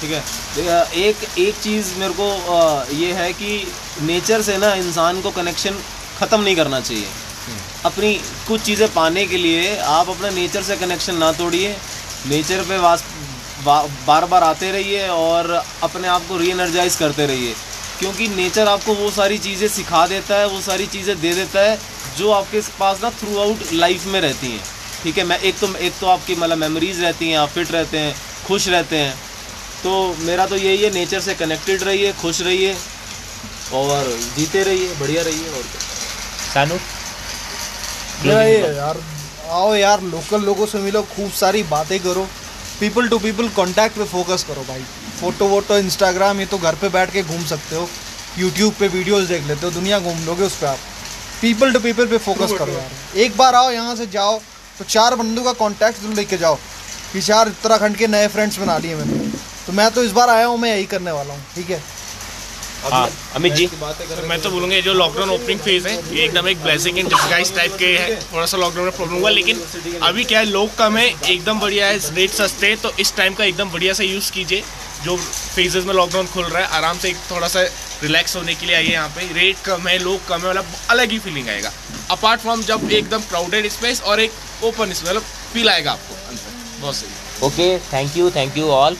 ठीक 0.00 0.10
है? 0.10 0.22
एक 0.98 1.16
एक 1.38 1.54
चीज़ 1.62 1.94
मेरे 1.98 2.12
को 2.16 2.94
ये 2.94 3.12
है 3.14 3.32
कि 3.32 3.66
नेचर 4.02 4.42
से 4.42 4.56
ना 4.58 4.72
इंसान 4.76 5.20
को 5.22 5.30
कनेक्शन 5.32 5.78
ख़त्म 6.18 6.40
नहीं 6.40 6.56
करना 6.56 6.80
चाहिए। 6.80 7.06
अपनी 7.84 8.12
कुछ 8.48 8.60
चीज़ें 8.62 8.88
पाने 8.92 9.24
के 9.26 9.36
लिए 9.38 9.76
आप 9.78 10.08
अपना 10.08 10.30
नेचर 10.32 10.62
से 10.62 10.76
कनेक्शन 10.76 11.16
ना 11.16 11.30
तोड़िए। 11.34 11.76
नेचर 12.26 12.62
पे 12.68 12.78
वास 12.78 13.04
बा, 13.64 13.82
बार 14.06 14.24
बार 14.26 14.42
आते 14.42 14.70
रहिए 14.72 15.08
और 15.08 15.50
अपने 15.82 16.08
आप 16.08 16.22
को 16.28 16.36
री 16.38 16.50
एनर्जाइज 16.50 16.96
करते 16.96 17.26
रहिए। 17.26 17.54
क्योंकि 17.98 18.28
नेचर 18.28 18.68
आपको 18.68 18.94
वो 18.94 19.10
सारी 19.12 19.38
चीज़ें 19.38 19.66
सिखा 19.70 20.06
देता 20.06 20.36
है 20.36 20.46
वो 20.48 20.60
सारी 20.60 20.86
चीज़ें 20.88 21.20
दे 21.20 21.34
देता 21.34 21.60
है 21.60 21.78
जो 22.18 22.30
आपके 22.30 22.60
पास 22.78 23.02
ना 23.02 23.10
थ्रू 23.12 23.38
आउट 23.40 23.72
लाइफ 23.72 24.06
में 24.06 24.20
रहती 24.20 24.50
हैं। 24.52 24.62
ठीक 25.02 25.18
है 25.18 25.24
मैं 25.24 25.38
एक 25.40 25.58
तो 25.58 25.74
एक 25.76 25.92
तो 26.00 26.06
आपकी 26.06 26.34
मतलब 26.34 26.58
मेमोरीज 26.58 27.00
रहती 27.00 27.30
हैं 27.30 27.38
आप 27.38 27.48
फिट 27.50 27.72
रहते 27.72 27.98
हैं 27.98 28.14
खुश 28.46 28.68
रहते 28.68 28.96
हैं। 28.96 29.14
तो 29.82 30.14
मेरा 30.20 30.46
तो 30.46 30.56
यही 30.56 30.82
है 30.82 30.92
नेचर 30.92 31.20
से 31.20 31.34
कनेक्टेड 31.34 31.82
रहिए 31.82 32.12
खुश 32.20 32.40
रहिए 32.42 32.74
और 33.74 34.06
जीते 34.36 34.62
रहिए 34.62 34.94
बढ़िया 35.00 35.22
रहिए 35.22 35.48
और 35.48 35.62
सानू? 36.54 36.78
ये 38.24 38.76
यार 38.76 39.02
आओ 39.50 39.74
यार 39.74 40.02
लोकल 40.04 40.42
लोगों 40.42 40.66
से 40.66 40.78
मिलो 40.78 41.02
खूब 41.16 41.30
सारी 41.32 41.62
बातें 41.70 41.98
करो। 42.00 42.26
पीपल 42.80 43.08
टू 43.08 43.18
पीपल 43.18 43.48
कांटेक्ट 43.56 43.96
पे 43.96 44.04
फोकस 44.06 44.44
करो 44.48 44.62
भाई। 44.68 44.84
फ़ोटो 45.20 45.46
वोटो 45.48 45.76
इंस्टाग्राम 45.78 46.40
ये 46.40 46.46
तो 46.46 46.58
घर 46.58 46.74
पे 46.74 46.88
बैठ 46.90 47.12
के 47.12 47.22
घूम 47.22 47.44
सकते 47.46 47.76
हो। 47.76 47.88
यूट्यूब 48.38 48.74
पे 48.80 48.88
वीडियोस 48.88 49.28
देख 49.28 49.46
लेते 49.46 49.66
हो 49.66 49.72
दुनिया 49.72 49.98
घूम 50.00 50.24
लोगे 50.26 50.44
उस 50.44 50.56
पर 50.56 50.66
आप। 50.66 50.78
पीपल 51.44 51.72
टू 51.72 51.80
पीपल 51.80 52.06
पे 52.08 52.18
फोकस 52.20 52.52
करो 52.58 52.72
यार। 52.72 53.18
एक 53.20 53.36
बार 53.36 53.54
आओ 53.54 53.70
यहाँ 53.70 53.94
से 53.96 54.06
जाओ 54.12 54.38
तो 54.78 54.84
चार 54.86 55.14
बंदों 55.16 55.42
का 55.44 55.52
कॉन्टैक्ट 55.54 56.00
तुम 56.02 56.12
लेके 56.14 56.36
जाओ 56.38 56.54
कि 57.12 57.20
चार 57.22 57.48
उत्तराखंड 57.48 57.96
के 57.96 58.06
नए 58.08 58.28
फ्रेंड्स 58.28 58.58
बना 58.58 58.76
लिए 58.78 58.94
मैंने। 58.96 59.18
तो 59.66 59.72
मैं 59.72 59.90
तो 59.90 60.02
इस 60.04 60.12
बार 60.12 60.28
आया 60.30 60.46
हूँ 60.46 60.58
मैं 60.60 60.70
यही 60.70 60.86
करने 60.86 61.10
वाला 61.10 61.34
हूँ 61.34 61.42
ठीक 61.54 61.70
है? 61.70 61.80
हाँ 62.84 63.08
अमित 63.36 63.52
जी। 63.54 63.68
मैं 64.28 64.40
तो 64.42 64.50
बोलूँगा 64.50 64.80
जो 64.80 64.92
लॉकडाउन 64.94 65.30
ओपनिंग 65.30 65.60
फ़ेज़ 65.60 65.86
है 65.88 65.94
ये 66.16 66.24
एकदम 66.24 66.48
एक 66.48 66.62
ब्लेसिंग 66.62 66.98
इन 66.98 67.06
डिस्गाइज 67.08 67.54
टाइप 67.56 67.76
के 67.78 67.86
है। 67.98 68.16
थोड़ा 68.22 68.46
सा 68.46 68.56
लॉकडाउन 68.56 68.84
में 68.86 68.96
प्रॉब्लम 68.96 69.18
हुआ 69.18 69.30
लेकिन 69.30 69.60
अभी 70.02 70.24
क्या 70.24 70.38
है 70.38 70.46
लोग 70.46 70.74
कम 70.78 70.96
है 70.96 71.06
एकदम 71.06 71.60
बढ़िया 71.60 71.86
है 71.86 71.98
रेट 72.16 72.30
सस्ते 72.32 72.66
हैं 72.66 72.76
तो 72.82 72.92
इस 73.00 73.14
टाइम 73.16 73.34
का 73.34 73.44
एकदम 73.44 73.70
बढ़िया 73.70 73.92
से 73.94 74.04
यूज़ 74.06 74.30
कीजिए। 74.32 74.62
जो 75.04 75.16
फेजेस 75.16 75.84
में 75.84 75.94
लॉकडाउन 75.94 76.26
खुल 76.26 76.44
रहा 76.44 76.62
है, 76.62 76.68
आराम 76.68 76.98
से 76.98 77.08
एक 77.08 77.16
थोड़ा 77.30 77.48
सा 77.48 77.62
रिलैक्स 78.02 78.36
होने 78.36 78.54
के 78.54 78.66
लिए 78.66 78.76
आइए 78.76 78.92
यहाँ 78.92 79.08
पे। 79.08 79.32
रेट 79.32 79.56
कम 79.64 79.88
है, 79.88 79.98
लोग 79.98 80.26
कम 80.28 80.40
है 80.40 80.50
मतलब 80.50 80.66
अलग 80.90 81.10
ही 81.10 81.18
फीलिंग 81.18 81.48
आएगा। 81.48 81.72
अपार्ट 82.10 82.40
फ्रॉम 82.40 82.62
जब 82.62 82.90
एकदम 82.92 83.20
क्राउडेड 83.22 83.68
स्पेस 83.70 84.02
और 84.02 84.20
एक 84.20 84.32
ओपन 84.64 84.92
स्पेस 84.92 85.08
मतलब 85.08 85.22
फील 85.52 85.68
आएगा 85.68 85.92
आपको, 85.92 86.14
अंदर। 86.28 86.80
बहुत 86.80 86.94
सही। 86.96 87.46
Okay 87.46 87.78
thank 87.92 88.16
you 88.16 88.30
thank 88.30 88.56
you 88.56 88.66
all. 88.74 88.96